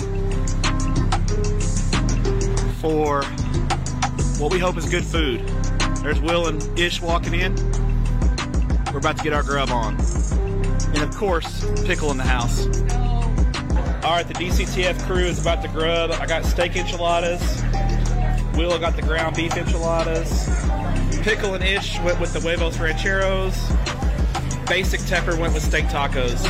for 2.79 3.21
what 4.39 4.49
we 4.49 4.59
hope 4.59 4.77
is 4.77 4.87
good 4.87 5.03
food. 5.03 5.45
There's 6.01 6.21
Will 6.21 6.47
and 6.47 6.79
Ish 6.79 7.01
walking 7.01 7.33
in. 7.33 7.53
We're 8.93 8.99
about 8.99 9.17
to 9.17 9.23
get 9.25 9.33
our 9.33 9.43
grub 9.43 9.69
on. 9.69 9.97
And 10.93 10.99
of 10.99 11.13
course, 11.13 11.65
Pickle 11.83 12.11
in 12.11 12.17
the 12.17 12.23
house. 12.23 12.65
All 14.05 14.13
right, 14.13 14.25
the 14.25 14.35
DCTF 14.35 15.05
crew 15.05 15.25
is 15.25 15.41
about 15.41 15.61
to 15.63 15.67
grub. 15.67 16.11
I 16.11 16.25
got 16.27 16.45
steak 16.45 16.77
enchiladas. 16.77 17.41
Will 18.55 18.79
got 18.79 18.95
the 18.95 19.01
ground 19.01 19.35
beef 19.35 19.57
enchiladas. 19.57 20.47
Pickle 21.23 21.55
and 21.55 21.63
Ish 21.63 21.99
went 22.03 22.21
with 22.21 22.31
the 22.31 22.39
huevos 22.39 22.79
rancheros. 22.79 23.69
Basic 24.69 24.99
Tepper 25.01 25.39
went 25.39 25.53
with 25.53 25.63
steak 25.63 25.85
tacos. 25.85 26.43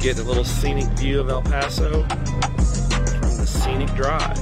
Get 0.00 0.18
a 0.18 0.22
little 0.24 0.42
scenic 0.42 0.86
view 0.98 1.20
of 1.20 1.28
El 1.28 1.42
Paso 1.42 2.02
from 2.02 3.36
the 3.36 3.46
scenic 3.46 3.94
drive. 3.94 4.38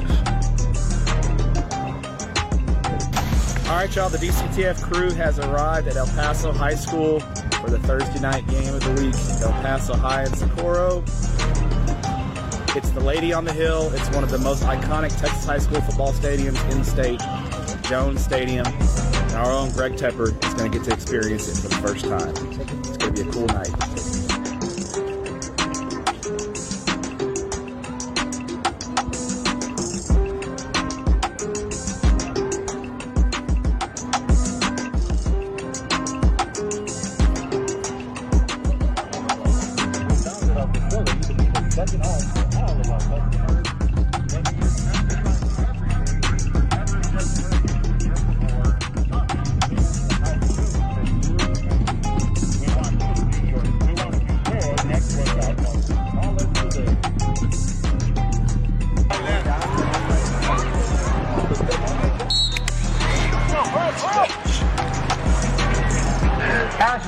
All 3.68 3.76
right, 3.76 3.94
y'all. 3.94 4.08
The 4.08 4.16
DCTF 4.16 4.82
crew 4.82 5.10
has 5.10 5.38
arrived 5.38 5.88
at 5.88 5.96
El 5.96 6.06
Paso 6.06 6.52
High 6.52 6.74
School 6.74 7.20
for 7.60 7.68
the 7.68 7.78
Thursday 7.80 8.20
night 8.20 8.46
game 8.46 8.72
of 8.72 8.82
the 8.82 8.92
week. 9.02 9.14
El 9.42 9.52
Paso 9.60 9.94
High 9.94 10.22
and 10.22 10.34
Socorro. 10.38 11.04
It's 12.74 12.90
the 12.90 13.00
Lady 13.00 13.34
on 13.34 13.44
the 13.44 13.52
Hill. 13.52 13.90
It's 13.92 14.08
one 14.10 14.24
of 14.24 14.30
the 14.30 14.38
most 14.38 14.62
iconic 14.62 15.10
Texas 15.20 15.44
high 15.44 15.58
school 15.58 15.82
football 15.82 16.12
stadiums 16.14 16.62
in 16.70 16.78
the 16.78 16.84
state. 16.84 17.20
Jones 17.88 18.22
Stadium. 18.22 18.66
And 18.66 19.32
our 19.32 19.50
own 19.50 19.70
Greg 19.70 19.94
Tepper 19.94 20.28
is 20.44 20.54
going 20.54 20.70
to 20.70 20.78
get 20.78 20.86
to 20.88 20.92
experience 20.92 21.48
it 21.48 21.62
for 21.62 21.68
the 21.68 21.76
first 21.76 22.04
time. 22.04 22.28
It's 22.28 22.98
going 22.98 23.14
to 23.14 23.24
be 23.24 23.26
a 23.26 23.32
cool 23.32 23.46
night. 23.46 23.87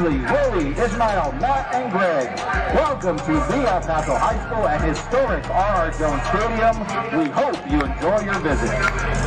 Ashley, 0.01 0.19
Willie, 0.19 0.71
Ismail, 0.81 1.33
Matt, 1.33 1.75
and 1.75 1.93
Greg. 1.93 2.35
Welcome 2.75 3.19
to 3.19 3.33
the 3.33 3.69
El 3.69 3.83
High 3.83 4.47
School 4.47 4.67
and 4.67 4.83
historic 4.83 5.45
R.R. 5.51 5.91
Jones 5.91 6.23
Stadium. 6.29 7.19
We 7.19 7.29
hope 7.29 7.71
you 7.71 7.83
enjoy 7.83 8.21
your 8.25 8.41
visit. 8.41 9.20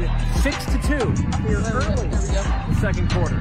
Going 0.00 0.08
to 0.08 0.14
remain 0.14 0.42
6 0.42 0.64
to 0.66 0.78
2 0.82 1.48
here 1.48 1.58
early. 1.72 2.08
The 2.08 2.76
second 2.80 3.10
quarter. 3.10 3.40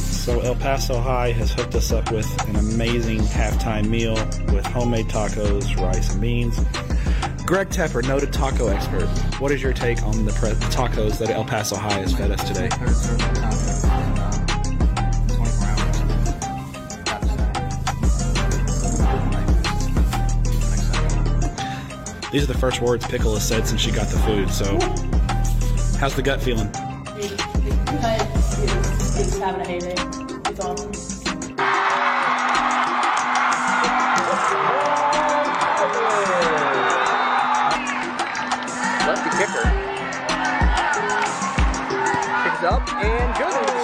So 0.00 0.40
El 0.40 0.56
Paso 0.56 1.00
High 1.00 1.32
has 1.32 1.52
hooked 1.52 1.74
us 1.74 1.92
up 1.92 2.10
with 2.10 2.26
an 2.48 2.56
amazing 2.56 3.20
halftime 3.20 3.88
meal 3.88 4.14
with 4.52 4.66
homemade 4.66 5.06
tacos, 5.06 5.76
rice, 5.76 6.12
and 6.12 6.20
beans. 6.20 6.58
Greg 7.46 7.68
Tepper, 7.68 8.06
noted 8.06 8.32
taco 8.32 8.66
expert, 8.66 9.06
what 9.40 9.52
is 9.52 9.62
your 9.62 9.72
take 9.72 10.02
on 10.02 10.24
the 10.24 10.32
tacos 10.32 11.18
that 11.18 11.30
El 11.30 11.44
Paso 11.44 11.76
High 11.76 12.00
has 12.00 12.12
fed 12.12 12.32
us 12.32 12.42
today? 12.42 12.68
These 22.32 22.42
are 22.42 22.52
the 22.52 22.58
first 22.58 22.82
words 22.82 23.06
Pickle 23.06 23.34
has 23.34 23.46
said 23.46 23.66
since 23.66 23.80
she 23.80 23.92
got 23.92 24.08
the 24.08 24.18
food. 24.18 24.50
So, 24.50 24.76
how's 25.98 26.14
the 26.14 26.22
gut 26.22 26.42
feeling? 26.42 26.70
It's, 27.18 27.32
it's 29.18 29.38
having 29.38 29.62
a 29.62 29.66
heyday. 29.66 29.94
It's 30.50 30.60
awesome. 30.60 30.92
Kicker. 39.36 39.68
Picks 42.42 42.62
up 42.64 42.88
and 42.94 43.38
goes. 43.38 43.76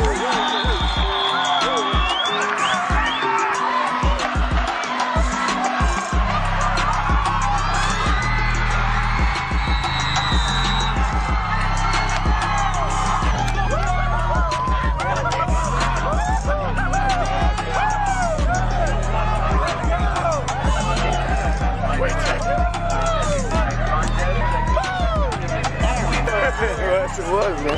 Yes, 26.92 27.18
it 27.18 27.24
was, 27.32 27.56
man. 27.64 27.72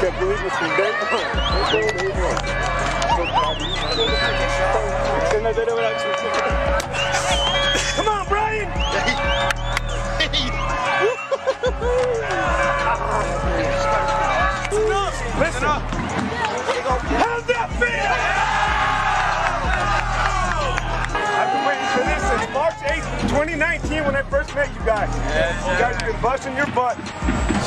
Can't 0.00 0.18
believe 0.18 0.42
it's 0.42 0.56
from 0.56 0.70
day 0.74 0.90
one. 1.14 1.30
Day 1.70 1.86
one. 2.18 2.42
So 3.14 3.22
proud 3.30 3.54
of 3.54 3.62
you. 3.62 3.74
Send 5.30 5.46
that 5.46 5.54
video 5.54 5.78
out 5.78 5.94
to 5.94 6.10
Come 7.94 8.08
on, 8.08 8.26
Brian! 8.26 8.68
Listen 15.38 15.64
up. 15.64 15.82
How's 17.14 17.44
that 17.46 17.68
feel? 17.78 18.10
I've 21.38 21.50
been 21.54 21.64
waiting 21.64 21.88
for 21.94 22.02
this 22.04 22.22
since 22.28 22.46
March 22.52 22.78
8th, 22.82 23.06
2019 23.30 24.04
when 24.04 24.16
I 24.16 24.22
first 24.22 24.54
met 24.54 24.68
you 24.74 24.84
guys. 24.84 25.08
You 25.14 25.78
guys 25.78 25.96
have 25.96 26.12
been 26.12 26.20
busting 26.20 26.56
your 26.56 26.66
butt. 26.72 26.98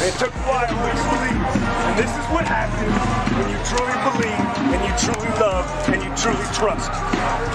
And 0.03 0.13
it 0.13 0.19
took 0.19 0.35
a 0.35 0.39
while 0.39 0.67
but 0.67 0.91
to 0.91 1.03
believe. 1.15 1.63
And 1.87 1.97
this 1.97 2.11
is 2.11 2.25
what 2.27 2.45
happens 2.45 2.91
when 3.39 3.47
you 3.47 3.55
truly 3.71 3.95
believe 4.11 4.35
and 4.73 4.83
you 4.83 4.91
truly 4.99 5.31
love 5.39 5.63
and 5.87 6.03
you 6.03 6.11
truly 6.17 6.43
trust. 6.51 6.91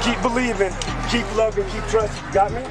Keep 0.02 0.22
believing, 0.22 0.72
keep 1.10 1.26
loving, 1.36 1.68
keep 1.68 1.84
trusting. 1.90 2.26
You 2.26 2.32
got 2.32 2.50
me? 2.50 2.62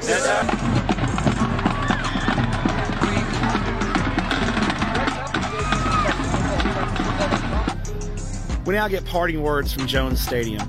We 8.66 8.74
now 8.74 8.88
get 8.88 9.04
parting 9.04 9.42
words 9.44 9.72
from 9.72 9.86
Jones 9.86 10.20
Stadium 10.20 10.66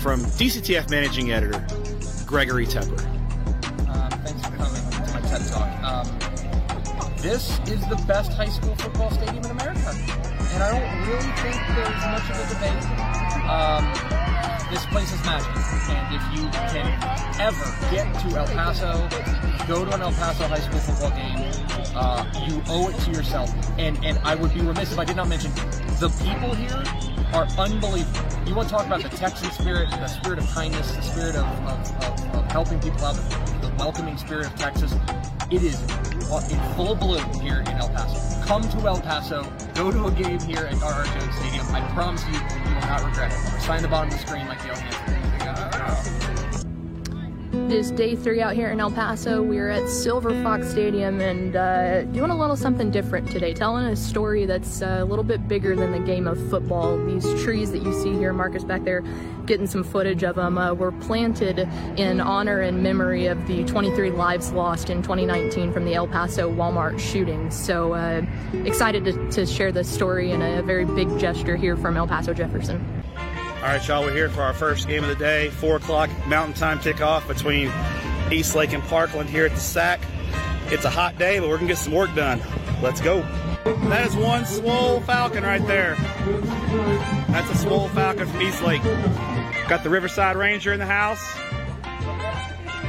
from 0.00 0.20
DCTF 0.20 0.88
managing 0.88 1.32
editor 1.32 1.66
Gregory 2.24 2.66
Tepper. 2.66 3.05
This 7.26 7.58
is 7.66 7.84
the 7.88 7.96
best 8.06 8.32
high 8.34 8.48
school 8.48 8.76
football 8.76 9.10
stadium 9.10 9.42
in 9.42 9.50
America, 9.50 9.90
and 9.90 10.62
I 10.62 10.70
don't 10.70 10.86
really 11.10 11.32
think 11.42 11.58
there's 11.74 12.02
much 12.14 12.22
of 12.30 12.38
a 12.38 12.46
debate. 12.54 12.86
Um, 13.50 13.82
this 14.70 14.86
place 14.86 15.12
is 15.12 15.18
magic, 15.26 15.50
and 15.90 16.06
if 16.14 16.22
you 16.38 16.46
can 16.70 16.86
ever 17.40 17.66
get 17.90 18.06
to 18.20 18.36
El 18.38 18.46
Paso, 18.46 19.08
go 19.66 19.84
to 19.84 19.92
an 19.92 20.02
El 20.02 20.12
Paso 20.12 20.46
high 20.46 20.60
school 20.60 20.78
football 20.78 21.10
game, 21.18 21.50
uh, 21.96 22.24
you 22.46 22.62
owe 22.68 22.90
it 22.90 22.98
to 23.00 23.10
yourself. 23.10 23.50
And 23.76 23.98
and 24.04 24.18
I 24.20 24.36
would 24.36 24.54
be 24.54 24.60
remiss 24.60 24.92
if 24.92 24.98
I 25.00 25.04
did 25.04 25.16
not 25.16 25.26
mention 25.26 25.50
the 25.98 26.08
people 26.22 26.54
here 26.54 26.84
are 27.34 27.48
unbelievable. 27.58 28.20
You 28.46 28.54
want 28.54 28.68
to 28.68 28.74
talk 28.76 28.86
about 28.86 29.02
the 29.02 29.08
Texan 29.08 29.50
spirit, 29.50 29.90
the 29.90 30.06
spirit 30.06 30.38
of 30.38 30.46
kindness, 30.54 30.94
the 30.94 31.02
spirit 31.02 31.34
of, 31.34 31.44
of, 31.44 32.04
of, 32.04 32.36
of 32.36 32.52
helping 32.52 32.78
people 32.78 33.04
out, 33.04 33.16
the 33.16 33.74
welcoming 33.78 34.16
spirit 34.16 34.46
of 34.46 34.54
Texas. 34.54 34.94
It 35.48 35.62
is 35.62 35.80
in 36.50 36.60
full 36.74 36.96
bloom 36.96 37.22
here 37.40 37.60
in 37.60 37.68
El 37.68 37.88
Paso. 37.90 38.44
Come 38.46 38.68
to 38.68 38.78
El 38.88 39.00
Paso, 39.00 39.44
go 39.74 39.92
to 39.92 40.06
a 40.06 40.10
game 40.10 40.40
here 40.40 40.66
at 40.66 40.82
R.R. 40.82 41.04
Jones 41.04 41.36
Stadium. 41.36 41.66
I 41.72 41.88
promise 41.94 42.26
you, 42.26 42.32
you 42.32 42.74
will 42.74 42.80
not 42.80 43.04
regret 43.04 43.30
it. 43.30 43.60
Sign 43.60 43.82
the 43.82 43.86
bottom 43.86 44.12
of 44.12 44.20
the 44.20 44.26
screen 44.26 44.48
like 44.48 44.60
Dale 44.64 44.74
Hansen. 44.74 46.35
It 47.66 47.72
is 47.72 47.90
day 47.90 48.14
three 48.14 48.40
out 48.40 48.54
here 48.54 48.70
in 48.70 48.78
El 48.78 48.92
Paso. 48.92 49.42
We're 49.42 49.70
at 49.70 49.88
Silver 49.88 50.30
Fox 50.44 50.70
Stadium 50.70 51.20
and 51.20 51.56
uh, 51.56 52.04
doing 52.04 52.30
a 52.30 52.38
little 52.38 52.54
something 52.54 52.92
different 52.92 53.28
today, 53.28 53.52
telling 53.54 53.86
a 53.86 53.96
story 53.96 54.46
that's 54.46 54.82
uh, 54.82 54.98
a 55.00 55.04
little 55.04 55.24
bit 55.24 55.48
bigger 55.48 55.74
than 55.74 55.90
the 55.90 55.98
game 55.98 56.28
of 56.28 56.38
football. 56.48 56.96
These 57.06 57.24
trees 57.42 57.72
that 57.72 57.82
you 57.82 57.92
see 57.92 58.12
here, 58.12 58.32
Marcus 58.32 58.62
back 58.62 58.84
there, 58.84 59.02
getting 59.46 59.66
some 59.66 59.82
footage 59.82 60.22
of 60.22 60.36
them, 60.36 60.58
uh, 60.58 60.74
were 60.74 60.92
planted 60.92 61.68
in 61.96 62.20
honor 62.20 62.60
and 62.60 62.84
memory 62.84 63.26
of 63.26 63.44
the 63.48 63.64
23 63.64 64.12
lives 64.12 64.52
lost 64.52 64.88
in 64.88 65.02
2019 65.02 65.72
from 65.72 65.84
the 65.84 65.94
El 65.94 66.06
Paso 66.06 66.48
Walmart 66.48 67.00
shooting. 67.00 67.50
So 67.50 67.94
uh, 67.94 68.22
excited 68.64 69.04
to, 69.06 69.30
to 69.32 69.44
share 69.44 69.72
this 69.72 69.92
story 69.92 70.30
and 70.30 70.40
a 70.40 70.62
very 70.62 70.84
big 70.84 71.18
gesture 71.18 71.56
here 71.56 71.76
from 71.76 71.96
El 71.96 72.06
Paso 72.06 72.32
Jefferson. 72.32 73.05
All 73.66 73.72
right, 73.72 73.88
y'all, 73.88 74.04
we're 74.04 74.12
here 74.12 74.28
for 74.28 74.42
our 74.42 74.52
first 74.52 74.86
game 74.86 75.02
of 75.02 75.08
the 75.08 75.16
day, 75.16 75.50
4 75.50 75.78
o'clock 75.78 76.08
Mountain 76.28 76.54
Time 76.54 76.78
kickoff 76.78 77.26
between 77.26 77.72
East 78.30 78.54
Lake 78.54 78.72
and 78.72 78.80
Parkland 78.84 79.28
here 79.28 79.44
at 79.44 79.50
the 79.50 79.60
SAC. 79.60 80.00
It's 80.66 80.84
a 80.84 80.88
hot 80.88 81.18
day, 81.18 81.40
but 81.40 81.48
we're 81.48 81.56
going 81.56 81.66
to 81.66 81.74
get 81.74 81.78
some 81.78 81.92
work 81.92 82.14
done. 82.14 82.40
Let's 82.80 83.00
go. 83.00 83.22
That 83.64 84.06
is 84.06 84.14
one 84.14 84.46
swole 84.46 85.00
falcon 85.00 85.42
right 85.42 85.66
there. 85.66 85.96
That's 87.28 87.50
a 87.50 87.56
swole 87.56 87.88
falcon 87.88 88.28
from 88.28 88.40
East 88.40 88.62
Lake. 88.62 88.84
Got 89.68 89.82
the 89.82 89.90
Riverside 89.90 90.36
Ranger 90.36 90.72
in 90.72 90.78
the 90.78 90.86
house. 90.86 91.36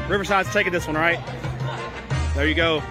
Riverside's 0.08 0.54
taking 0.54 0.74
this 0.74 0.86
one, 0.86 0.96
right? 0.96 1.20
There 2.36 2.48
you 2.48 2.54
go. 2.54 2.84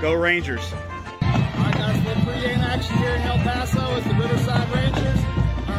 Go 0.00 0.14
Rangers. 0.14 0.72
All 0.72 1.28
right, 1.28 1.74
guys, 1.74 2.06
we're 2.06 2.14
pregame 2.14 2.60
action 2.60 2.96
here 2.96 3.10
in 3.10 3.20
El 3.20 3.36
Paso 3.40 3.78
as 3.78 4.04
the 4.04 4.14
Riverside 4.14 4.74
Rangers 4.74 5.21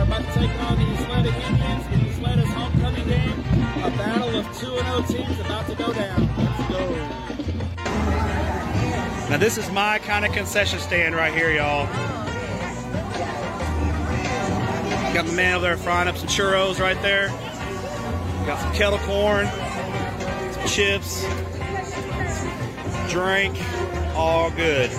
are 0.03 0.05
about 0.05 0.33
to 0.33 0.39
take 0.39 0.49
on 0.59 0.75
the 0.77 0.83
Ysleta 0.83 1.33
Indians 1.47 1.85
in 1.87 1.99
Ysleta's 2.11 2.49
homecoming 2.49 3.07
game. 3.07 3.39
A 3.83 3.89
battle 3.97 4.35
of 4.35 4.45
2 4.57 4.65
0 4.65 5.01
teams 5.03 5.39
about 5.39 5.67
to 5.67 5.75
go 5.75 5.93
down. 5.93 6.29
Let's 6.37 6.69
go. 6.69 6.95
Now 9.29 9.37
this 9.37 9.57
is 9.57 9.71
my 9.71 9.99
kind 9.99 10.25
of 10.25 10.33
concession 10.33 10.79
stand 10.79 11.15
right 11.15 11.33
here, 11.33 11.51
y'all. 11.51 11.85
Got 15.13 15.25
the 15.25 15.33
man 15.33 15.55
over 15.55 15.65
there 15.65 15.77
frying 15.77 16.07
up 16.07 16.17
some 16.17 16.27
churros 16.27 16.79
right 16.79 17.01
there. 17.01 17.27
Got 18.45 18.59
some 18.59 18.73
kettle 18.73 18.99
corn, 18.99 19.47
some 20.53 20.67
chips, 20.67 21.23
drink, 23.09 23.55
all 24.15 24.51
good. 24.51 24.91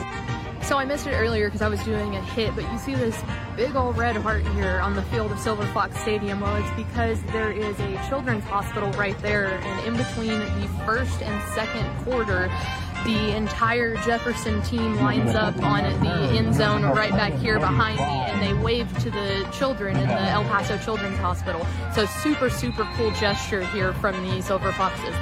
So 0.63 0.79
I 0.79 0.87
missed 0.87 1.07
it 1.07 1.13
earlier 1.13 1.49
because 1.49 1.61
I 1.61 1.69
was 1.69 1.83
doing 1.85 2.17
a 2.17 2.23
hit, 2.23 2.55
but 2.55 2.71
you 2.73 2.79
see 2.79 2.95
this 2.95 3.23
big 3.57 3.77
old 3.77 3.97
red 3.97 4.17
heart 4.17 4.47
here 4.49 4.81
on 4.81 4.95
the 4.95 5.03
field 5.05 5.31
of 5.31 5.39
Silver 5.39 5.67
Fox 5.67 5.99
Stadium. 6.01 6.41
Well, 6.41 6.57
it's 6.57 6.77
because 6.77 7.23
there 7.25 7.53
is 7.53 7.79
a 7.81 8.09
children's 8.09 8.45
hospital 8.45 8.91
right 8.93 9.19
there, 9.21 9.59
and 9.63 9.87
in 9.87 9.97
between 9.97 10.39
the 10.39 10.69
first 10.85 11.23
and 11.23 11.55
second 11.55 11.89
quarter, 12.05 12.51
the 13.05 13.37
entire 13.37 13.97
Jefferson 13.99 14.63
team 14.63 14.97
lines 14.97 15.35
up 15.35 15.57
on 15.63 15.83
the 16.01 16.39
end 16.39 16.55
zone 16.55 16.83
right 16.83 17.13
back 17.13 17.33
here 17.35 17.59
behind 17.59 17.99
me, 17.99 18.05
and 18.05 18.43
they 18.43 18.55
wave 18.63 18.91
to 18.99 19.11
the 19.11 19.49
children 19.53 19.97
in 19.97 20.09
the 20.09 20.21
El 20.31 20.45
Paso 20.45 20.79
Children's 20.79 21.19
Hospital. 21.19 21.67
So 21.95 22.07
super, 22.07 22.49
super 22.49 22.89
cool 22.97 23.11
gesture 23.13 23.65
here 23.67 23.93
from 23.95 24.21
the 24.27 24.41
Silver 24.43 24.73
Foxes. 24.73 25.15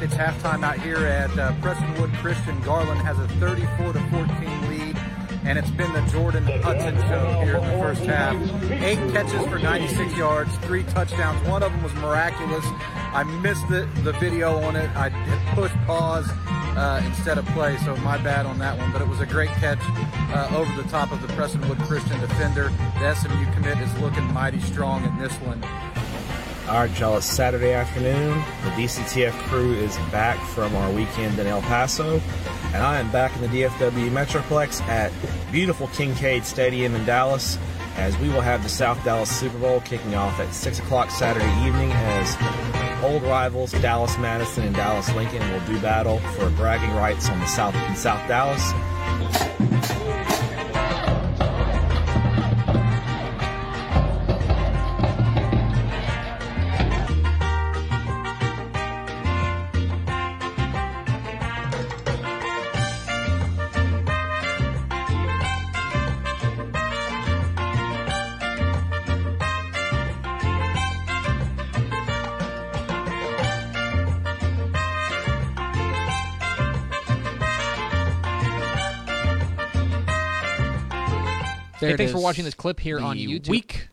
It's 0.00 0.14
halftime 0.14 0.64
out 0.64 0.80
here 0.80 1.04
at 1.04 1.30
uh, 1.38 1.52
Prestonwood 1.60 2.16
Christian. 2.16 2.58
Garland 2.62 3.02
has 3.02 3.18
a 3.18 3.28
34 3.28 3.92
to 3.92 4.00
14 4.08 4.70
lead, 4.70 4.96
and 5.44 5.58
it's 5.58 5.70
been 5.70 5.92
the 5.92 6.00
Jordan 6.10 6.44
Hudson 6.62 6.96
show 7.08 7.42
here 7.44 7.58
in 7.58 7.66
the 7.66 7.78
first 7.78 8.00
half. 8.04 8.34
Eight 8.70 8.96
catches 9.12 9.46
for 9.48 9.58
96 9.58 10.16
yards, 10.16 10.56
three 10.58 10.82
touchdowns. 10.84 11.46
One 11.46 11.62
of 11.62 11.72
them 11.72 11.82
was 11.82 11.92
miraculous. 11.96 12.64
I 12.64 13.22
missed 13.42 13.68
the, 13.68 13.86
the 14.02 14.12
video 14.12 14.62
on 14.62 14.76
it. 14.76 14.88
I 14.96 15.10
pushed 15.54 15.76
pause 15.84 16.26
uh, 16.74 17.02
instead 17.04 17.36
of 17.36 17.44
play, 17.48 17.76
so 17.84 17.94
my 17.96 18.16
bad 18.16 18.46
on 18.46 18.58
that 18.60 18.78
one. 18.78 18.92
But 18.92 19.02
it 19.02 19.08
was 19.08 19.20
a 19.20 19.26
great 19.26 19.50
catch 19.50 19.80
uh, 19.82 20.56
over 20.56 20.74
the 20.82 20.88
top 20.88 21.12
of 21.12 21.20
the 21.20 21.28
Prestonwood 21.34 21.78
Christian 21.86 22.18
defender. 22.18 22.72
The 22.98 23.14
SMU 23.14 23.52
commit 23.52 23.76
is 23.76 23.92
looking 23.98 24.24
mighty 24.32 24.60
strong 24.60 25.04
in 25.04 25.18
this 25.18 25.34
one. 25.34 25.62
Right, 26.66 26.98
y'all, 26.98 27.20
Saturday 27.20 27.72
afternoon. 27.72 28.30
The 28.64 28.70
DCTF 28.70 29.32
crew 29.48 29.74
is 29.74 29.96
back 30.10 30.38
from 30.48 30.74
our 30.74 30.90
weekend 30.92 31.38
in 31.38 31.46
El 31.46 31.60
Paso, 31.62 32.20
and 32.72 32.76
I 32.76 32.98
am 32.98 33.10
back 33.10 33.34
in 33.36 33.42
the 33.42 33.48
DFW 33.48 34.10
Metroplex 34.10 34.80
at 34.82 35.12
beautiful 35.50 35.88
Kincaide 35.88 36.44
Stadium 36.44 36.94
in 36.94 37.04
Dallas 37.04 37.58
as 37.96 38.16
we 38.18 38.28
will 38.30 38.40
have 38.40 38.62
the 38.62 38.68
South 38.68 39.02
Dallas 39.04 39.30
Super 39.30 39.58
Bowl 39.58 39.80
kicking 39.80 40.14
off 40.14 40.40
at 40.40 40.54
6 40.54 40.78
o'clock 40.78 41.10
Saturday 41.10 41.66
evening 41.66 41.90
as 41.92 43.04
old 43.04 43.22
rivals 43.24 43.72
Dallas 43.72 44.16
Madison 44.18 44.64
and 44.64 44.74
Dallas 44.74 45.12
Lincoln 45.14 45.42
will 45.52 45.66
do 45.66 45.78
battle 45.80 46.20
for 46.36 46.48
bragging 46.50 46.94
rights 46.94 47.28
on 47.28 47.38
the 47.40 47.46
South 47.46 47.74
in 47.74 47.96
South 47.96 48.26
Dallas. 48.28 48.72
Hey, 81.92 81.96
There 81.96 82.04
it 82.06 82.08
thanks 82.08 82.12
for 82.12 82.22
watching 82.24 82.44
this 82.44 82.54
clip 82.54 82.80
here 82.80 82.98
on 83.00 83.16
YouTube. 83.16 83.48
Week 83.48 83.88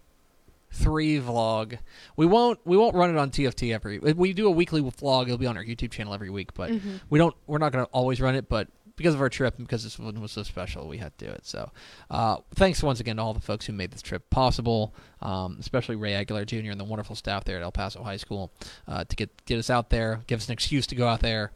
three 0.71 1.19
vlog. 1.19 1.77
We 2.15 2.25
won't 2.25 2.59
we 2.65 2.77
won't 2.77 2.95
run 2.95 3.09
it 3.09 3.17
on 3.17 3.31
TFT 3.31 3.73
every. 3.73 3.99
We 3.99 4.33
do 4.33 4.47
a 4.47 4.51
weekly 4.51 4.81
vlog. 4.81 5.23
It'll 5.25 5.37
be 5.37 5.47
on 5.47 5.57
our 5.57 5.63
YouTube 5.65 5.91
channel 5.91 6.13
every 6.13 6.29
week, 6.29 6.53
but 6.53 6.71
Mhm. 6.71 7.01
we 7.09 7.17
don't. 7.19 7.35
We're 7.47 7.57
not 7.57 7.71
going 7.71 7.85
to 7.85 7.91
always 7.91 8.21
run 8.21 8.35
it, 8.35 8.47
but. 8.49 8.67
Because 8.95 9.13
of 9.15 9.21
our 9.21 9.29
trip 9.29 9.57
and 9.57 9.65
because 9.65 9.85
this 9.85 9.97
one 9.97 10.19
was 10.19 10.33
so 10.33 10.43
special, 10.43 10.85
we 10.85 10.97
had 10.97 11.17
to 11.19 11.25
do 11.27 11.31
it. 11.31 11.45
So, 11.45 11.71
uh, 12.11 12.35
thanks 12.55 12.83
once 12.83 12.99
again 12.99 13.15
to 13.15 13.21
all 13.21 13.33
the 13.33 13.39
folks 13.39 13.65
who 13.65 13.71
made 13.71 13.91
this 13.91 14.01
trip 14.01 14.29
possible, 14.29 14.93
um, 15.21 15.55
especially 15.57 15.95
Ray 15.95 16.15
Aguilar 16.15 16.43
Jr. 16.43 16.69
and 16.71 16.77
the 16.77 16.83
wonderful 16.83 17.15
staff 17.15 17.45
there 17.45 17.55
at 17.55 17.63
El 17.63 17.71
Paso 17.71 18.03
High 18.03 18.17
School 18.17 18.51
uh, 18.89 19.05
to 19.05 19.15
get 19.15 19.29
get 19.45 19.57
us 19.57 19.69
out 19.69 19.89
there, 19.89 20.19
give 20.27 20.39
us 20.41 20.47
an 20.49 20.51
excuse 20.51 20.85
to 20.87 20.95
go 20.95 21.07
out 21.07 21.21
there. 21.21 21.53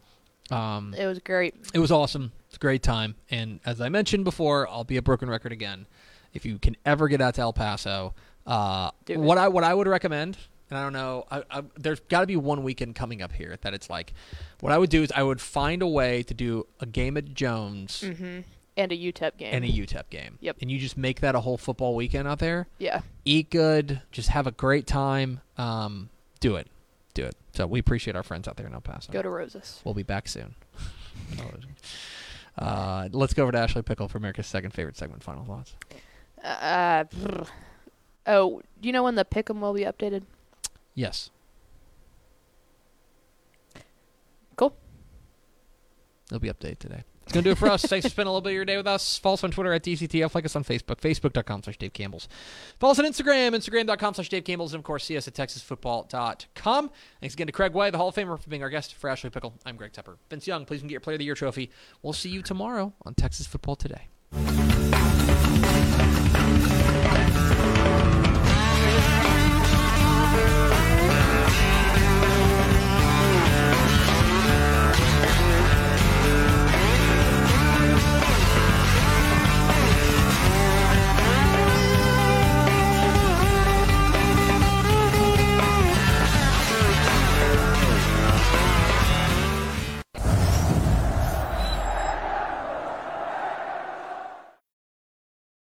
Um, 0.52 0.94
It 0.98 1.06
was 1.06 1.20
great. 1.20 1.56
it 1.74 1.80
was 1.80 1.92
awesome. 1.92 2.32
It's 2.48 2.56
a 2.56 2.60
great 2.60 2.82
time. 2.82 3.16
And 3.30 3.60
as 3.66 3.82
I 3.82 3.90
mentioned 3.90 4.24
before, 4.24 4.66
I'll 4.70 4.86
be 4.86 4.96
a 4.96 5.02
broken 5.02 5.30
record 5.30 5.52
again. 5.52 5.86
If 6.34 6.46
you 6.46 6.58
can 6.60 6.76
ever 6.86 7.08
get 7.08 7.22
out 7.22 7.36
to 7.36 7.42
El 7.42 7.54
Paso, 7.54 8.14
uh, 8.48 8.92
what 9.10 9.38
I 9.38 9.48
what 9.48 9.64
I 9.64 9.74
would 9.74 9.88
recommend, 9.88 10.38
and 10.70 10.78
I 10.78 10.84
don't 10.84 10.94
know, 10.94 11.26
I, 11.30 11.44
I, 11.52 11.64
there's 11.78 12.00
got 12.02 12.22
to 12.22 12.28
be 12.28 12.36
one 12.36 12.64
weekend 12.64 12.96
coming 12.96 13.22
up 13.22 13.32
here 13.32 13.58
that 13.62 13.74
it's 13.74 13.90
like, 13.90 14.14
what 14.60 14.72
I 14.72 14.78
would 14.78 14.90
do 14.90 15.04
is 15.04 15.12
I 15.16 15.24
would 15.24 15.40
find 15.40 15.82
a 15.82 15.88
way 15.88 16.24
to 16.24 16.34
do 16.34 16.66
a 16.80 16.86
game 16.86 17.16
at 17.18 17.34
Jones 17.34 18.02
hmm 18.02 18.40
And 18.76 18.92
a 18.92 18.96
UTEP 18.98 19.38
game. 19.38 19.54
and 19.54 19.64
a 19.64 19.68
UTEP 19.68 20.10
game. 20.10 20.38
Yep. 20.42 20.58
And 20.62 20.72
you 20.72 20.80
just 20.80 20.98
make 20.98 21.20
that 21.22 21.36
a 21.36 21.42
whole 21.42 21.58
football 21.58 21.96
weekend 21.96 22.28
out 22.28 22.40
there. 22.40 22.68
Yeah. 22.80 23.02
Eat 23.24 23.52
good, 23.52 24.02
just 24.12 24.30
have 24.30 24.48
a 24.48 24.52
great 24.52 24.88
time. 24.88 25.42
Um, 25.58 26.10
do 26.40 26.56
it, 26.56 26.68
do 27.14 27.24
it. 27.26 27.36
So 27.54 27.68
we 27.68 27.78
appreciate 27.80 28.16
our 28.16 28.24
friends 28.24 28.48
out 28.48 28.58
there 28.58 28.66
in 28.66 28.74
El 28.74 28.82
Paso. 28.82 29.12
Go 29.14 29.22
to 29.22 29.30
Roses. 29.30 29.80
We'll 29.86 29.94
be 29.94 30.02
back 30.02 30.28
soon. 30.28 30.56
uh, 32.58 33.10
let's 33.12 33.34
go 33.34 33.44
over 33.44 33.52
to 33.52 33.58
Ashley 33.60 33.82
Pickle 33.84 34.08
for 34.08 34.18
America's 34.18 34.48
second 34.48 34.72
favorite 34.72 34.98
segment. 34.98 35.24
Final 35.24 35.46
thoughts. 35.46 35.76
Uh, 36.44 37.06
brr. 37.06 37.46
oh, 38.28 38.62
do 38.82 38.88
you 38.88 38.94
know 38.94 39.04
when 39.04 39.16
the 39.16 39.26
pick'em 39.26 39.60
will 39.60 39.74
be 39.74 39.84
updated? 39.84 40.24
Yes. 40.94 41.30
Cool. 44.56 44.76
It'll 46.28 46.40
be 46.40 46.50
updated 46.50 46.80
today. 46.80 47.04
It's 47.24 47.32
going 47.32 47.46
to 47.46 47.50
do 47.50 47.52
it 47.54 47.58
for 47.58 47.70
us. 47.70 47.84
Thanks 47.84 48.06
for 48.06 48.10
spending 48.10 48.28
a 48.28 48.32
little 48.32 48.42
bit 48.42 48.50
of 48.50 48.56
your 48.56 48.66
day 48.66 48.76
with 48.76 48.86
us. 48.86 49.18
Follow 49.18 49.36
us 49.36 49.44
on 49.46 49.52
Twitter 49.52 49.72
at 49.72 49.82
DCTF. 49.82 50.36
Like 50.36 50.44
us 50.44 50.58
on 50.58 50.66
Facebook, 50.66 51.00
facebook.com 51.00 51.64
slash 51.64 51.78
Dave 51.78 51.94
Campbell's. 51.94 52.28
Follow 52.80 52.92
us 52.92 53.00
on 53.00 53.06
Instagram, 53.06 53.56
instagram.com 53.56 54.14
slash 54.14 54.28
Dave 54.28 54.44
Campbell's. 54.44 54.74
And, 54.74 54.82
of 54.82 54.84
course, 54.84 55.06
see 55.06 55.16
us 55.16 55.28
at 55.28 55.34
texasfootball.com. 55.34 56.92
Thanks 57.22 57.34
again 57.34 57.48
to 57.48 57.54
Craig 57.54 57.74
Way, 57.74 57.92
the 57.92 57.98
Hall 57.98 58.10
of 58.10 58.16
Famer, 58.16 58.38
for 58.38 58.50
being 58.50 58.62
our 58.62 58.70
guest. 58.70 58.96
For 58.96 59.10
Ashley 59.10 59.30
Pickle, 59.30 59.54
I'm 59.66 59.78
Greg 59.78 59.94
Tepper. 59.94 60.18
Vince 60.30 60.46
Young, 60.48 60.66
please 60.66 60.82
get 60.82 60.92
your 60.92 61.00
Player 61.00 61.16
of 61.16 61.20
the 61.20 61.26
Year 61.26 61.36
trophy. 61.36 61.72
We'll 62.02 62.12
see 62.12 62.30
you 62.30 62.42
tomorrow 62.42 62.94
on 63.06 63.16
Texas 63.16 63.48
Football 63.48 63.78
Today. 63.78 64.93
Bye. 67.14 67.83